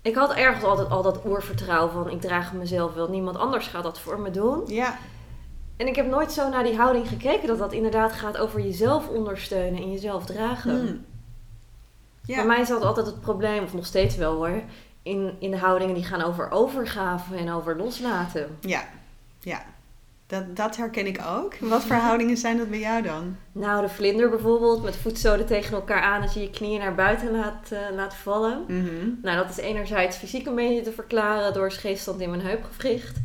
Ik 0.01 0.15
had 0.15 0.34
ergens 0.34 0.63
altijd 0.63 0.89
al 0.89 1.01
dat 1.01 1.26
oervertrouwen 1.26 1.91
van 1.93 2.09
ik 2.09 2.22
draag 2.22 2.53
mezelf 2.53 2.93
wel, 2.93 3.09
niemand 3.09 3.38
anders 3.38 3.67
gaat 3.67 3.84
dat 3.84 3.99
voor 3.99 4.19
me 4.19 4.32
doen. 4.32 4.61
ja, 4.67 4.97
En 5.82 5.88
ik 5.88 5.95
heb 5.95 6.07
nooit 6.07 6.32
zo 6.32 6.49
naar 6.49 6.63
die 6.63 6.75
houding 6.75 7.07
gekeken 7.07 7.47
dat 7.47 7.57
dat 7.57 7.73
inderdaad 7.73 8.11
gaat 8.11 8.38
over 8.38 8.61
jezelf 8.61 9.07
ondersteunen 9.07 9.82
en 9.82 9.91
jezelf 9.91 10.25
dragen. 10.25 10.79
Hmm. 10.79 11.05
Bij 12.25 12.36
ja. 12.36 12.43
mij 12.43 12.65
zat 12.65 12.82
altijd 12.82 13.05
het 13.05 13.21
probleem, 13.21 13.63
of 13.63 13.73
nog 13.73 13.86
steeds 13.86 14.15
wel 14.15 14.34
hoor, 14.34 14.61
in, 15.03 15.36
in 15.39 15.51
de 15.51 15.57
houdingen 15.57 15.95
die 15.95 16.03
gaan 16.03 16.21
over 16.21 16.51
overgave 16.51 17.36
en 17.36 17.51
over 17.51 17.77
loslaten. 17.77 18.57
ja, 18.59 18.84
ja. 19.39 19.61
Dat, 20.27 20.55
dat 20.55 20.77
herken 20.77 21.05
ik 21.05 21.21
ook. 21.27 21.57
Wat 21.57 21.84
voor 21.84 21.95
houdingen 21.95 22.38
zijn 22.38 22.57
dat 22.57 22.69
bij 22.69 22.79
jou 22.79 23.01
dan? 23.01 23.36
Nou, 23.51 23.82
de 23.82 23.89
vlinder 23.89 24.29
bijvoorbeeld, 24.29 24.84
met 24.84 24.95
voetzolen 24.95 25.45
tegen 25.45 25.75
elkaar 25.75 26.01
aan 26.01 26.21
als 26.21 26.34
je 26.34 26.41
je 26.41 26.49
knieën 26.49 26.79
naar 26.79 26.95
buiten 26.95 27.32
laat, 27.32 27.71
eh, 27.71 27.79
laat 27.95 28.15
vallen. 28.15 28.63
Mhm. 28.67 29.09
Nou, 29.21 29.38
dat 29.38 29.49
is 29.49 29.57
enerzijds 29.57 30.17
fysiek 30.17 30.45
een 30.45 30.55
beetje 30.55 30.82
te 30.82 30.91
verklaren 30.91 31.53
door 31.53 31.71
scheefstand 31.71 32.21
in 32.21 32.29
mijn 32.29 32.41
heupgewricht. 32.41 33.17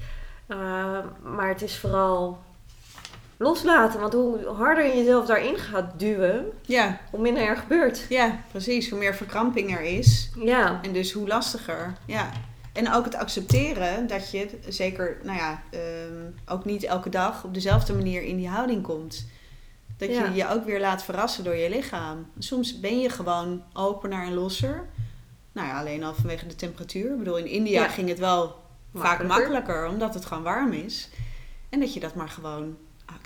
Uh, 0.48 0.98
maar 1.22 1.48
het 1.48 1.62
is 1.62 1.78
vooral 1.78 2.38
loslaten. 3.36 4.00
Want 4.00 4.12
hoe 4.12 4.46
harder 4.46 4.84
je 4.86 4.96
jezelf 4.96 5.26
daarin 5.26 5.56
gaat 5.58 5.98
duwen, 5.98 6.46
Ja, 6.62 7.00
hoe 7.10 7.20
minder 7.20 7.42
er 7.42 7.56
gebeurt. 7.56 8.06
ja, 8.08 8.40
precies. 8.50 8.90
Hoe 8.90 8.98
meer 8.98 9.14
verkramping 9.14 9.76
er 9.76 9.82
is. 9.82 10.30
Ja, 10.38 10.78
En 10.82 10.92
dus 10.92 11.12
hoe 11.12 11.28
lastiger. 11.28 11.92
Ja. 12.06 12.30
En 12.72 12.92
ook 12.92 13.04
het 13.04 13.14
accepteren 13.14 14.06
dat 14.06 14.30
je, 14.30 14.48
zeker, 14.68 15.18
nou 15.22 15.38
ja, 15.38 15.62
ehm, 15.70 16.30
ook 16.46 16.64
niet 16.64 16.84
elke 16.84 17.08
dag 17.08 17.44
op 17.44 17.54
dezelfde 17.54 17.92
manier 17.94 18.22
in 18.22 18.36
die 18.36 18.48
houding 18.48 18.82
komt. 18.82 19.26
Dat 19.96 20.08
Ja. 20.08 20.24
je 20.24 20.34
je 20.34 20.48
ook 20.48 20.64
weer 20.64 20.80
laat 20.80 21.02
verrassen 21.04 21.44
door 21.44 21.54
je 21.54 21.70
lichaam. 21.70 22.26
Soms 22.38 22.80
ben 22.80 23.00
je 23.00 23.08
gewoon 23.08 23.62
opener 23.72 24.22
en 24.26 24.34
losser. 24.34 24.84
Nou 25.52 25.68
ja, 25.68 25.78
alleen 25.80 26.04
al 26.04 26.14
vanwege 26.14 26.46
de 26.46 26.54
temperatuur. 26.54 27.10
Ik 27.12 27.18
bedoel, 27.18 27.36
in 27.36 27.46
India 27.46 27.82
Ja. 27.82 27.88
ging 27.88 28.08
het 28.08 28.18
wel 28.18 28.56
vaak 28.94 29.22
Makkelijker. 29.26 29.86
omdat 29.88 30.14
het 30.14 30.24
gewoon 30.24 30.42
warm 30.42 30.72
is. 30.72 31.08
En 31.68 31.80
dat 31.80 31.94
je 31.94 32.00
dat 32.00 32.14
maar 32.14 32.28
gewoon 32.28 32.76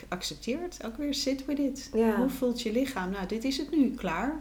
accepteert. 0.08 0.84
Ook 0.84 0.96
weer 0.96 1.14
sit 1.14 1.44
with 1.44 1.58
it. 1.58 1.90
Ja. 1.94 2.16
Hoe 2.16 2.28
voelt 2.28 2.62
je 2.62 2.72
lichaam? 2.72 3.10
Nou, 3.10 3.26
dit 3.26 3.44
is 3.44 3.56
het 3.56 3.70
nu, 3.70 3.94
klaar. 3.94 4.40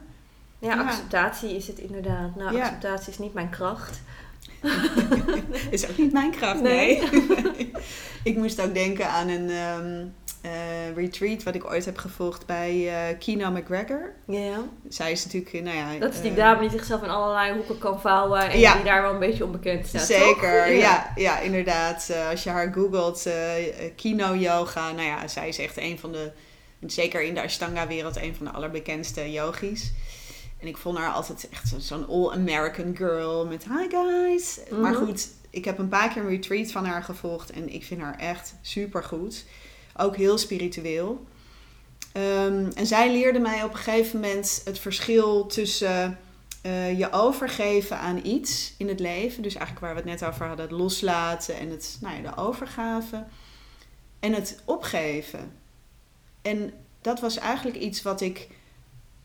ja, 0.60 0.74
Ja. 0.74 0.84
acceptatie 0.84 1.56
is 1.56 1.68
het 1.68 1.80
inderdaad. 1.80 2.36
Nou, 2.36 2.56
Ja. 2.56 2.64
acceptatie 2.64 3.12
is 3.12 3.18
niet 3.20 3.34
mijn 3.34 3.50
kracht. 3.50 4.02
is 5.72 5.90
ook 5.90 5.98
niet 5.98 6.12
mijn 6.12 6.32
kracht, 6.32 6.62
Nee. 6.62 7.02
nee. 7.02 7.72
ik 8.24 8.38
moest 8.38 8.62
ook 8.62 8.74
denken 8.74 9.10
aan 9.10 9.28
een 9.30 9.50
ehm, 9.50 10.06
eh, 10.42 10.96
retreat 10.96 11.44
wat 11.44 11.56
ik 11.56 11.66
ooit 11.66 11.86
heb 11.86 11.98
gevolgd 11.98 12.46
bij 12.46 12.88
eh 13.10 13.18
Kino 13.20 13.52
McGregor. 13.52 14.14
Ja. 14.28 14.58
Zij 14.90 15.12
is 15.12 15.26
natuurlijk, 15.26 15.54
eh, 15.54 15.62
nou 15.64 15.76
ja... 15.78 15.98
Dat 16.00 16.14
is 16.14 16.22
die 16.22 16.34
dame 16.34 16.60
die 16.62 16.70
zichzelf 16.70 17.04
in 17.04 17.10
allerlei 17.10 17.54
hoeken 17.54 17.78
kan 17.78 18.02
vouwen 18.02 18.50
en 18.50 18.60
Ja. 18.60 18.74
die 18.76 18.84
daar 18.84 19.02
wel 19.02 19.14
een 19.14 19.20
beetje 19.20 19.46
onbekend 19.46 19.88
staat. 19.88 20.02
Zeker, 20.06 20.66
toch? 20.66 20.76
ja. 20.82 21.12
ja, 21.16 21.40
inderdaad. 21.40 22.12
Als 22.30 22.44
je 22.44 22.50
haar 22.50 22.74
googelt, 22.74 23.28
Kino 23.96 24.36
Yoga, 24.36 24.92
nou 24.92 25.08
ja, 25.08 25.28
zij 25.28 25.48
is 25.48 25.58
echt 25.60 25.78
een 25.78 26.00
van 26.00 26.12
de, 26.12 26.32
zeker 26.88 27.22
in 27.22 27.34
de 27.34 27.44
Ashtanga-wereld, 27.44 28.16
een 28.18 28.36
van 28.36 28.46
de 28.46 28.52
allerbekendste 28.52 29.32
yogis. 29.32 29.92
En 30.60 30.68
ik 30.68 30.78
vond 30.78 30.98
haar 30.98 31.12
altijd 31.12 31.48
echt 31.52 31.68
zo- 31.68 31.80
zo'n 31.80 32.08
all-American 32.08 32.96
girl 32.96 33.46
met 33.48 33.64
hi 33.64 33.90
guys. 33.98 34.60
Maar 34.82 34.92
Mhm. 34.92 35.04
goed, 35.06 35.28
ik 35.50 35.66
heb 35.66 35.78
een 35.78 35.88
paar 35.90 36.10
keer 36.14 36.22
een 36.22 36.28
retreat 36.30 36.72
van 36.72 36.86
haar 36.86 37.04
gevolgd 37.04 37.52
en 37.52 37.74
ik 37.74 37.84
vind 37.84 38.02
haar 38.02 38.18
echt 38.18 38.54
super 38.62 39.04
goed. 39.04 39.46
Ook 40.00 40.16
heel 40.16 40.38
spiritueel. 40.38 41.26
Ehm, 42.12 42.72
en 42.76 42.86
zij 42.86 43.12
leerde 43.12 43.40
mij 43.40 43.64
op 43.64 43.72
een 43.72 43.78
gegeven 43.78 44.20
moment 44.20 44.62
het 44.66 44.80
verschil 44.80 45.46
tussen 45.46 46.20
eh, 46.62 46.98
je 46.98 47.12
overgeven 47.12 47.98
aan 47.98 48.20
iets 48.24 48.74
in 48.78 48.88
het 48.88 49.00
leven. 49.00 49.44
Dus 49.44 49.56
eigenlijk 49.56 49.86
waar 49.86 49.96
we 50.04 50.10
het 50.10 50.20
net 50.20 50.30
over 50.30 50.46
hadden, 50.46 50.68
het 50.68 50.78
loslaten 50.78 51.58
en 51.58 51.70
het, 51.70 51.98
nou 52.02 52.16
ja, 52.16 52.30
de 52.30 52.42
overgave. 52.42 53.26
En 54.20 54.34
het 54.34 54.62
opgeven. 54.66 55.52
En 56.42 56.74
dat 57.02 57.20
was 57.20 57.38
eigenlijk 57.38 57.78
iets 57.78 58.02
wat 58.02 58.22
ik, 58.22 58.48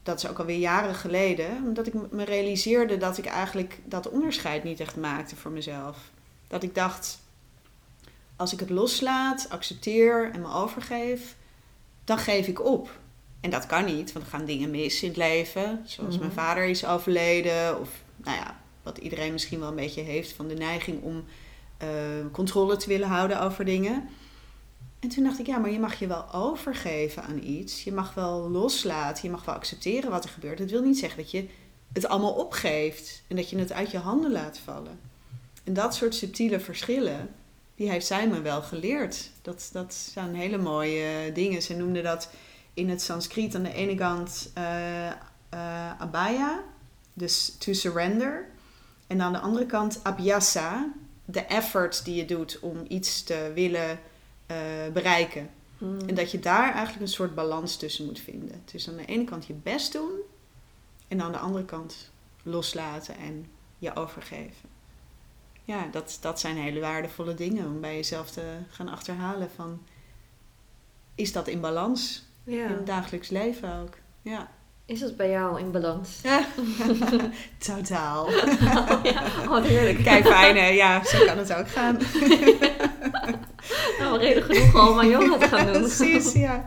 dat 0.02 0.18
is 0.18 0.28
ook 0.28 0.38
alweer 0.38 0.58
jaren 0.58 0.94
geleden, 0.94 1.62
omdat 1.66 1.86
ik 1.86 1.94
me 2.10 2.24
realiseerde 2.24 2.96
dat 2.96 3.18
ik 3.18 3.26
eigenlijk 3.26 3.78
dat 3.84 4.08
onderscheid 4.08 4.64
niet 4.64 4.80
echt 4.80 4.96
maakte 4.96 5.36
voor 5.36 5.50
mezelf. 5.50 5.96
Dat 6.46 6.62
ik 6.62 6.74
dacht, 6.74 7.18
als 8.36 8.52
ik 8.52 8.60
het 8.60 8.70
loslaat, 8.70 9.46
accepteer 9.50 10.30
en 10.32 10.40
me 10.40 10.52
overgeef, 10.52 11.36
dan 12.04 12.18
geef 12.18 12.46
ik 12.46 12.64
op. 12.64 12.98
En 13.40 13.50
dat 13.50 13.66
kan 13.66 13.84
niet, 13.84 14.12
want 14.12 14.24
er 14.24 14.30
gaan 14.30 14.44
dingen 14.44 14.70
mis 14.70 15.02
in 15.02 15.08
het 15.08 15.16
leven. 15.16 15.82
Zoals 15.84 16.18
mijn 16.18 16.30
Mhm. 16.30 16.38
vader 16.38 16.64
is 16.64 16.86
overleden. 16.86 17.80
Of 17.80 17.88
nou 18.16 18.36
ja, 18.36 18.60
wat 18.82 18.98
iedereen 18.98 19.32
misschien 19.32 19.58
wel 19.60 19.68
een 19.68 19.74
beetje 19.74 20.00
heeft 20.00 20.32
van 20.32 20.48
de 20.48 20.54
neiging 20.54 21.02
om 21.02 21.24
eh, 21.78 21.88
controle 22.32 22.76
te 22.76 22.88
willen 22.88 23.08
houden 23.08 23.40
over 23.40 23.64
dingen. 23.64 24.08
En 25.00 25.08
toen 25.08 25.24
dacht 25.24 25.38
ik, 25.38 25.46
ja, 25.46 25.58
maar 25.58 25.70
je 25.70 25.78
mag 25.78 25.98
je 25.98 26.06
wel 26.06 26.32
overgeven 26.32 27.22
aan 27.22 27.38
iets. 27.42 27.84
Je 27.84 27.92
mag 27.92 28.14
wel 28.14 28.50
loslaten. 28.50 29.22
Je 29.24 29.30
mag 29.30 29.44
wel 29.44 29.54
accepteren 29.54 30.10
wat 30.10 30.24
er 30.24 30.30
gebeurt. 30.30 30.58
Dat 30.58 30.70
wil 30.70 30.82
niet 30.82 30.98
zeggen 30.98 31.18
dat 31.22 31.30
je 31.30 31.48
het 31.92 32.06
allemaal 32.08 32.32
opgeeft. 32.32 33.22
En 33.28 33.36
dat 33.36 33.50
je 33.50 33.58
het 33.58 33.72
uit 33.72 33.90
je 33.90 33.98
handen 33.98 34.32
laat 34.32 34.58
vallen. 34.58 35.00
En 35.64 35.72
dat 35.72 35.94
soort 35.94 36.14
subtiele 36.14 36.60
verschillen, 36.60 37.34
die 37.74 37.90
heeft 37.90 38.06
zij 38.06 38.28
me 38.28 38.40
wel 38.40 38.62
geleerd. 38.62 39.30
Dat, 39.42 39.70
dat 39.72 39.94
zijn 39.94 40.34
hele 40.34 40.58
mooie 40.58 41.32
dingen. 41.32 41.62
Ze 41.62 41.76
noemde 41.76 42.02
dat 42.02 42.30
in 42.74 42.88
het 42.88 43.02
Sanskriet 43.02 43.54
aan 43.54 43.62
de 43.62 43.72
ene 43.72 43.94
kant 43.94 44.50
eh, 44.54 45.08
eh, 45.08 45.16
abhaya, 45.98 46.62
dus 47.12 47.56
to 47.58 47.72
surrender. 47.72 48.48
En 49.06 49.20
aan 49.20 49.32
de 49.32 49.38
andere 49.38 49.66
kant 49.66 50.00
abhyasa, 50.02 50.92
de 51.24 51.40
effort 51.40 52.04
die 52.04 52.14
je 52.14 52.24
doet 52.24 52.58
om 52.60 52.84
iets 52.88 53.22
te 53.22 53.50
willen 53.54 53.98
eh, 54.46 54.56
bereiken. 54.92 55.50
Hmm. 55.78 55.98
En 56.00 56.14
dat 56.14 56.30
je 56.30 56.38
daar 56.38 56.72
eigenlijk 56.72 57.00
een 57.00 57.08
soort 57.08 57.34
balans 57.34 57.76
tussen 57.76 58.04
moet 58.04 58.20
vinden. 58.20 58.62
Dus 58.72 58.88
aan 58.88 58.96
de 58.96 59.04
ene 59.04 59.24
kant 59.24 59.46
je 59.46 59.52
best 59.52 59.92
doen 59.92 60.20
en 61.08 61.20
aan 61.20 61.32
de 61.32 61.38
andere 61.38 61.64
kant 61.64 62.10
loslaten 62.42 63.16
en 63.16 63.46
je 63.78 63.96
overgeven. 63.96 64.73
Ja, 65.64 65.88
dat, 65.90 66.18
dat 66.20 66.40
zijn 66.40 66.56
hele 66.56 66.80
waardevolle 66.80 67.34
dingen 67.34 67.66
om 67.66 67.80
bij 67.80 67.94
jezelf 67.94 68.30
te 68.30 68.42
gaan 68.68 68.88
achterhalen 68.88 69.50
van... 69.54 69.82
Is 71.14 71.32
dat 71.32 71.48
in 71.48 71.60
balans? 71.60 72.24
Ja. 72.44 72.64
In 72.64 72.72
het 72.72 72.86
dagelijks 72.86 73.28
leven 73.28 73.80
ook. 73.80 73.96
Ja. 74.22 74.50
Is 74.86 75.00
dat 75.00 75.16
bij 75.16 75.30
jou 75.30 75.60
in 75.60 75.70
balans? 75.70 76.20
Totaal. 77.58 78.26
Oh, 78.74 79.00
ja. 79.02 79.22
oh 79.48 79.64
heerlijk. 79.64 80.02
Kijk, 80.02 80.26
fijn 80.26 80.56
hè? 80.56 80.66
Ja, 80.66 81.04
zo 81.04 81.24
kan 81.24 81.38
het 81.38 81.54
ook 81.54 81.68
gaan. 81.68 81.98
Nou, 83.98 84.18
reden 84.18 84.42
genoeg 84.42 84.90
om 84.90 84.98
aan 84.98 85.08
yoga 85.08 85.38
te 85.38 85.48
gaan 85.48 85.72
doen. 85.72 85.82
Precies, 85.82 86.32
ja. 86.32 86.64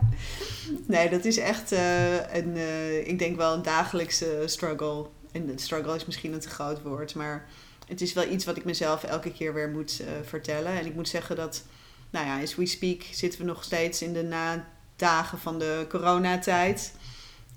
Nee, 0.86 1.10
dat 1.10 1.24
is 1.24 1.38
echt 1.38 1.72
eh, 1.72 2.34
een, 2.34 2.56
eh, 2.56 3.08
ik 3.08 3.18
denk 3.18 3.36
wel 3.36 3.54
een 3.54 3.62
dagelijkse 3.62 4.42
struggle. 4.46 5.06
En 5.32 5.46
de 5.46 5.52
struggle 5.56 5.94
is 5.94 6.06
misschien 6.06 6.32
een 6.32 6.40
te 6.40 6.48
groot 6.48 6.82
woord, 6.82 7.14
maar 7.14 7.46
het 7.88 8.00
is 8.00 8.12
wel 8.12 8.28
iets 8.28 8.44
wat 8.44 8.56
ik 8.56 8.64
mezelf 8.64 9.04
elke 9.04 9.32
keer 9.32 9.54
weer 9.54 9.68
moet 9.68 10.00
eh, 10.00 10.08
vertellen. 10.24 10.72
En 10.72 10.86
ik 10.86 10.94
moet 10.94 11.08
zeggen 11.08 11.36
dat, 11.36 11.64
nou 12.10 12.26
ja, 12.26 12.42
as 12.42 12.56
we 12.56 12.66
speak 12.66 13.02
zitten 13.02 13.40
we 13.40 13.46
nog 13.46 13.64
steeds 13.64 14.02
in 14.02 14.12
de 14.12 14.22
nadagen 14.22 15.38
van 15.38 15.58
de 15.58 15.86
coronatijd. 15.88 16.94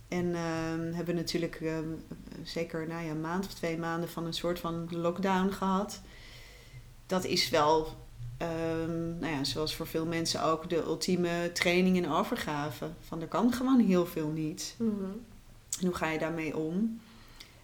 En 0.08 0.36
ehm, 0.36 0.94
hebben 0.94 1.16
natuurlijk 1.16 1.56
ehm, 1.62 1.90
zeker 2.44 2.88
nou 2.88 3.06
ja, 3.06 3.12
een 3.12 3.22
maand 3.22 3.46
of 3.46 3.54
twee 3.54 3.78
maanden 3.78 4.10
van 4.10 4.26
een 4.26 4.34
soort 4.34 4.60
van 4.60 4.88
lockdown 4.92 5.52
gehad. 5.52 6.02
Dat 7.06 7.26
is 7.26 7.50
wel 7.50 7.96
Ehm, 8.42 9.20
nou 9.20 9.34
ja, 9.34 9.44
zoals 9.44 9.76
voor 9.76 9.88
veel 9.88 10.06
mensen 10.06 10.44
ook 10.44 10.70
de 10.70 10.84
ultieme 10.84 11.50
training 11.54 11.98
en 11.98 12.12
overgave. 12.12 12.90
Van 13.08 13.22
er 13.22 13.28
kan 13.28 13.54
gewoon 13.54 13.80
heel 13.80 14.06
veel 14.06 14.28
niet. 14.28 14.76
Mhm. 14.78 14.92
En 15.80 15.86
hoe 15.86 15.96
ga 15.96 16.10
je 16.10 16.20
daarmee 16.20 16.58
om? 16.58 17.02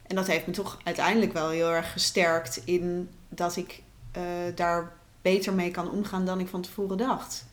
En 0.08 0.16
dat 0.16 0.28
heeft 0.28 0.48
me 0.48 0.54
toch 0.54 0.78
uiteindelijk 0.84 1.34
wel 1.34 1.50
heel 1.50 1.70
erg 1.70 1.92
gesterkt 1.92 2.62
in 2.66 3.10
dat 3.30 3.56
ik 3.56 3.84
eh, 4.12 4.24
daar 4.56 4.94
beter 5.22 5.54
mee 5.54 5.72
kan 5.72 5.92
omgaan 5.92 6.26
dan 6.26 6.40
ik 6.40 6.48
van 6.48 6.62
tevoren 6.62 6.98
dacht. 6.98 7.46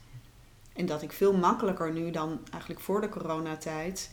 En 0.73 0.87
dat 0.87 1.03
ik 1.03 1.13
veel 1.13 1.33
makkelijker 1.33 1.93
nu 1.93 2.11
dan 2.11 2.41
eigenlijk 2.51 2.83
voor 2.83 3.01
de 3.01 3.09
coronatijd 3.09 4.11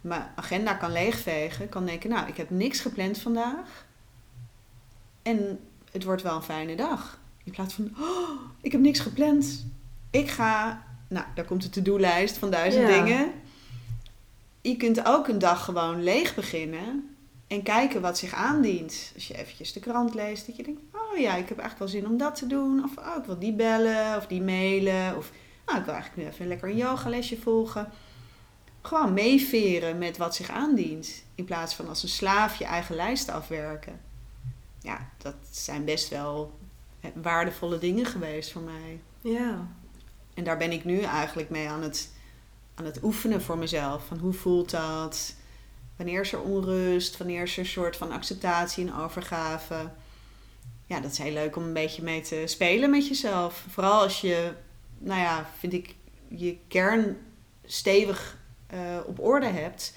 mijn 0.00 0.28
agenda 0.34 0.74
kan 0.74 0.92
leegvegen. 0.92 1.68
Kan 1.68 1.86
denken, 1.86 2.10
nou, 2.10 2.28
ik 2.28 2.36
heb 2.36 2.50
niks 2.50 2.80
gepland 2.80 3.18
vandaag. 3.18 3.86
En 5.22 5.60
het 5.92 6.04
wordt 6.04 6.22
wel 6.22 6.36
een 6.36 6.42
fijne 6.42 6.76
dag. 6.76 7.18
In 7.44 7.52
plaats 7.52 7.74
van, 7.74 7.90
oh, 8.00 8.40
ik 8.60 8.72
heb 8.72 8.80
niks 8.80 9.00
gepland. 9.00 9.66
Ik 10.10 10.30
ga, 10.30 10.82
nou, 11.08 11.26
daar 11.34 11.44
komt 11.44 11.62
de 11.62 11.70
to-do-lijst 11.70 12.38
van 12.38 12.50
duizend 12.50 12.88
Ja. 12.88 13.02
dingen. 13.02 13.32
Je 14.60 14.76
kunt 14.76 15.04
ook 15.06 15.28
een 15.28 15.38
dag 15.38 15.64
gewoon 15.64 16.02
leeg 16.02 16.34
beginnen 16.34 17.09
en 17.50 17.62
kijken 17.62 18.00
wat 18.00 18.18
zich 18.18 18.32
aandient. 18.32 19.12
Als 19.14 19.28
je 19.28 19.36
eventjes 19.36 19.72
de 19.72 19.80
krant 19.80 20.14
leest, 20.14 20.46
dat 20.46 20.56
je 20.56 20.62
denkt, 20.62 20.80
oh 20.92 21.18
ja, 21.18 21.34
ik 21.34 21.48
heb 21.48 21.58
eigenlijk 21.58 21.78
wel 21.78 21.88
zin 21.88 22.10
om 22.10 22.16
dat 22.16 22.34
te 22.34 22.46
doen. 22.46 22.84
Of 22.84 22.96
oh, 22.96 23.16
ik 23.18 23.24
wil 23.24 23.38
die 23.38 23.52
bellen 23.52 24.16
of 24.16 24.26
die 24.26 24.42
mailen. 24.42 25.16
Of 25.16 25.30
oh, 25.66 25.76
ik 25.76 25.84
wil 25.84 25.94
eigenlijk 25.94 26.16
nu 26.16 26.32
even 26.32 26.46
lekker 26.46 26.68
een 26.68 26.76
yogalesje 26.76 27.40
volgen. 27.40 27.88
Gewoon 28.82 29.12
meeveren 29.12 29.98
met 29.98 30.16
wat 30.16 30.34
zich 30.34 30.50
aandient. 30.50 31.24
In 31.34 31.44
plaats 31.44 31.74
van 31.74 31.88
als 31.88 32.02
een 32.02 32.08
slaaf 32.08 32.56
je 32.56 32.64
eigen 32.64 32.94
lijst 32.94 33.28
afwerken. 33.28 34.00
Ja, 34.78 35.08
dat 35.18 35.34
zijn 35.50 35.84
best 35.84 36.08
wel 36.08 36.58
eh, 37.00 37.10
waardevolle 37.14 37.78
dingen 37.78 38.06
geweest 38.06 38.52
voor 38.52 38.62
mij. 38.62 39.00
Ja. 39.20 39.68
En 40.34 40.44
daar 40.44 40.56
ben 40.56 40.72
ik 40.72 40.84
nu 40.84 41.00
eigenlijk 41.00 41.50
mee 41.50 41.68
aan 41.68 41.82
het, 41.82 42.10
aan 42.74 42.84
het 42.84 43.02
oefenen 43.02 43.42
voor 43.42 43.58
mezelf. 43.58 44.06
Van 44.06 44.18
hoe 44.18 44.32
voelt 44.32 44.70
dat? 44.70 45.38
Wanneer 46.00 46.20
is 46.20 46.32
er 46.32 46.40
onrust? 46.40 47.16
Wanneer 47.16 47.42
is 47.42 47.52
er 47.52 47.58
een 47.58 47.66
soort 47.66 47.96
van 47.96 48.10
acceptatie 48.10 48.86
en 48.86 48.94
overgave? 48.94 49.90
Ja, 50.86 51.00
dat 51.00 51.10
is 51.10 51.18
heel 51.18 51.32
leuk 51.32 51.56
om 51.56 51.62
een 51.62 51.72
beetje 51.72 52.02
mee 52.02 52.20
te 52.20 52.42
spelen 52.46 52.90
met 52.90 53.08
jezelf. 53.08 53.64
Vooral 53.68 54.02
als 54.02 54.20
je, 54.20 54.52
nou 54.98 55.20
ja, 55.20 55.50
vind 55.58 55.72
ik, 55.72 55.94
je 56.28 56.56
kern 56.68 57.16
stevig 57.64 58.38
eh, 58.66 58.98
op 59.06 59.20
orde 59.20 59.46
hebt. 59.46 59.96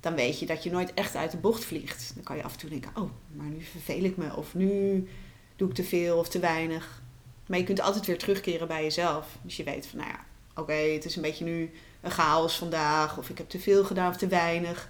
Dan 0.00 0.14
weet 0.14 0.38
je 0.38 0.46
dat 0.46 0.62
je 0.62 0.70
nooit 0.70 0.94
echt 0.94 1.16
uit 1.16 1.30
de 1.30 1.36
bocht 1.36 1.64
vliegt. 1.64 2.12
Dan 2.14 2.24
kan 2.24 2.36
je 2.36 2.42
af 2.42 2.52
en 2.52 2.58
toe 2.58 2.70
denken, 2.70 2.90
oh, 2.94 3.10
maar 3.32 3.46
nu 3.46 3.62
verveel 3.62 4.04
ik 4.04 4.16
me. 4.16 4.36
Of 4.36 4.54
nu 4.54 5.08
doe 5.56 5.68
ik 5.68 5.74
te 5.74 5.84
veel 5.84 6.18
of 6.18 6.28
te 6.28 6.38
weinig. 6.38 7.02
Maar 7.46 7.58
je 7.58 7.64
kunt 7.64 7.80
altijd 7.80 8.06
weer 8.06 8.18
terugkeren 8.18 8.68
bij 8.68 8.82
jezelf. 8.82 9.38
Dus 9.42 9.56
je 9.56 9.64
weet 9.64 9.86
van, 9.86 9.98
nou 9.98 10.10
ja, 10.10 10.24
oké, 10.54 10.72
het 10.72 11.04
is 11.04 11.16
een 11.16 11.22
beetje 11.22 11.44
nu 11.44 11.70
een 12.00 12.10
chaos 12.10 12.56
vandaag. 12.56 13.18
Of 13.18 13.28
ik 13.28 13.38
heb 13.38 13.48
te 13.48 13.58
veel 13.58 13.84
gedaan 13.84 14.10
of 14.10 14.16
te 14.16 14.26
weinig. 14.26 14.88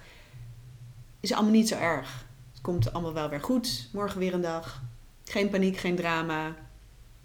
Is 1.27 1.33
allemaal 1.33 1.51
niet 1.51 1.67
zo 1.67 1.75
erg. 1.77 2.25
Het 2.51 2.61
komt 2.61 2.93
allemaal 2.93 3.13
wel 3.13 3.29
weer 3.29 3.41
goed. 3.41 3.89
Morgen 3.93 4.19
weer 4.19 4.33
een 4.33 4.41
dag. 4.41 4.81
Geen 5.23 5.49
paniek, 5.49 5.77
geen 5.77 5.95
drama. 5.95 6.55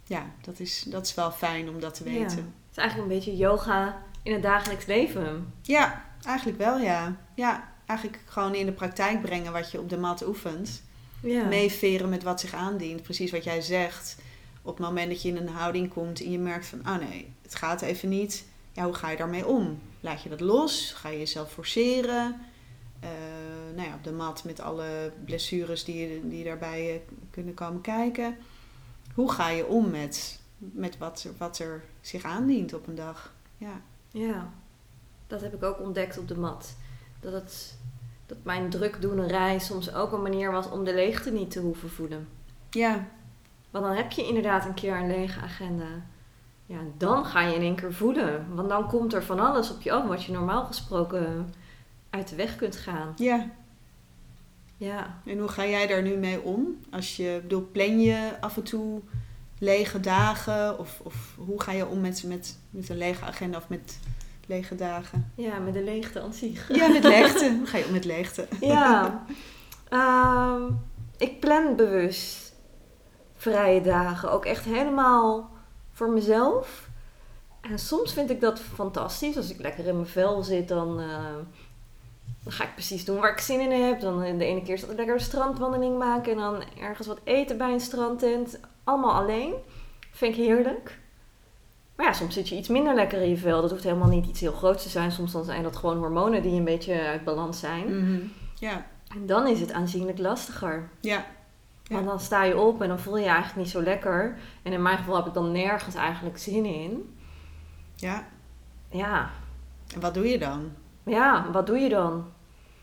Ja, 0.07 0.27
dat 0.41 0.61
is, 0.61 0.83
dat 0.89 1.07
is 1.07 1.15
wel 1.15 1.31
fijn 1.31 1.69
om 1.69 1.81
dat 1.81 1.95
te 1.95 2.05
Ja. 2.05 2.11
weten. 2.11 2.37
Het 2.37 2.71
is 2.71 2.77
eigenlijk 2.77 3.11
een 3.11 3.17
beetje 3.17 3.37
yoga 3.37 4.03
in 4.23 4.33
het 4.33 4.43
dagelijks 4.43 4.87
leven. 4.87 5.53
Ja, 5.63 6.05
eigenlijk 6.25 6.59
wel 6.59 6.79
ja. 6.79 7.17
Ja, 7.35 7.69
eigenlijk 7.87 8.21
gewoon 8.27 8.55
in 8.55 8.67
de 8.67 8.73
praktijk 8.73 9.23
brengen 9.23 9.53
wat 9.53 9.71
je 9.71 9.81
op 9.81 9.89
de 9.89 9.99
mat 9.99 10.27
oefent. 10.27 10.83
Ja. 11.21 11.45
meeveren 11.45 12.09
met 12.09 12.23
wat 12.23 12.41
zich 12.41 12.55
aandient. 12.55 13.03
Precies 13.03 13.31
wat 13.31 13.45
jij 13.45 13.61
zegt. 13.61 14.17
Op 14.63 14.77
het 14.77 14.87
moment 14.87 15.09
dat 15.11 15.23
je 15.23 15.29
in 15.29 15.37
een 15.37 15.49
houding 15.49 15.89
komt 15.89 16.23
en 16.23 16.31
je 16.31 16.39
merkt 16.39 16.67
van, 16.67 16.79
oh 16.79 16.97
nee, 17.09 17.33
het 17.43 17.55
gaat 17.55 17.83
even 17.83 18.09
niet. 18.09 18.45
Ja, 18.73 18.85
hoe 18.85 18.95
ga 18.95 19.11
je 19.11 19.17
daarmee 19.17 19.47
om? 19.47 19.81
Laat 20.01 20.23
je 20.23 20.29
dat 20.29 20.41
los? 20.41 20.93
Ga 20.97 21.09
je 21.09 21.19
jezelf 21.19 21.53
forceren? 21.53 22.41
Eh, 23.01 23.09
nou 23.75 23.89
ja, 23.89 23.95
op 23.95 24.05
de 24.05 24.13
mat 24.13 24.45
met 24.45 24.61
alle 24.61 25.13
blessures 25.25 25.85
die, 25.85 26.29
die 26.29 26.45
daarbij 26.45 26.95
eh, 26.95 27.01
kunnen 27.31 27.55
komen 27.55 27.81
kijken. 27.81 28.37
Hoe 29.15 29.33
ga 29.33 29.49
je 29.49 29.67
om 29.67 29.91
met, 29.91 30.41
met 30.59 30.99
wat, 30.99 31.23
er, 31.23 31.31
wat 31.39 31.59
er 31.59 31.85
zich 32.01 32.25
aandient 32.25 32.75
op 32.75 32.87
een 32.87 32.95
dag? 32.95 33.33
Ja. 33.57 33.81
Ja, 34.11 34.53
dat 35.27 35.41
heb 35.41 35.55
ik 35.55 35.63
ook 35.63 35.81
ontdekt 35.81 36.19
op 36.19 36.29
de 36.29 36.39
mat. 36.39 36.77
Dat, 37.21 37.33
het, 37.33 37.79
dat 38.27 38.39
mijn 38.43 38.71
drukdoenerij 38.71 39.59
soms 39.59 39.95
ook 39.95 40.13
een 40.13 40.23
manier 40.23 40.53
was 40.53 40.71
om 40.71 40.85
de 40.85 40.95
leegte 40.95 41.33
niet 41.33 41.51
te 41.51 41.61
hoeven 41.61 41.91
voelen. 41.91 42.29
Ja, 42.71 43.09
Want 43.71 43.85
dan 43.85 43.97
heb 43.97 44.11
je 44.13 44.27
inderdaad 44.27 44.65
een 44.65 44.75
keer 44.75 44.97
een 44.97 45.07
lege 45.07 45.41
agenda. 45.41 46.05
Ja, 46.67 46.79
dan 46.97 47.25
ga 47.25 47.41
je 47.41 47.55
in 47.55 47.63
één 47.63 47.77
keer 47.77 47.93
voelen. 47.95 48.55
Want 48.55 48.69
dan 48.69 48.89
komt 48.89 49.15
er 49.15 49.25
van 49.25 49.41
alles 49.41 49.71
op 49.71 49.83
je 49.83 49.93
af 49.93 50.07
wat 50.07 50.25
je 50.25 50.33
normaal 50.33 50.65
gesproken 50.65 51.55
uit 52.11 52.29
de 52.29 52.37
weg 52.37 52.57
kunt 52.57 52.77
gaan. 52.77 53.13
ja. 53.17 53.51
Ja, 54.77 55.21
En 55.27 55.39
hoe 55.39 55.49
ga 55.49 55.67
jij 55.67 55.87
daar 55.87 56.03
nu 56.03 56.17
mee 56.17 56.43
om? 56.43 56.79
Als 56.91 57.17
je, 57.17 57.39
bedoel, 57.43 57.69
plan 57.73 58.01
je 58.01 58.31
af 58.41 58.57
en 58.57 58.63
toe 58.63 59.01
lege 59.59 60.01
dagen? 60.01 60.79
Of, 60.79 61.01
of 61.03 61.35
hoe 61.37 61.63
ga 61.63 61.73
je 61.73 61.87
om 61.87 62.01
met, 62.01 62.25
met, 62.27 62.59
met 62.71 62.89
een 62.89 62.97
lege 62.97 63.25
agenda 63.25 63.57
of 63.57 63.69
met 63.69 63.99
lege 64.47 64.75
dagen? 64.75 65.33
ja 65.35 65.59
met 65.59 65.75
de 65.75 65.83
leegte 65.85 66.21
aan 66.21 66.33
zich. 66.33 66.69
Ja, 66.79 66.89
met 66.89 67.05
leegte. 67.05 67.55
Hoe 67.59 67.67
ga 67.67 67.79
je 67.79 67.85
om 67.85 67.93
met 67.93 68.05
leegte? 68.05 68.49
Ja, 68.61 69.25
Ehm, 69.89 70.63
ik 71.17 71.41
plan 71.41 71.77
bewust 71.77 72.55
vrije 73.37 73.81
dagen. 73.81 74.31
Ook 74.33 74.45
echt 74.45 74.65
helemaal 74.65 75.51
voor 75.93 76.11
mezelf. 76.11 76.89
En 77.61 77.79
soms 77.79 78.13
vind 78.13 78.31
ik 78.31 78.41
dat 78.41 78.61
fantastisch. 78.61 79.37
Als 79.37 79.51
ik 79.51 79.61
lekker 79.61 79.87
in 79.87 79.95
mijn 79.95 80.07
vel 80.07 80.43
zit, 80.43 80.69
dan, 80.69 81.01
eh, 81.01 81.25
dan 82.43 82.53
ga 82.53 82.65
ik 82.65 82.75
precies 82.75 83.05
doen 83.05 83.21
waar 83.21 83.31
ik 83.33 83.39
zin 83.39 83.61
in 83.61 83.83
heb. 83.85 84.01
Dan 84.01 84.23
eh, 84.23 84.39
de 84.39 84.45
ene 84.45 84.63
keer 84.63 84.75
is 84.75 84.81
dat 84.87 84.97
lekker 84.97 85.15
een 85.15 85.21
strandwandeling 85.21 85.99
maken. 85.99 86.33
En 86.33 86.39
dan 86.39 86.63
ergens 86.81 87.07
wat 87.07 87.21
eten 87.25 87.59
bij 87.59 87.73
een 87.73 87.81
strandtent. 87.81 88.61
Allemaal 88.85 89.13
alleen. 89.15 89.55
Vind 90.11 90.37
ik 90.37 90.45
heerlijk. 90.45 90.99
Maar 91.97 92.07
ja, 92.07 92.13
soms 92.13 92.35
zit 92.35 92.49
je 92.49 92.57
iets 92.57 92.69
minder 92.69 92.95
lekker 92.95 93.23
in 93.23 93.29
je 93.29 93.37
vel. 93.37 93.61
Dat 93.61 93.71
hoeft 93.71 93.85
helemaal 93.85 94.09
niet 94.09 94.27
iets 94.27 94.41
heel 94.41 94.53
groots 94.53 94.83
te 94.83 94.89
zijn. 94.89 95.13
Soms 95.13 95.33
dan 95.33 95.45
zijn 95.45 95.63
dat 95.63 95.77
gewoon 95.77 95.99
hormonen 95.99 96.43
die 96.43 96.53
een 96.59 96.65
beetje 96.65 97.01
uit 97.01 97.25
balans 97.25 97.61
zijn. 97.61 97.99
Mhm. 97.99 98.21
Ja, 98.55 98.87
En 99.15 99.27
dan 99.27 99.47
is 99.47 99.61
het 99.61 99.73
aanzienlijk 99.73 100.19
lastiger. 100.19 100.89
ja, 101.01 101.25
Ja. 101.83 101.95
Want 101.95 102.07
dan 102.07 102.21
sta 102.21 102.43
je 102.45 102.59
op 102.59 102.83
en 102.83 102.89
dan 102.89 102.99
voel 102.99 103.17
je 103.17 103.23
je 103.23 103.29
eigenlijk 103.29 103.59
niet 103.59 103.71
zo 103.71 103.83
lekker. 103.83 104.39
En 104.63 104.73
in 104.73 104.83
mijn 104.83 104.97
geval 104.99 105.17
heb 105.17 105.27
ik 105.27 105.35
dan 105.35 105.53
nergens 105.53 105.95
eigenlijk 105.95 106.39
zin 106.39 106.65
in. 106.65 107.17
ja. 107.95 108.27
Ja, 108.91 109.31
En 109.95 110.01
wat 110.01 110.15
doe 110.15 110.29
je 110.29 110.39
dan? 110.39 110.73
ja, 111.05 111.51
wat 111.53 111.67
doe 111.67 111.79
je 111.79 111.89
dan? 111.89 112.25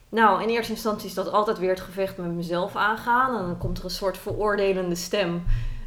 Nou, 0.09 0.41
in 0.43 0.49
eerste 0.49 0.71
instantie 0.73 1.07
is 1.07 1.13
dat 1.13 1.31
altijd 1.31 1.57
weer 1.59 1.69
het 1.69 1.79
gevecht 1.79 2.17
met 2.17 2.31
mezelf 2.31 2.75
aangaan. 2.75 3.37
En 3.37 3.45
dan 3.45 3.57
komt 3.57 3.77
er 3.77 3.83
een 3.83 3.89
soort 3.89 4.17
veroordelende 4.17 4.95
stem 4.95 5.43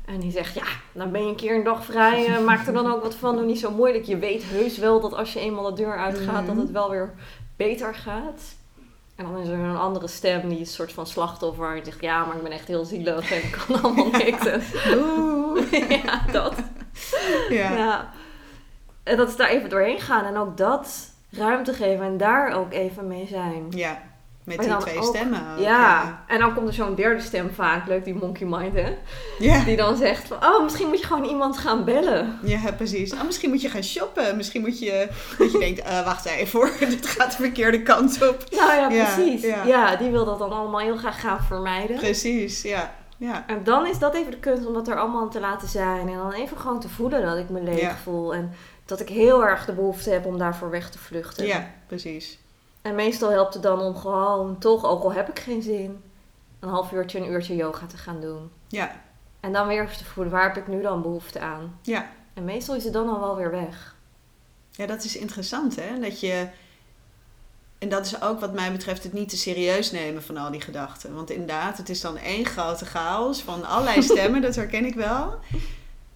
En 0.07 0.21
die 0.21 0.31
zegt, 0.31 0.55
ja, 0.55 0.65
dan 0.93 1.11
ben 1.11 1.23
je 1.23 1.29
een 1.29 1.37
keer 1.37 1.55
een 1.55 1.65
dag 1.65 1.85
vrij. 1.85 2.27
eh, 2.27 2.39
maak 2.45 2.67
er 2.67 2.73
dan 2.73 2.93
ook 2.93 3.03
wat 3.03 3.15
van. 3.15 3.37
Doe 3.37 3.45
niet 3.45 3.59
zo 3.61 3.71
moeilijk. 3.71 4.05
Je 4.05 4.19
weet 4.19 4.43
heus 4.45 4.79
wel 4.79 5.01
dat 5.01 5.15
als 5.15 5.33
je 5.33 5.41
eenmaal 5.41 5.65
de 5.75 5.83
deur 5.83 5.97
uitgaat, 5.99 6.47
dat 6.47 6.55
Mhm. 6.55 6.59
het 6.65 6.71
wel 6.71 6.91
weer 6.91 7.13
beter 7.57 7.95
gaat. 7.95 8.43
En 9.17 9.25
dan 9.25 9.39
is 9.39 9.49
er 9.49 9.59
een 9.59 9.77
andere 9.77 10.09
stem 10.09 10.49
die 10.49 10.59
is 10.61 10.69
een 10.69 10.75
soort 10.75 10.93
van 10.93 11.07
slachtoffer. 11.07 11.75
Die 11.75 11.85
zegt, 11.85 12.01
ja, 12.01 12.25
maar 12.25 12.37
ik 12.37 12.43
ben 12.43 12.53
echt 12.53 12.69
heel 12.69 12.85
zielig 12.85 13.31
en 13.33 13.37
ik 13.39 13.65
kan 13.67 13.83
allemaal 13.83 14.11
niks. 14.25 14.47
En- 14.47 14.63
Oeh. 14.97 15.73
ja, 16.05 16.21
dat. 16.33 16.55
Ja. 17.49 17.71
Ja. 17.77 18.11
En 19.03 19.17
dat 19.17 19.29
is 19.29 19.37
daar 19.37 19.49
even 19.49 19.69
doorheen 19.71 20.01
gaan. 20.01 20.25
En 20.25 20.37
ook 20.37 20.57
dat 20.57 21.11
ruimte 21.31 21.73
geven 21.73 22.05
en 22.05 22.17
daar 22.17 22.53
ook 22.53 22.73
even 22.73 23.07
mee 23.07 23.27
zijn. 23.27 23.67
Ja, 23.71 24.03
met 24.45 24.59
die 24.59 24.77
twee 24.77 24.97
ook- 24.99 25.05
stemmen. 25.05 25.41
ook, 25.53 25.59
Ja, 25.65 26.25
en 26.27 26.39
dan 26.39 26.55
komt 26.55 26.69
er 26.69 26.75
zo'n 26.75 26.95
derde 26.95 27.21
stem 27.23 27.51
vaak, 27.55 27.87
leuk 27.87 28.05
die 28.05 28.15
monkey 28.15 28.47
mind 28.47 28.75
hè. 28.75 28.97
Ja. 29.39 29.65
Die 29.65 29.77
dan 29.77 29.97
zegt 29.97 30.29
van, 30.29 30.37
oh 30.45 30.63
misschien 30.63 30.89
moet 30.89 31.01
je 31.01 31.07
gewoon 31.07 31.25
iemand 31.25 31.59
gaan 31.59 31.85
bellen. 31.85 32.39
Ja, 32.43 32.73
precies. 32.77 33.13
Oh, 33.13 33.23
misschien 33.25 33.51
moet 33.51 33.63
je 33.63 33.69
gaan 33.69 33.83
shoppen. 33.83 34.37
Misschien 34.37 34.61
moet 34.61 34.79
je, 34.79 35.09
dat 35.39 35.53
je 35.53 35.59
denkt, 35.59 35.81
eh, 35.81 36.05
wacht 36.05 36.25
even 36.25 36.61
hoor, 36.61 36.71
dit 36.89 37.07
gaat 37.07 37.31
de 37.31 37.37
verkeerde 37.43 37.83
kant 37.83 38.29
op. 38.29 38.45
Nou 38.51 38.73
ja, 38.75 38.89
Ja, 38.91 39.15
precies. 39.15 39.43
ja. 39.43 39.65
Ja. 39.65 39.97
die 39.97 40.11
wil 40.11 40.25
dat 40.25 40.39
dan 40.39 40.51
allemaal 40.53 40.81
heel 40.81 40.97
graag 40.97 41.21
gaan 41.21 41.41
vermijden. 41.45 41.97
Precies, 41.97 42.63
ja. 42.63 42.95
Ja, 43.17 43.45
En 43.47 43.65
dan 43.65 43.87
is 43.87 43.99
dat 43.99 44.15
even 44.15 44.31
de 44.31 44.39
kunst 44.39 44.67
om 44.67 44.75
dat 44.75 44.89
er 44.89 44.99
allemaal 45.01 45.29
te 45.29 45.41
laten 45.41 45.69
zijn. 45.69 46.09
En 46.09 46.17
dan 46.17 46.33
even 46.33 46.57
gewoon 46.57 46.81
te 46.81 46.89
voelen 46.89 47.23
dat 47.23 47.37
ik 47.39 47.49
me 47.49 47.63
leeg 47.63 47.81
Ja. 47.81 47.97
voel. 48.03 48.35
En 48.35 48.53
dat 48.87 49.01
ik 49.01 49.09
heel 49.09 49.45
erg 49.47 49.65
de 49.65 49.73
behoefte 49.73 50.11
heb 50.11 50.27
om 50.27 50.39
daarvoor 50.39 50.71
weg 50.71 50.91
te 50.91 50.99
vluchten. 50.99 51.47
ja 51.47 51.71
precies. 51.87 52.39
En 52.83 52.95
meestal 52.95 53.31
helpt 53.31 53.55
het 53.55 53.63
dan 53.63 53.81
om 53.81 53.97
gewoon 53.97 54.59
toch, 54.59 54.85
ook 54.85 55.03
al 55.03 55.13
heb 55.13 55.29
ik 55.29 55.39
geen 55.39 55.63
zin, 55.63 56.03
een 56.61 56.69
half 56.69 56.93
uurtje, 56.93 57.19
een 57.19 57.31
uurtje 57.31 57.57
yoga 57.57 57.87
te 57.87 57.97
gaan 57.97 58.21
doen. 58.21 58.51
Ja, 58.69 59.01
En 59.41 59.53
dan 59.53 59.67
weer 59.67 59.97
te 59.97 60.05
voelen, 60.05 60.33
waar 60.33 60.55
heb 60.55 60.57
ik 60.57 60.69
nu 60.69 60.83
dan 60.83 61.03
behoefte 61.03 61.41
aan? 61.41 61.79
ja. 61.83 62.11
En 62.35 62.45
meestal 62.45 62.75
is 62.75 62.85
het 62.85 62.93
dan 62.93 63.09
al 63.09 63.21
wel 63.21 63.37
weer 63.37 63.51
weg. 63.51 63.95
Ja, 64.71 64.87
dat 64.87 65.05
is 65.05 65.17
interessant 65.17 65.77
hè. 65.77 65.99
Dat 66.01 66.21
je, 66.21 66.49
en 67.79 67.89
dat 67.89 68.07
is 68.07 68.23
ook 68.23 68.41
wat 68.41 68.53
mij 68.53 68.73
betreft 68.73 69.03
het 69.03 69.13
niet 69.13 69.29
te 69.29 69.37
serieus 69.37 69.91
nemen 69.91 70.23
van 70.23 70.37
al 70.37 70.51
die 70.51 70.61
gedachten. 70.61 71.15
Want 71.15 71.31
inderdaad, 71.31 71.77
het 71.77 71.89
is 71.89 72.01
dan 72.01 72.17
één 72.17 72.45
grote 72.47 72.85
chaos 72.85 73.43
van 73.43 73.65
allerlei 73.65 74.03
stemmen, 74.13 74.43
dat 74.43 74.55
herken 74.55 74.85
ik 74.85 74.95
wel. 74.95 75.39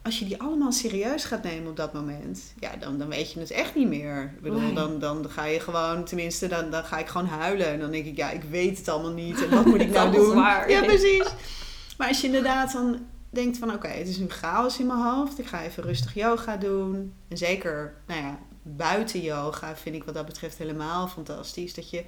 Als 0.06 0.18
je 0.18 0.24
die 0.24 0.40
allemaal 0.40 0.72
serieus 0.72 1.24
gaat 1.24 1.42
nemen 1.42 1.70
op 1.70 1.76
dat 1.76 1.92
moment, 1.92 2.54
ja, 2.60 2.76
dan, 2.76 2.98
dan 2.98 3.08
weet 3.08 3.32
je 3.32 3.40
het 3.40 3.50
echt 3.50 3.74
niet 3.74 3.88
meer. 3.88 4.32
Ik 4.36 4.42
bedoel, 4.42 4.60
Nee. 4.60 4.72
dan, 4.74 4.98
dan 4.98 5.30
ga 5.30 5.44
je 5.44 5.60
gewoon, 5.60 6.04
tenminste, 6.04 6.46
dan, 6.46 6.70
dan 6.70 6.84
ga 6.84 6.98
ik 6.98 7.06
gewoon 7.06 7.26
huilen. 7.26 7.66
En 7.66 7.80
dan 7.80 7.90
denk 7.90 8.06
ik, 8.06 8.16
ja, 8.16 8.30
ik 8.30 8.42
weet 8.42 8.78
het 8.78 8.88
allemaal 8.88 9.12
niet. 9.12 9.44
En 9.44 9.50
wat 9.50 9.64
moet 9.64 9.80
ik 9.80 9.90
nou 9.98 10.12
doen? 10.12 10.30
zwaar. 10.30 10.70
Ja, 10.70 10.82
precies. 10.84 11.28
Maar 11.98 12.08
als 12.08 12.20
je 12.20 12.26
inderdaad 12.26 12.72
dan 12.72 12.98
denkt 13.30 13.58
van, 13.58 13.72
oké, 13.72 13.88
het 13.88 14.08
is 14.08 14.18
nu 14.18 14.28
chaos 14.28 14.78
in 14.78 14.86
mijn 14.86 14.98
hoofd. 15.02 15.38
Ik 15.38 15.46
ga 15.46 15.62
even 15.62 15.82
rustig 15.82 16.14
yoga 16.14 16.56
doen. 16.56 17.12
En 17.28 17.36
zeker, 17.36 17.94
nou 18.06 18.20
ja, 18.20 18.38
buiten 18.62 19.20
yoga 19.20 19.76
vind 19.76 19.96
ik 19.96 20.04
wat 20.04 20.14
dat 20.14 20.26
betreft 20.26 20.58
helemaal 20.58 21.08
fantastisch. 21.08 21.74
Dat 21.74 21.90
je 21.90 22.04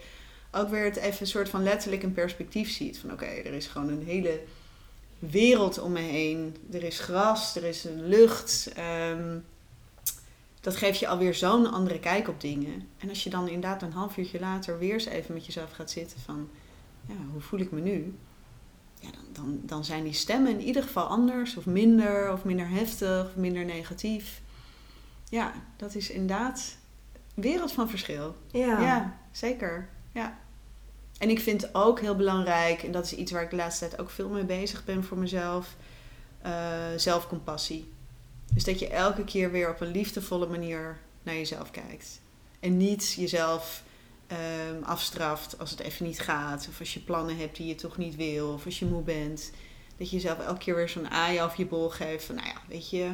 ook 0.52 0.68
weer 0.68 0.84
het 0.84 0.96
even 0.96 1.20
een 1.20 1.26
soort 1.26 1.48
van 1.48 1.62
letterlijk 1.62 2.02
in 2.02 2.12
perspectief 2.12 2.70
ziet. 2.70 2.98
Van 2.98 3.12
oké, 3.12 3.24
er 3.24 3.52
is 3.52 3.66
gewoon 3.66 3.88
een 3.88 4.04
hele 4.06 4.40
wereld 5.18 5.78
om 5.78 5.92
me 5.92 6.00
heen. 6.00 6.56
Er 6.72 6.82
is 6.82 7.00
gras, 7.00 7.56
er 7.56 7.64
is 7.64 7.84
een 7.84 8.06
lucht. 8.06 8.72
Ehm, 8.74 9.38
dat 10.60 10.76
geeft 10.76 10.98
je 10.98 11.08
alweer 11.08 11.34
zo'n 11.34 11.72
andere 11.72 12.00
kijk 12.00 12.28
op 12.28 12.40
dingen. 12.40 12.88
En 12.98 13.08
als 13.08 13.24
je 13.24 13.30
dan 13.30 13.46
inderdaad 13.48 13.82
een 13.82 13.92
half 13.92 14.16
uurtje 14.16 14.40
later 14.40 14.78
weer 14.78 14.92
eens 14.92 15.04
even 15.04 15.34
met 15.34 15.46
jezelf 15.46 15.72
gaat 15.72 15.90
zitten 15.90 16.20
van... 16.20 16.48
Ja, 17.06 17.14
hoe 17.32 17.40
voel 17.40 17.60
ik 17.60 17.70
me 17.70 17.80
nu? 17.80 18.14
Ja, 19.00 19.10
dan, 19.10 19.24
dan, 19.32 19.60
dan 19.62 19.84
zijn 19.84 20.04
die 20.04 20.12
stemmen 20.12 20.52
in 20.52 20.60
ieder 20.60 20.82
geval 20.82 21.06
anders 21.06 21.56
of 21.56 21.66
minder 21.66 22.32
of 22.32 22.44
minder 22.44 22.68
heftig 22.68 23.26
of 23.26 23.36
minder 23.36 23.64
negatief. 23.64 24.40
Ja, 25.28 25.52
dat 25.76 25.94
is 25.94 26.10
inderdaad 26.10 26.76
een 27.34 27.42
wereld 27.42 27.72
van 27.72 27.88
verschil. 27.88 28.36
Ja. 28.50 28.80
Ja, 28.80 29.18
zeker. 29.30 29.88
Ja. 30.12 30.38
En 31.18 31.30
ik 31.30 31.40
vind 31.40 31.74
ook 31.74 32.00
heel 32.00 32.16
belangrijk, 32.16 32.82
en 32.82 32.92
dat 32.92 33.04
is 33.04 33.14
iets 33.14 33.32
waar 33.32 33.42
ik 33.42 33.50
de 33.50 33.56
laatste 33.56 33.88
tijd 33.88 34.00
ook 34.00 34.10
veel 34.10 34.28
mee 34.28 34.44
bezig 34.44 34.84
ben 34.84 35.04
voor 35.04 35.18
mezelf, 35.18 35.76
eh, 36.42 36.52
zelfcompassie. 36.96 37.88
Dus 38.54 38.64
dat 38.64 38.78
je 38.78 38.88
elke 38.88 39.24
keer 39.24 39.50
weer 39.50 39.70
op 39.70 39.80
een 39.80 39.90
liefdevolle 39.90 40.46
manier 40.46 40.98
naar 41.22 41.34
jezelf 41.34 41.70
kijkt. 41.70 42.20
En 42.60 42.76
niet 42.76 43.12
jezelf 43.12 43.82
ehm, 44.26 44.82
afstraft 44.82 45.58
als 45.58 45.70
het 45.70 45.80
even 45.80 46.06
niet 46.06 46.20
gaat. 46.20 46.66
Of 46.68 46.80
als 46.80 46.94
je 46.94 47.00
plannen 47.00 47.36
hebt 47.36 47.56
die 47.56 47.66
je 47.66 47.74
toch 47.74 47.96
niet 47.96 48.16
wil. 48.16 48.52
Of 48.52 48.64
als 48.64 48.78
je 48.78 48.86
moe 48.86 49.02
bent. 49.02 49.50
Dat 49.96 50.10
je 50.10 50.16
jezelf 50.16 50.38
elke 50.38 50.58
keer 50.58 50.74
weer 50.74 50.88
zo'n 50.88 51.10
aai 51.10 51.42
of 51.42 51.56
je 51.56 51.66
bol 51.66 51.88
geeft. 51.88 52.24
Van 52.24 52.34
nou 52.34 52.46
ja, 52.46 52.60
weet 52.68 52.90
je. 52.90 53.10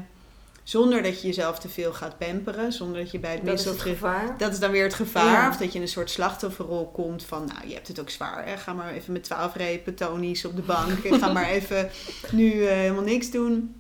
Zonder 0.65 1.03
dat 1.03 1.21
je 1.21 1.27
jezelf 1.27 1.59
te 1.59 1.69
veel 1.69 1.93
gaat 1.93 2.19
pamperen. 2.19 2.73
Zonder 2.73 3.03
dat 3.03 3.11
je 3.11 3.19
bij 3.19 3.33
het 3.33 3.47
Dat 3.47 3.59
is 3.59 3.65
het 3.65 3.81
gevaar. 3.81 4.39
dat 4.39 4.53
is 4.53 4.59
dan 4.59 4.71
weer 4.71 4.85
het 4.85 4.95
gevaar. 4.95 5.33
Ja. 5.43 5.49
Of 5.49 5.57
dat 5.57 5.69
je 5.73 5.77
in 5.77 5.83
een 5.83 5.89
soort 5.89 6.11
slachtofferrol 6.11 6.91
komt 6.91 7.25
van, 7.25 7.45
nou, 7.55 7.69
je 7.69 7.75
hebt 7.75 7.89
het 7.89 8.01
ook 8.01 8.11
zwaar. 8.11 8.47
Hè? 8.47 8.57
Ga 8.57 8.73
maar 8.73 8.93
even 8.93 9.12
met 9.12 9.25
twaalf 9.25 9.55
repen 9.55 9.95
tonies 9.95 10.45
op 10.45 10.57
de 10.57 10.62
bank. 10.62 11.05
en 11.05 11.19
ga 11.19 11.33
maar 11.33 11.49
even 11.59 11.91
nu 12.31 12.65
eh, 12.65 12.75
helemaal 12.75 13.03
niks 13.03 13.31
doen. 13.31 13.75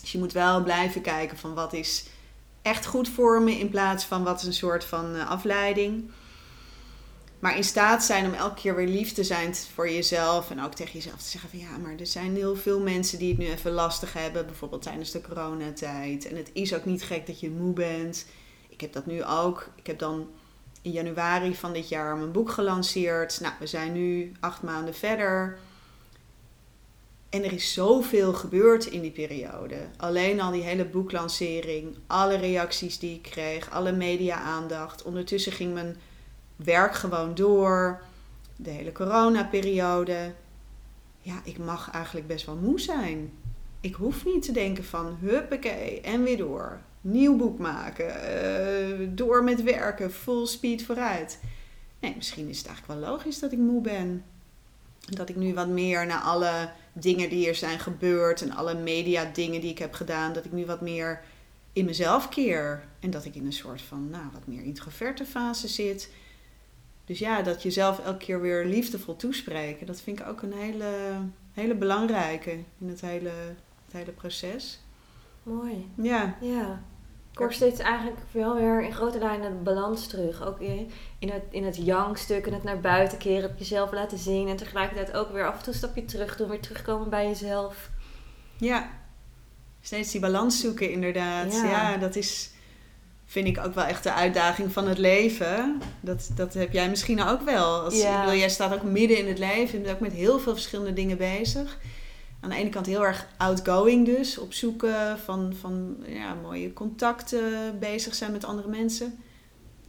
Dus 0.00 0.12
je 0.12 0.18
moet 0.18 0.32
wel 0.32 0.62
blijven 0.62 1.00
kijken 1.00 1.38
van 1.38 1.54
wat 1.54 1.72
is 1.72 2.04
echt 2.62 2.86
goed 2.86 3.08
voor 3.08 3.42
me 3.42 3.58
in 3.58 3.68
plaats 3.68 4.04
van 4.04 4.24
wat 4.24 4.40
is 4.40 4.46
een 4.46 4.52
soort 4.52 4.84
van 4.84 5.14
eh, 5.14 5.30
afleiding. 5.30 6.10
Maar 7.38 7.56
in 7.56 7.64
staat 7.64 8.04
zijn 8.04 8.26
om 8.26 8.32
elke 8.32 8.60
keer 8.60 8.74
weer 8.76 8.88
lief 8.88 9.12
te 9.12 9.24
zijn 9.24 9.54
voor 9.54 9.90
jezelf. 9.90 10.50
En 10.50 10.62
ook 10.62 10.74
tegen 10.74 10.92
jezelf 10.92 11.22
te 11.22 11.28
zeggen 11.28 11.50
van 11.50 11.58
ja, 11.58 11.78
maar 11.78 11.94
er 11.98 12.06
zijn 12.06 12.34
heel 12.34 12.56
veel 12.56 12.80
mensen 12.80 13.18
die 13.18 13.28
het 13.28 13.38
nu 13.38 13.46
even 13.46 13.72
lastig 13.72 14.12
hebben. 14.12 14.46
Bijvoorbeeld 14.46 14.82
tijdens 14.82 15.10
de 15.10 15.20
coronatijd. 15.20 16.28
En 16.28 16.36
het 16.36 16.50
is 16.52 16.74
ook 16.74 16.84
niet 16.84 17.04
gek 17.04 17.26
dat 17.26 17.40
je 17.40 17.50
moe 17.50 17.72
bent. 17.72 18.26
Ik 18.68 18.80
heb 18.80 18.92
dat 18.92 19.06
nu 19.06 19.24
ook. 19.24 19.68
Ik 19.74 19.86
heb 19.86 19.98
dan 19.98 20.28
in 20.82 20.90
januari 20.90 21.54
van 21.54 21.72
dit 21.72 21.88
jaar 21.88 22.16
mijn 22.16 22.32
boek 22.32 22.50
gelanceerd. 22.50 23.40
Nou, 23.40 23.54
we 23.58 23.66
zijn 23.66 23.92
nu 23.92 24.32
acht 24.40 24.62
maanden 24.62 24.94
verder. 24.94 25.58
En 27.28 27.44
er 27.44 27.52
is 27.52 27.72
zoveel 27.72 28.32
gebeurd 28.32 28.86
in 28.86 29.00
die 29.00 29.10
periode. 29.10 29.76
Alleen 29.96 30.40
al 30.40 30.52
die 30.52 30.62
hele 30.62 30.84
boeklancering, 30.84 31.96
alle 32.06 32.36
reacties 32.36 32.98
die 32.98 33.14
ik 33.14 33.22
kreeg, 33.22 33.70
alle 33.70 33.92
media-aandacht. 33.92 35.02
Ondertussen 35.02 35.52
ging 35.52 35.74
mijn 35.74 35.96
werk 36.56 36.94
gewoon 36.94 37.34
door. 37.34 38.02
De 38.56 38.70
hele 38.70 38.92
coronaperiode. 38.92 40.32
Ja, 41.20 41.40
ik 41.44 41.58
mag 41.58 41.90
eigenlijk 41.90 42.26
best 42.26 42.46
wel 42.46 42.56
moe 42.56 42.80
zijn. 42.80 43.32
Ik 43.80 43.94
hoef 43.94 44.24
niet 44.24 44.42
te 44.42 44.52
denken 44.52 44.84
van 44.84 45.16
huppakee 45.20 46.00
en 46.00 46.22
weer 46.22 46.36
door. 46.36 46.80
Nieuw 47.00 47.36
boek 47.36 47.58
maken. 47.58 48.22
eh, 48.22 49.08
door 49.08 49.44
met 49.44 49.62
werken. 49.62 50.12
Full 50.12 50.46
speed 50.46 50.84
vooruit. 50.84 51.40
Nee, 52.00 52.14
misschien 52.16 52.48
is 52.48 52.58
het 52.58 52.66
eigenlijk 52.66 53.00
wel 53.00 53.10
logisch 53.10 53.38
dat 53.38 53.52
ik 53.52 53.58
moe 53.58 53.80
ben. 53.80 54.24
Dat 55.00 55.28
ik 55.28 55.36
nu 55.36 55.54
wat 55.54 55.68
meer 55.68 56.06
naar 56.06 56.20
alle 56.20 56.70
dingen 56.92 57.28
die 57.30 57.48
er 57.48 57.54
zijn 57.54 57.78
gebeurd 57.78 58.42
en 58.42 58.52
alle 58.52 58.74
media 58.74 59.30
dingen 59.32 59.60
die 59.60 59.70
ik 59.70 59.78
heb 59.78 59.94
gedaan, 59.94 60.32
dat 60.32 60.44
ik 60.44 60.52
nu 60.52 60.66
wat 60.66 60.80
meer 60.80 61.22
in 61.72 61.84
mezelf 61.84 62.28
keer. 62.28 62.84
En 63.00 63.10
dat 63.10 63.24
ik 63.24 63.34
in 63.34 63.46
een 63.46 63.52
soort 63.52 63.82
van, 63.82 64.10
nou, 64.10 64.24
wat 64.32 64.46
meer 64.46 64.62
introverte 64.62 65.24
fase 65.24 65.68
zit. 65.68 66.10
Dus 67.06 67.18
ja, 67.18 67.42
dat 67.42 67.62
jezelf 67.62 67.98
elke 67.98 68.24
keer 68.24 68.40
weer 68.40 68.64
liefdevol 68.64 69.16
toespreken, 69.16 69.86
dat 69.86 70.00
vind 70.00 70.20
ik 70.20 70.26
ook 70.26 70.42
een 70.42 70.52
hele, 70.52 70.90
hele 71.52 71.74
belangrijke 71.74 72.50
in 72.78 72.88
het 72.88 73.00
hele, 73.00 73.30
het 73.84 73.92
hele 73.92 74.12
proces. 74.12 74.80
Mooi. 75.42 75.90
Ja, 75.94 76.36
Ja. 76.40 76.82
Ik 77.32 77.42
hoor 77.42 77.52
steeds 77.52 77.80
eigenlijk 77.80 78.20
wel 78.30 78.54
weer 78.54 78.82
in 78.84 78.92
grote 78.92 79.18
lijnen 79.18 79.50
de 79.50 79.62
balans 79.62 80.06
terug. 80.06 80.42
Ook 80.46 80.60
in, 80.60 80.90
in 81.18 81.30
het, 81.30 81.42
in 81.50 81.64
het 81.64 81.76
yang-stuk 81.76 82.46
en 82.46 82.52
het 82.52 82.62
naar 82.62 82.80
buiten 82.80 83.18
keren, 83.18 83.50
het 83.50 83.58
jezelf 83.58 83.92
laten 83.92 84.18
zien. 84.18 84.48
En 84.48 84.56
tegelijkertijd 84.56 85.16
ook 85.16 85.32
weer 85.32 85.46
af 85.46 85.56
en 85.56 85.62
toe 85.62 85.72
een 85.72 85.78
stapje 85.78 86.04
terug 86.04 86.36
doen, 86.36 86.48
weer 86.48 86.60
terugkomen 86.60 87.10
bij 87.10 87.26
jezelf. 87.26 87.90
ja. 88.58 88.90
Steeds 89.80 90.10
die 90.10 90.20
balans 90.20 90.60
zoeken, 90.60 90.90
inderdaad. 90.90 91.52
Ja. 91.52 91.64
Ja, 91.64 91.96
dat 91.96 92.16
is, 92.16 92.50
vind 93.26 93.46
ik 93.46 93.58
ook 93.66 93.74
wel 93.74 93.84
echt 93.84 94.02
de 94.02 94.12
uitdaging 94.12 94.72
van 94.72 94.88
het 94.88 94.98
leven. 94.98 95.80
Dat, 96.00 96.30
dat 96.34 96.54
heb 96.54 96.72
jij 96.72 96.88
misschien 96.88 97.22
ook 97.22 97.40
wel. 97.40 97.80
Als, 97.80 98.00
Ja. 98.00 98.20
bedoel, 98.20 98.38
jij 98.38 98.48
staat 98.48 98.74
ook 98.74 98.82
midden 98.82 99.18
in 99.18 99.28
het 99.28 99.38
leven. 99.38 99.78
Je 99.78 99.84
bent 99.84 99.94
ook 99.94 100.00
met 100.00 100.12
heel 100.12 100.38
veel 100.38 100.52
verschillende 100.52 100.92
dingen 100.92 101.16
bezig. 101.16 101.78
Aan 102.40 102.50
de 102.50 102.56
ene 102.56 102.68
kant 102.70 102.86
heel 102.86 103.04
erg 103.06 103.26
outgoing 103.36 104.06
dus. 104.06 104.38
Op 104.38 104.52
zoeken 104.52 105.18
van, 105.18 105.54
van 105.60 105.96
ja, 106.06 106.34
mooie 106.34 106.72
contacten. 106.72 107.78
Bezig 107.78 108.14
zijn 108.14 108.32
met 108.32 108.44
andere 108.44 108.68
mensen. 108.68 109.18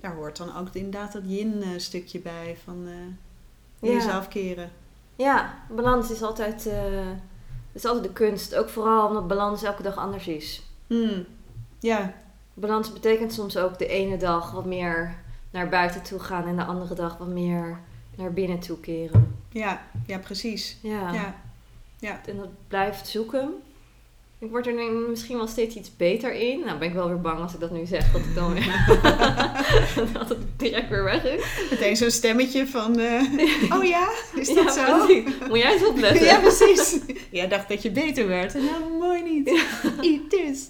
Daar 0.01 0.15
hoort 0.15 0.37
dan 0.37 0.57
ook 0.57 0.67
inderdaad 0.71 1.13
dat 1.13 1.21
yin-stukje 1.25 2.19
bij. 2.19 2.57
Van 2.63 2.85
eh 2.87 3.89
Ja. 3.89 3.93
jezelf 3.95 4.27
keren. 4.27 4.71
Ja, 5.15 5.53
balans 5.69 6.11
is 6.11 6.21
altijd, 6.21 6.65
eh, 6.65 7.07
is 7.73 7.85
altijd 7.85 8.03
de 8.03 8.11
kunst. 8.13 8.55
Ook 8.55 8.69
vooral 8.69 9.07
omdat 9.07 9.27
balans 9.27 9.63
elke 9.63 9.83
dag 9.83 9.95
anders 9.97 10.27
is. 10.27 10.61
Hmm. 10.87 11.25
Ja, 11.79 12.13
Balans 12.59 12.93
betekent 12.93 13.33
soms 13.33 13.57
ook 13.57 13.77
de 13.77 13.87
ene 13.87 14.17
dag 14.17 14.51
wat 14.51 14.65
meer 14.65 15.15
naar 15.51 15.69
buiten 15.69 16.03
toe 16.03 16.19
gaan 16.19 16.45
en 16.47 16.55
de 16.55 16.63
andere 16.63 16.95
dag 16.95 17.17
wat 17.17 17.27
meer 17.27 17.79
naar 18.15 18.33
binnen 18.33 18.59
toe 18.59 18.79
keren. 18.79 19.37
ja, 19.51 19.81
ja, 20.05 20.17
precies. 20.17 20.77
Ja. 20.81 21.13
Ja. 21.13 21.35
Ja. 21.99 22.21
En 22.25 22.37
dat 22.37 22.49
blijft 22.67 23.07
zoeken. 23.07 23.53
Ik 24.39 24.49
word 24.49 24.67
er 24.67 24.73
nu 24.73 24.89
misschien 25.09 25.37
wel 25.37 25.47
steeds 25.47 25.75
iets 25.75 25.95
beter 25.95 26.33
in. 26.33 26.59
Nou 26.65 26.77
ben 26.79 26.87
ik 26.87 26.93
wel 26.93 27.07
weer 27.07 27.21
bang 27.21 27.39
als 27.39 27.53
ik 27.53 27.59
dat 27.59 27.71
nu 27.71 27.85
zeg, 27.85 28.11
dat 28.11 28.21
ik 28.21 28.35
dan 28.35 28.53
weer... 28.53 28.85
dat 30.13 30.29
het 30.29 30.37
direct 30.57 30.89
weer 30.89 31.03
weg 31.03 31.23
is. 31.23 31.43
Meteen 31.69 31.97
zo'n 31.97 32.11
stemmetje 32.11 32.67
van, 32.67 32.99
eh, 32.99 33.21
oh 33.77 33.83
ja, 33.83 34.09
is 34.35 34.53
dat 34.53 34.75
Ja, 34.75 34.87
zo? 34.87 35.05
precies. 35.05 35.23
Moet 35.47 35.57
jij 35.57 35.73
eens 35.73 35.85
opletten. 35.85 36.25
Ja, 36.25 36.39
precies. 36.39 36.99
Jij 37.31 37.47
dacht 37.47 37.69
dat 37.69 37.81
je 37.81 37.91
beter 37.91 38.27
werd. 38.27 38.53
Nou, 38.53 38.93
mooi 38.99 39.21
niet. 39.23 39.47
Eat 40.01 40.29
this. 40.29 40.69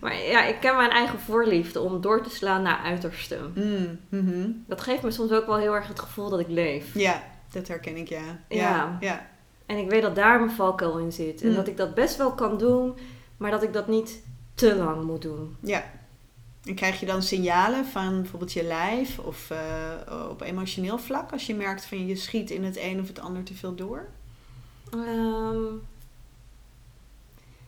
Maar 0.00 0.16
ja, 0.22 0.44
ik 0.44 0.56
ken 0.60 0.76
mijn 0.76 0.90
eigen 0.90 1.18
voorliefde 1.20 1.80
om 1.80 2.00
door 2.00 2.22
te 2.22 2.30
slaan 2.30 2.62
naar 2.62 2.80
uiterste. 2.84 3.38
Mm, 3.54 3.98
mhm. 4.08 4.50
Dat 4.66 4.80
geeft 4.80 5.02
me 5.02 5.10
soms 5.10 5.30
ook 5.32 5.46
wel 5.46 5.58
heel 5.58 5.74
erg 5.74 5.88
het 5.88 6.00
gevoel 6.00 6.28
dat 6.30 6.40
ik 6.40 6.48
leef. 6.48 6.84
Ja, 6.94 7.22
dat 7.52 7.68
herken 7.68 7.96
ik, 7.96 8.08
ja. 8.08 8.22
Ja, 8.48 8.58
Ja. 8.58 8.96
ja. 9.00 9.28
En 9.70 9.76
ik 9.78 9.88
weet 9.90 10.02
dat 10.02 10.14
daar 10.14 10.38
mijn 10.40 10.50
valkuil 10.56 10.98
in 10.98 11.12
zit. 11.12 11.42
En 11.42 11.48
Mm. 11.48 11.54
dat 11.54 11.68
ik 11.68 11.76
dat 11.76 11.94
best 11.94 12.16
wel 12.16 12.32
kan 12.32 12.58
doen, 12.58 12.94
maar 13.36 13.50
dat 13.50 13.62
ik 13.62 13.72
dat 13.72 13.88
niet 13.88 14.22
te 14.54 14.74
lang 14.76 15.04
moet 15.04 15.22
doen. 15.22 15.56
ja. 15.60 15.84
En 16.64 16.74
krijg 16.74 17.00
je 17.00 17.06
dan 17.06 17.22
signalen 17.22 17.84
van 17.86 18.20
bijvoorbeeld 18.20 18.52
je 18.52 18.62
lijf 18.64 19.18
of 19.18 19.50
eh, 19.50 20.28
op 20.30 20.40
emotioneel 20.40 20.98
vlak 20.98 21.32
als 21.32 21.46
je 21.46 21.54
merkt 21.54 21.84
van 21.84 22.06
je 22.06 22.16
schiet 22.16 22.50
in 22.50 22.64
het 22.64 22.76
een 22.78 23.00
of 23.00 23.08
het 23.08 23.20
ander 23.20 23.42
te 23.42 23.54
veel 23.54 23.74
door? 23.74 24.06
Ehm, 24.92 25.62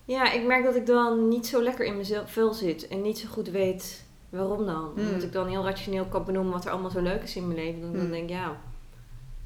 ja, 0.04 0.32
ik 0.32 0.46
merk 0.46 0.64
dat 0.64 0.74
ik 0.76 0.86
dan 0.86 1.28
niet 1.28 1.46
zo 1.46 1.62
lekker 1.62 1.84
in 1.84 1.96
mezelf 1.96 2.30
vel 2.32 2.52
zit 2.52 2.88
en 2.88 3.02
niet 3.02 3.18
zo 3.18 3.28
goed 3.28 3.48
weet 3.48 4.04
waarom 4.28 4.66
dan. 4.66 4.92
Mm. 4.96 5.06
Omdat 5.06 5.22
ik 5.22 5.32
dan 5.32 5.46
heel 5.48 5.64
rationeel 5.64 6.04
kan 6.04 6.24
benoemen 6.24 6.52
wat 6.52 6.64
er 6.64 6.70
allemaal 6.70 6.90
zo 6.90 7.00
leuk 7.02 7.22
is 7.22 7.36
in 7.36 7.46
mijn 7.46 7.58
leven. 7.58 7.80
Dan, 7.80 7.92
dan 7.92 8.04
Mm. 8.04 8.10
denk 8.10 8.22
ik, 8.22 8.30
ja, 8.30 8.56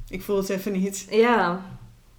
Ik 0.09 0.23
voel 0.23 0.37
het 0.37 0.49
even 0.49 0.73
niet. 0.73 1.07
ja, 1.11 1.63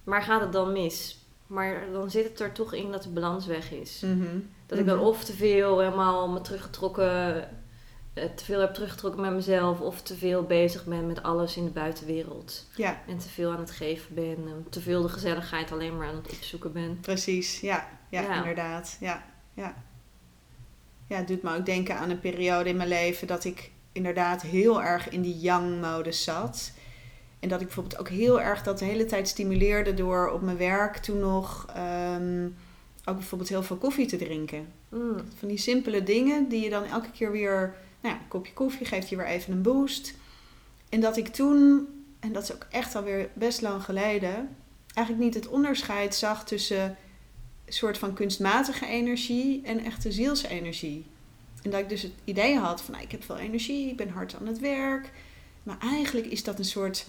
maar 0.08 0.22
gaat 0.22 0.40
het 0.40 0.52
dan 0.52 0.72
mis? 0.72 1.18
Maar 1.46 1.82
dan 1.92 2.10
zit 2.10 2.24
het 2.24 2.40
er 2.40 2.52
toch 2.52 2.72
in 2.72 2.90
dat 2.92 3.02
de 3.02 3.08
balans 3.08 3.46
weg 3.46 3.70
is. 3.72 4.00
Mhm. 4.04 4.38
Dat 4.66 4.78
ik 4.78 4.86
dan 4.86 4.96
Mhm. 4.96 5.06
of 5.06 5.24
te 5.24 5.32
veel 5.32 5.78
helemaal 5.78 6.28
me 6.28 6.40
teruggetrokken, 6.40 7.36
eh, 8.14 8.24
te 8.34 8.44
veel 8.44 8.60
heb 8.60 8.74
teruggetrokken 8.74 9.20
met 9.20 9.32
mezelf, 9.32 9.80
of 9.80 10.02
te 10.02 10.14
veel 10.16 10.42
bezig 10.42 10.84
ben 10.84 11.06
met 11.06 11.22
alles 11.22 11.56
in 11.56 11.64
de 11.64 11.70
buitenwereld. 11.70 12.66
Ja, 12.76 13.00
En 13.06 13.18
te 13.18 13.28
veel 13.28 13.52
aan 13.52 13.58
het 13.60 13.70
geven 13.70 14.14
ben, 14.14 14.36
en 14.36 14.66
te 14.70 14.80
veel 14.80 15.02
de 15.02 15.08
gezelligheid 15.08 15.72
alleen 15.72 15.96
maar 15.96 16.08
aan 16.08 16.16
het 16.16 16.30
opzoeken 16.32 16.72
ben. 16.72 16.98
precies. 17.00 17.60
Ja, 17.60 17.88
ja, 18.08 18.20
Ja. 18.20 18.36
inderdaad. 18.36 18.96
Ja, 19.00 19.24
ja. 19.54 19.74
ja, 21.06 21.16
het 21.16 21.28
doet 21.28 21.42
me 21.42 21.56
ook 21.56 21.66
denken 21.66 21.96
aan 21.98 22.10
een 22.10 22.20
periode 22.20 22.68
in 22.68 22.76
mijn 22.76 22.88
leven 22.88 23.26
dat 23.26 23.44
ik 23.44 23.70
inderdaad 23.92 24.42
heel 24.42 24.82
erg 24.82 25.08
in 25.08 25.22
die 25.22 25.38
yang-modus 25.38 26.24
zat. 26.24 26.72
En 27.40 27.48
dat 27.48 27.60
ik 27.60 27.66
bijvoorbeeld 27.66 28.00
ook 28.00 28.08
heel 28.08 28.40
erg 28.40 28.62
dat 28.62 28.78
de 28.78 28.84
hele 28.84 29.04
tijd 29.04 29.28
stimuleerde 29.28 29.94
door 29.94 30.30
op 30.30 30.42
mijn 30.42 30.56
werk 30.56 30.96
toen 30.96 31.18
nog 31.18 31.66
ehm, 31.74 32.48
ook 33.04 33.16
bijvoorbeeld 33.16 33.50
heel 33.50 33.62
veel 33.62 33.76
koffie 33.76 34.06
te 34.06 34.16
drinken. 34.16 34.72
Mm. 34.88 35.16
Van 35.38 35.48
die 35.48 35.58
simpele 35.58 36.02
dingen 36.02 36.48
die 36.48 36.60
je 36.60 36.70
dan 36.70 36.84
elke 36.84 37.10
keer 37.10 37.30
weer, 37.30 37.74
nou 38.00 38.14
ja, 38.14 38.20
een 38.20 38.28
kopje 38.28 38.52
koffie 38.52 38.86
geeft 38.86 39.08
je 39.08 39.16
weer 39.16 39.26
even 39.26 39.52
een 39.52 39.62
boost. 39.62 40.14
En 40.88 41.00
dat 41.00 41.16
ik 41.16 41.28
toen, 41.28 41.86
en 42.20 42.32
dat 42.32 42.42
is 42.42 42.52
ook 42.52 42.66
echt 42.70 42.94
alweer 42.94 43.28
best 43.32 43.60
lang 43.60 43.84
geleden, 43.84 44.56
eigenlijk 44.94 45.26
niet 45.26 45.34
het 45.34 45.48
onderscheid 45.48 46.14
zag 46.14 46.44
tussen 46.44 46.96
een 47.64 47.72
soort 47.72 47.98
van 47.98 48.14
kunstmatige 48.14 48.86
energie 48.86 49.62
en 49.64 49.84
echte 49.84 50.12
zielsenergie. 50.12 51.04
En 51.62 51.70
dat 51.70 51.80
ik 51.80 51.88
dus 51.88 52.02
het 52.02 52.12
idee 52.24 52.58
had 52.58 52.82
van, 52.82 52.92
nou, 52.92 53.04
ik 53.04 53.10
heb 53.10 53.24
veel 53.24 53.36
energie, 53.38 53.88
ik 53.90 53.96
ben 53.96 54.08
hard 54.08 54.34
aan 54.40 54.46
het 54.46 54.58
werk. 54.58 55.10
Maar 55.62 55.78
eigenlijk 55.80 56.26
is 56.26 56.44
dat 56.44 56.58
een 56.58 56.64
soort 56.64 57.06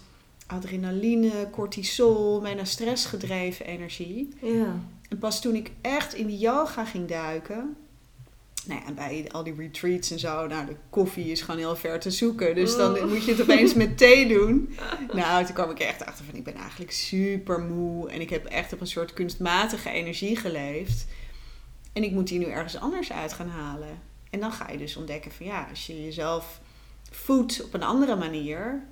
adrenaline, 0.50 1.47
cortisol, 1.52 2.41
bijna 2.41 2.64
stressgedreven 2.66 3.66
energie. 3.66 4.30
Ja. 4.41 4.80
En 5.10 5.18
pas 5.20 5.41
toen 5.41 5.56
ik 5.56 5.72
echt 5.82 6.14
in 6.14 6.28
die 6.28 6.38
yoga 6.38 6.86
ging 6.86 7.08
duiken. 7.08 7.76
Nou 8.66 8.82
ja, 8.86 8.91
bij 8.91 9.26
al 9.32 9.43
die 9.43 9.56
retreats 9.58 10.12
en 10.12 10.20
zo. 10.20 10.47
Nou, 10.47 10.66
de 10.66 10.76
koffie 10.89 11.32
is 11.32 11.41
gewoon 11.41 11.60
heel 11.60 11.76
ver 11.76 12.00
te 12.00 12.12
zoeken. 12.12 12.56
Dus 12.56 12.76
dan 12.76 12.91
Mm. 13.02 13.10
moet 13.10 13.24
je 13.26 13.32
het 13.32 13.41
opeens 13.41 13.74
met 13.74 13.97
thee 13.97 14.28
doen. 14.28 14.76
Nou, 15.14 15.45
toen 15.45 15.54
kwam 15.54 15.70
ik 15.70 15.80
echt 15.80 16.06
achter 16.06 16.26
van... 16.26 16.36
Ik 16.36 16.43
ben 16.43 16.56
eigenlijk 16.56 16.91
super 16.91 17.60
moe. 17.60 18.10
En 18.10 18.22
ik 18.22 18.30
heb 18.30 18.45
echt 18.45 18.74
op 18.74 18.82
een 18.82 18.88
soort 18.88 19.14
kunstmatige 19.14 19.89
energie 19.89 20.36
geleefd. 20.36 21.06
En 21.93 22.04
ik 22.04 22.12
moet 22.12 22.28
die 22.28 22.39
nu 22.39 22.45
ergens 22.45 22.78
anders 22.80 23.12
uit 23.12 23.34
gaan 23.34 23.50
halen. 23.50 24.00
En 24.30 24.39
dan 24.39 24.52
ga 24.52 24.72
je 24.72 24.78
dus 24.78 24.95
ontdekken 24.95 25.32
van... 25.32 25.45
Ja, 25.45 25.68
als 25.70 25.88
je 25.88 26.04
jezelf 26.04 26.60
voedt 27.12 27.64
op 27.64 27.74
een 27.74 27.84
andere 27.84 28.16
manier... 28.16 28.84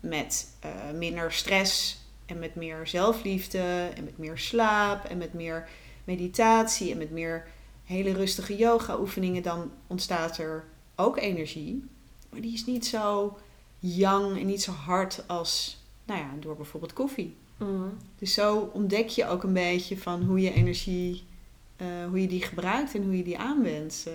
Met 0.00 0.56
eh, 0.60 0.70
minder 0.94 1.32
stress 1.32 2.00
en 2.26 2.38
met 2.38 2.54
meer 2.54 2.86
zelfliefde 2.86 3.90
en 3.96 4.04
met 4.04 4.18
meer 4.18 4.38
slaap 4.38 5.04
en 5.04 5.18
met 5.18 5.32
meer 5.32 5.68
meditatie 6.04 6.92
en 6.92 6.98
met 6.98 7.10
meer 7.10 7.46
hele 7.84 8.12
rustige 8.12 8.56
yoga 8.56 8.98
oefeningen, 8.98 9.42
dan 9.42 9.70
ontstaat 9.86 10.38
er 10.38 10.64
ook 10.96 11.18
energie. 11.18 11.84
Maar 12.30 12.40
die 12.40 12.52
is 12.52 12.64
niet 12.64 12.86
zo 12.86 13.38
yang 13.78 14.38
en 14.38 14.46
niet 14.46 14.62
zo 14.62 14.72
hard 14.72 15.24
als, 15.26 15.82
nou 16.04 16.20
ja, 16.20 16.30
door 16.40 16.56
bijvoorbeeld 16.56 16.92
koffie. 16.92 17.36
Mm. 17.56 17.96
Dus 18.18 18.34
zo 18.34 18.70
ontdek 18.72 19.08
je 19.08 19.26
ook 19.26 19.42
een 19.42 19.52
beetje 19.52 19.98
van 19.98 20.22
hoe 20.22 20.40
je 20.40 20.52
energie, 20.52 21.24
eh, 21.76 21.86
hoe 22.08 22.20
je 22.20 22.28
die 22.28 22.42
gebruikt 22.42 22.94
en 22.94 23.02
hoe 23.02 23.16
je 23.16 23.24
die 23.24 23.38
aanwendt. 23.38 24.04
Eh, 24.06 24.12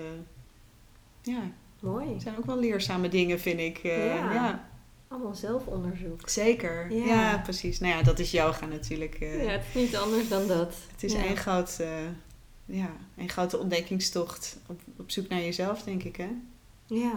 ja, 1.34 1.52
Mooi. 1.80 2.14
het 2.14 2.22
zijn 2.22 2.38
ook 2.38 2.46
wel 2.46 2.60
leerzame 2.60 3.10
dingen, 3.10 3.40
vind 3.40 3.60
ik. 3.60 3.78
Ja. 3.78 4.34
ja. 4.34 4.70
Allemaal 5.14 5.36
zelfonderzoek. 5.36 6.30
zeker. 6.30 6.92
Ja. 6.94 7.06
Ja. 7.06 7.38
precies. 7.38 7.80
Nou 7.80 7.94
ja, 7.96 8.02
dat 8.04 8.20
is 8.20 8.32
yoga 8.32 8.66
natuurlijk. 8.66 9.16
eh. 9.16 9.44
Ja, 9.44 9.50
het 9.52 9.64
is 9.74 9.82
niet 9.82 9.96
anders 9.96 10.30
dan 10.30 10.48
dat. 10.48 10.76
Het 10.92 11.04
is 11.04 11.14
Ja. 11.14 11.24
één 11.24 11.38
groot, 11.38 11.80
ja, 12.66 12.90
één 13.18 13.30
grote 13.30 13.58
ontdekkingstocht 13.58 14.58
op, 14.68 14.82
op 14.98 15.12
zoek 15.12 15.28
naar 15.28 15.40
jezelf, 15.42 15.84
denk 15.84 16.04
ik, 16.04 16.16
hè? 16.16 16.30
Ja. 16.86 17.14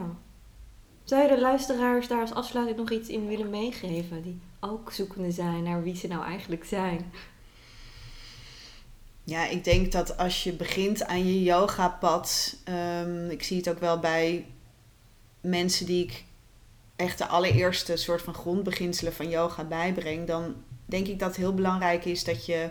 Zou 1.04 1.22
je 1.22 1.28
de 1.28 1.40
luisteraars 1.40 2.08
daar 2.08 2.20
als 2.20 2.32
afsluiting 2.32 2.78
nog 2.78 2.90
iets 2.90 3.08
in 3.08 3.26
willen 3.26 3.50
meegeven? 3.50 4.22
Die 4.22 4.40
ook 4.60 4.92
zoekende 4.92 5.30
zijn 5.30 5.62
naar 5.62 5.82
wie 5.82 5.96
ze 5.96 6.06
nou 6.06 6.24
eigenlijk 6.24 6.64
zijn. 6.64 7.12
Ja, 9.24 9.46
ik 9.48 9.64
denk 9.64 9.92
dat 9.92 10.16
als 10.18 10.44
je 10.44 10.52
begint 10.52 11.04
aan 11.04 11.26
je 11.26 11.42
yogapad, 11.42 12.56
ehm 12.64 13.30
ik 13.30 13.42
zie 13.42 13.56
het 13.56 13.68
ook 13.68 13.78
wel 13.80 13.98
bij 13.98 14.46
mensen 15.40 15.86
die 15.86 16.04
ik 16.04 16.24
echt 16.96 17.18
de 17.18 17.26
allereerste 17.26 17.96
soort 17.96 18.22
van 18.22 18.34
grondbeginselen 18.34 19.12
van 19.12 19.28
yoga 19.28 19.64
bijbreng, 19.64 20.26
dan 20.26 20.54
denk 20.84 21.06
ik 21.06 21.18
dat 21.18 21.28
het 21.28 21.36
heel 21.36 21.54
belangrijk 21.54 22.04
is 22.04 22.24
dat 22.24 22.46
je, 22.46 22.70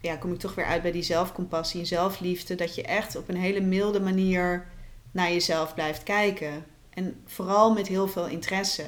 ja, 0.00 0.16
kom 0.16 0.32
ik 0.32 0.38
toch 0.38 0.54
weer 0.54 0.64
uit 0.64 0.82
bij 0.82 0.92
die 0.92 1.02
zelfcompassie 1.02 1.80
en 1.80 1.86
zelfliefde, 1.86 2.54
dat 2.54 2.74
je 2.74 2.82
echt 2.82 3.16
op 3.16 3.28
een 3.28 3.36
hele 3.36 3.60
milde 3.60 4.00
manier 4.00 4.66
naar 5.10 5.32
jezelf 5.32 5.74
blijft 5.74 6.02
kijken. 6.02 6.64
En 6.90 7.20
vooral 7.26 7.72
met 7.72 7.86
heel 7.86 8.08
veel 8.08 8.26
interesse. 8.26 8.84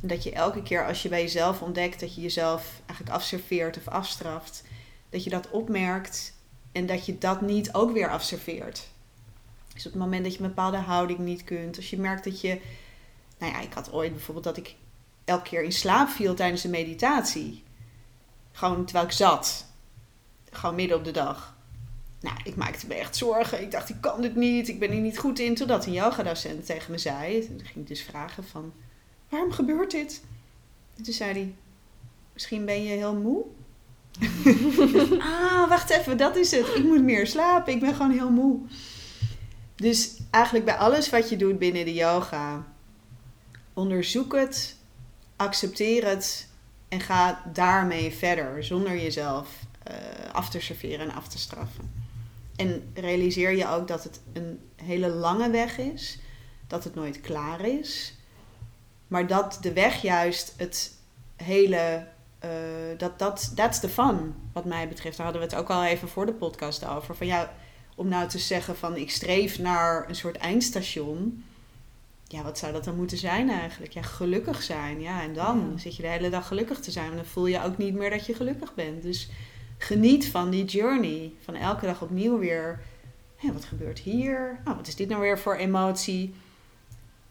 En 0.00 0.08
dat 0.08 0.22
je 0.22 0.32
elke 0.32 0.62
keer 0.62 0.86
als 0.86 1.02
je 1.02 1.08
bij 1.08 1.22
jezelf 1.22 1.62
ontdekt 1.62 2.00
dat 2.00 2.14
je 2.14 2.20
jezelf 2.20 2.80
eigenlijk 2.86 3.18
afserveert 3.18 3.76
of 3.76 3.88
afstraft, 3.88 4.64
dat 5.10 5.24
je 5.24 5.30
dat 5.30 5.50
opmerkt 5.50 6.32
en 6.72 6.86
dat 6.86 7.06
je 7.06 7.18
dat 7.18 7.40
niet 7.40 7.72
ook 7.74 7.92
weer 7.92 8.10
afserveert. 8.10 8.88
Dus 9.74 9.86
op 9.86 9.92
het 9.92 10.00
moment 10.00 10.24
dat 10.24 10.34
je 10.34 10.40
een 10.40 10.48
bepaalde 10.48 10.76
houding 10.76 11.18
niet 11.18 11.44
kunt, 11.44 11.76
als 11.76 11.90
je 11.90 11.98
merkt 11.98 12.24
dat 12.24 12.40
je, 12.40 12.60
nou 13.40 13.52
ja, 13.52 13.60
ik 13.60 13.72
had 13.72 13.92
ooit 13.92 14.12
bijvoorbeeld 14.12 14.44
dat 14.44 14.56
ik 14.56 14.74
elke 15.24 15.48
keer 15.48 15.62
in 15.62 15.72
slaap 15.72 16.08
viel 16.08 16.34
tijdens 16.34 16.64
een 16.64 16.70
meditatie. 16.70 17.62
Gewoon 18.52 18.84
terwijl 18.84 19.06
ik 19.06 19.12
zat. 19.12 19.66
Gewoon 20.50 20.74
midden 20.74 20.96
op 20.96 21.04
de 21.04 21.10
dag. 21.10 21.54
Nou, 22.20 22.36
ik 22.44 22.56
maakte 22.56 22.86
me 22.86 22.94
echt 22.94 23.16
zorgen. 23.16 23.62
Ik 23.62 23.70
dacht, 23.70 23.88
ik 23.88 24.00
kan 24.00 24.20
dit 24.20 24.36
niet. 24.36 24.68
Ik 24.68 24.78
ben 24.78 24.90
hier 24.90 25.00
niet 25.00 25.18
goed 25.18 25.38
in. 25.38 25.54
Totdat 25.54 25.86
een 25.86 25.92
yogadocent 25.92 26.66
tegen 26.66 26.90
me 26.90 26.98
zei. 26.98 27.46
Toen 27.46 27.60
ging 27.64 27.76
ik 27.76 27.86
dus 27.86 28.02
vragen 28.02 28.44
van, 28.44 28.72
waarom 29.28 29.52
gebeurt 29.52 29.90
dit? 29.90 30.22
En 30.96 31.02
toen 31.02 31.14
zei 31.14 31.32
hij, 31.32 31.54
misschien 32.32 32.64
ben 32.64 32.82
je 32.82 32.96
heel 32.96 33.14
moe. 33.14 33.44
ah, 35.18 35.68
wacht 35.68 35.90
even, 35.90 36.16
dat 36.16 36.36
is 36.36 36.50
het. 36.50 36.66
Ik 36.74 36.84
moet 36.84 37.02
meer 37.02 37.26
slapen. 37.26 37.72
Ik 37.72 37.80
ben 37.80 37.94
gewoon 37.94 38.10
heel 38.10 38.30
moe. 38.30 38.58
Dus 39.76 40.16
eigenlijk 40.30 40.64
bij 40.64 40.76
alles 40.76 41.10
wat 41.10 41.28
je 41.28 41.36
doet 41.36 41.58
binnen 41.58 41.84
de 41.84 41.94
yoga, 41.94 42.66
onderzoek 43.80 44.34
het, 44.34 44.76
accepteer 45.36 46.06
het 46.06 46.48
en 46.88 47.00
ga 47.00 47.42
daarmee 47.52 48.12
verder 48.12 48.64
zonder 48.64 48.92
jezelf 48.92 49.48
eh, 49.82 49.94
af 50.32 50.50
te 50.50 50.60
serveren 50.60 51.10
en 51.10 51.14
af 51.14 51.28
te 51.28 51.38
straffen. 51.38 51.92
En 52.56 52.90
realiseer 52.94 53.56
je 53.56 53.68
ook 53.68 53.88
dat 53.88 54.04
het 54.04 54.20
een 54.32 54.60
hele 54.76 55.08
lange 55.08 55.50
weg 55.50 55.78
is, 55.78 56.18
dat 56.66 56.84
het 56.84 56.94
nooit 56.94 57.20
klaar 57.20 57.60
is, 57.64 58.14
maar 59.06 59.26
dat 59.26 59.58
de 59.60 59.72
weg 59.72 60.02
juist 60.02 60.54
het 60.56 60.94
hele 61.36 62.06
eh, 62.38 62.50
dat 62.96 63.18
dat 63.18 63.52
that's 63.54 63.80
the 63.80 63.88
fun, 63.88 64.34
wat 64.52 64.64
mij 64.64 64.88
betreft. 64.88 65.16
Daar 65.16 65.26
hadden 65.26 65.44
we 65.44 65.54
het 65.54 65.58
ook 65.58 65.70
al 65.70 65.84
even 65.84 66.08
voor 66.08 66.26
de 66.26 66.32
podcast 66.32 66.86
over. 66.86 67.16
Van 67.16 67.26
ja, 67.26 67.52
om 67.96 68.08
nou 68.08 68.28
te 68.28 68.38
zeggen 68.38 68.76
van 68.76 68.96
ik 68.96 69.10
streef 69.10 69.58
naar 69.58 70.08
een 70.08 70.14
soort 70.14 70.36
eindstation. 70.36 71.44
Ja, 72.32 72.42
wat 72.42 72.58
zou 72.58 72.72
dat 72.72 72.84
dan 72.84 72.96
moeten 72.96 73.18
zijn 73.18 73.50
eigenlijk? 73.50 73.92
Ja, 73.92 74.02
gelukkig 74.02 74.62
zijn. 74.62 75.00
Ja, 75.00 75.22
en 75.22 75.34
dan 75.34 75.70
Ja. 75.72 75.78
zit 75.78 75.96
je 75.96 76.02
de 76.02 76.08
hele 76.08 76.30
dag 76.30 76.46
gelukkig 76.46 76.78
te 76.80 76.90
zijn. 76.90 77.10
En 77.10 77.16
dan 77.16 77.24
voel 77.24 77.46
je 77.46 77.62
ook 77.64 77.78
niet 77.78 77.94
meer 77.94 78.10
dat 78.10 78.26
je 78.26 78.34
gelukkig 78.34 78.74
bent. 78.74 79.02
Dus 79.02 79.28
geniet 79.78 80.26
van 80.28 80.50
die 80.50 80.64
journey. 80.64 81.32
Van 81.44 81.54
elke 81.54 81.86
dag 81.86 82.02
opnieuw 82.02 82.38
weer. 82.38 82.80
Hé, 83.36 83.52
wat 83.52 83.64
gebeurt 83.64 83.98
hier? 83.98 84.60
Oh, 84.64 84.76
wat 84.76 84.86
is 84.86 84.96
dit 84.96 85.08
nou 85.08 85.20
weer 85.20 85.38
voor 85.38 85.54
emotie? 85.54 86.34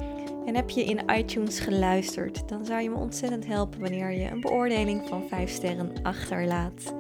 En 0.45 0.55
heb 0.55 0.70
je 0.70 0.84
in 0.84 1.18
iTunes 1.18 1.59
geluisterd, 1.59 2.49
dan 2.49 2.66
zou 2.66 2.82
je 2.82 2.89
me 2.89 2.95
ontzettend 2.95 3.45
helpen 3.45 3.80
wanneer 3.80 4.11
je 4.11 4.30
een 4.30 4.41
beoordeling 4.41 5.07
van 5.07 5.24
5 5.30 5.49
sterren 5.49 5.91
achterlaat. 6.01 6.93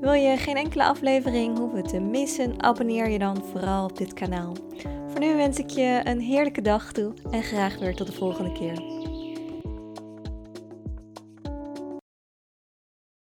Wil 0.00 0.12
je 0.12 0.36
geen 0.36 0.56
enkele 0.56 0.84
aflevering 0.84 1.58
hoeven 1.58 1.82
te 1.82 2.00
missen, 2.00 2.62
abonneer 2.62 3.08
je 3.08 3.18
dan 3.18 3.44
vooral 3.52 3.84
op 3.84 3.98
dit 3.98 4.12
kanaal. 4.12 4.52
Voor 5.12 5.20
nu 5.20 5.36
wens 5.36 5.58
ik 5.58 5.70
je 5.70 6.00
een 6.04 6.20
heerlijke 6.20 6.60
dag 6.60 6.92
toe 6.92 7.12
en 7.30 7.42
graag 7.42 7.78
weer 7.78 7.94
tot 7.94 8.06
de 8.06 8.12
volgende 8.12 8.52
keer. 8.52 9.01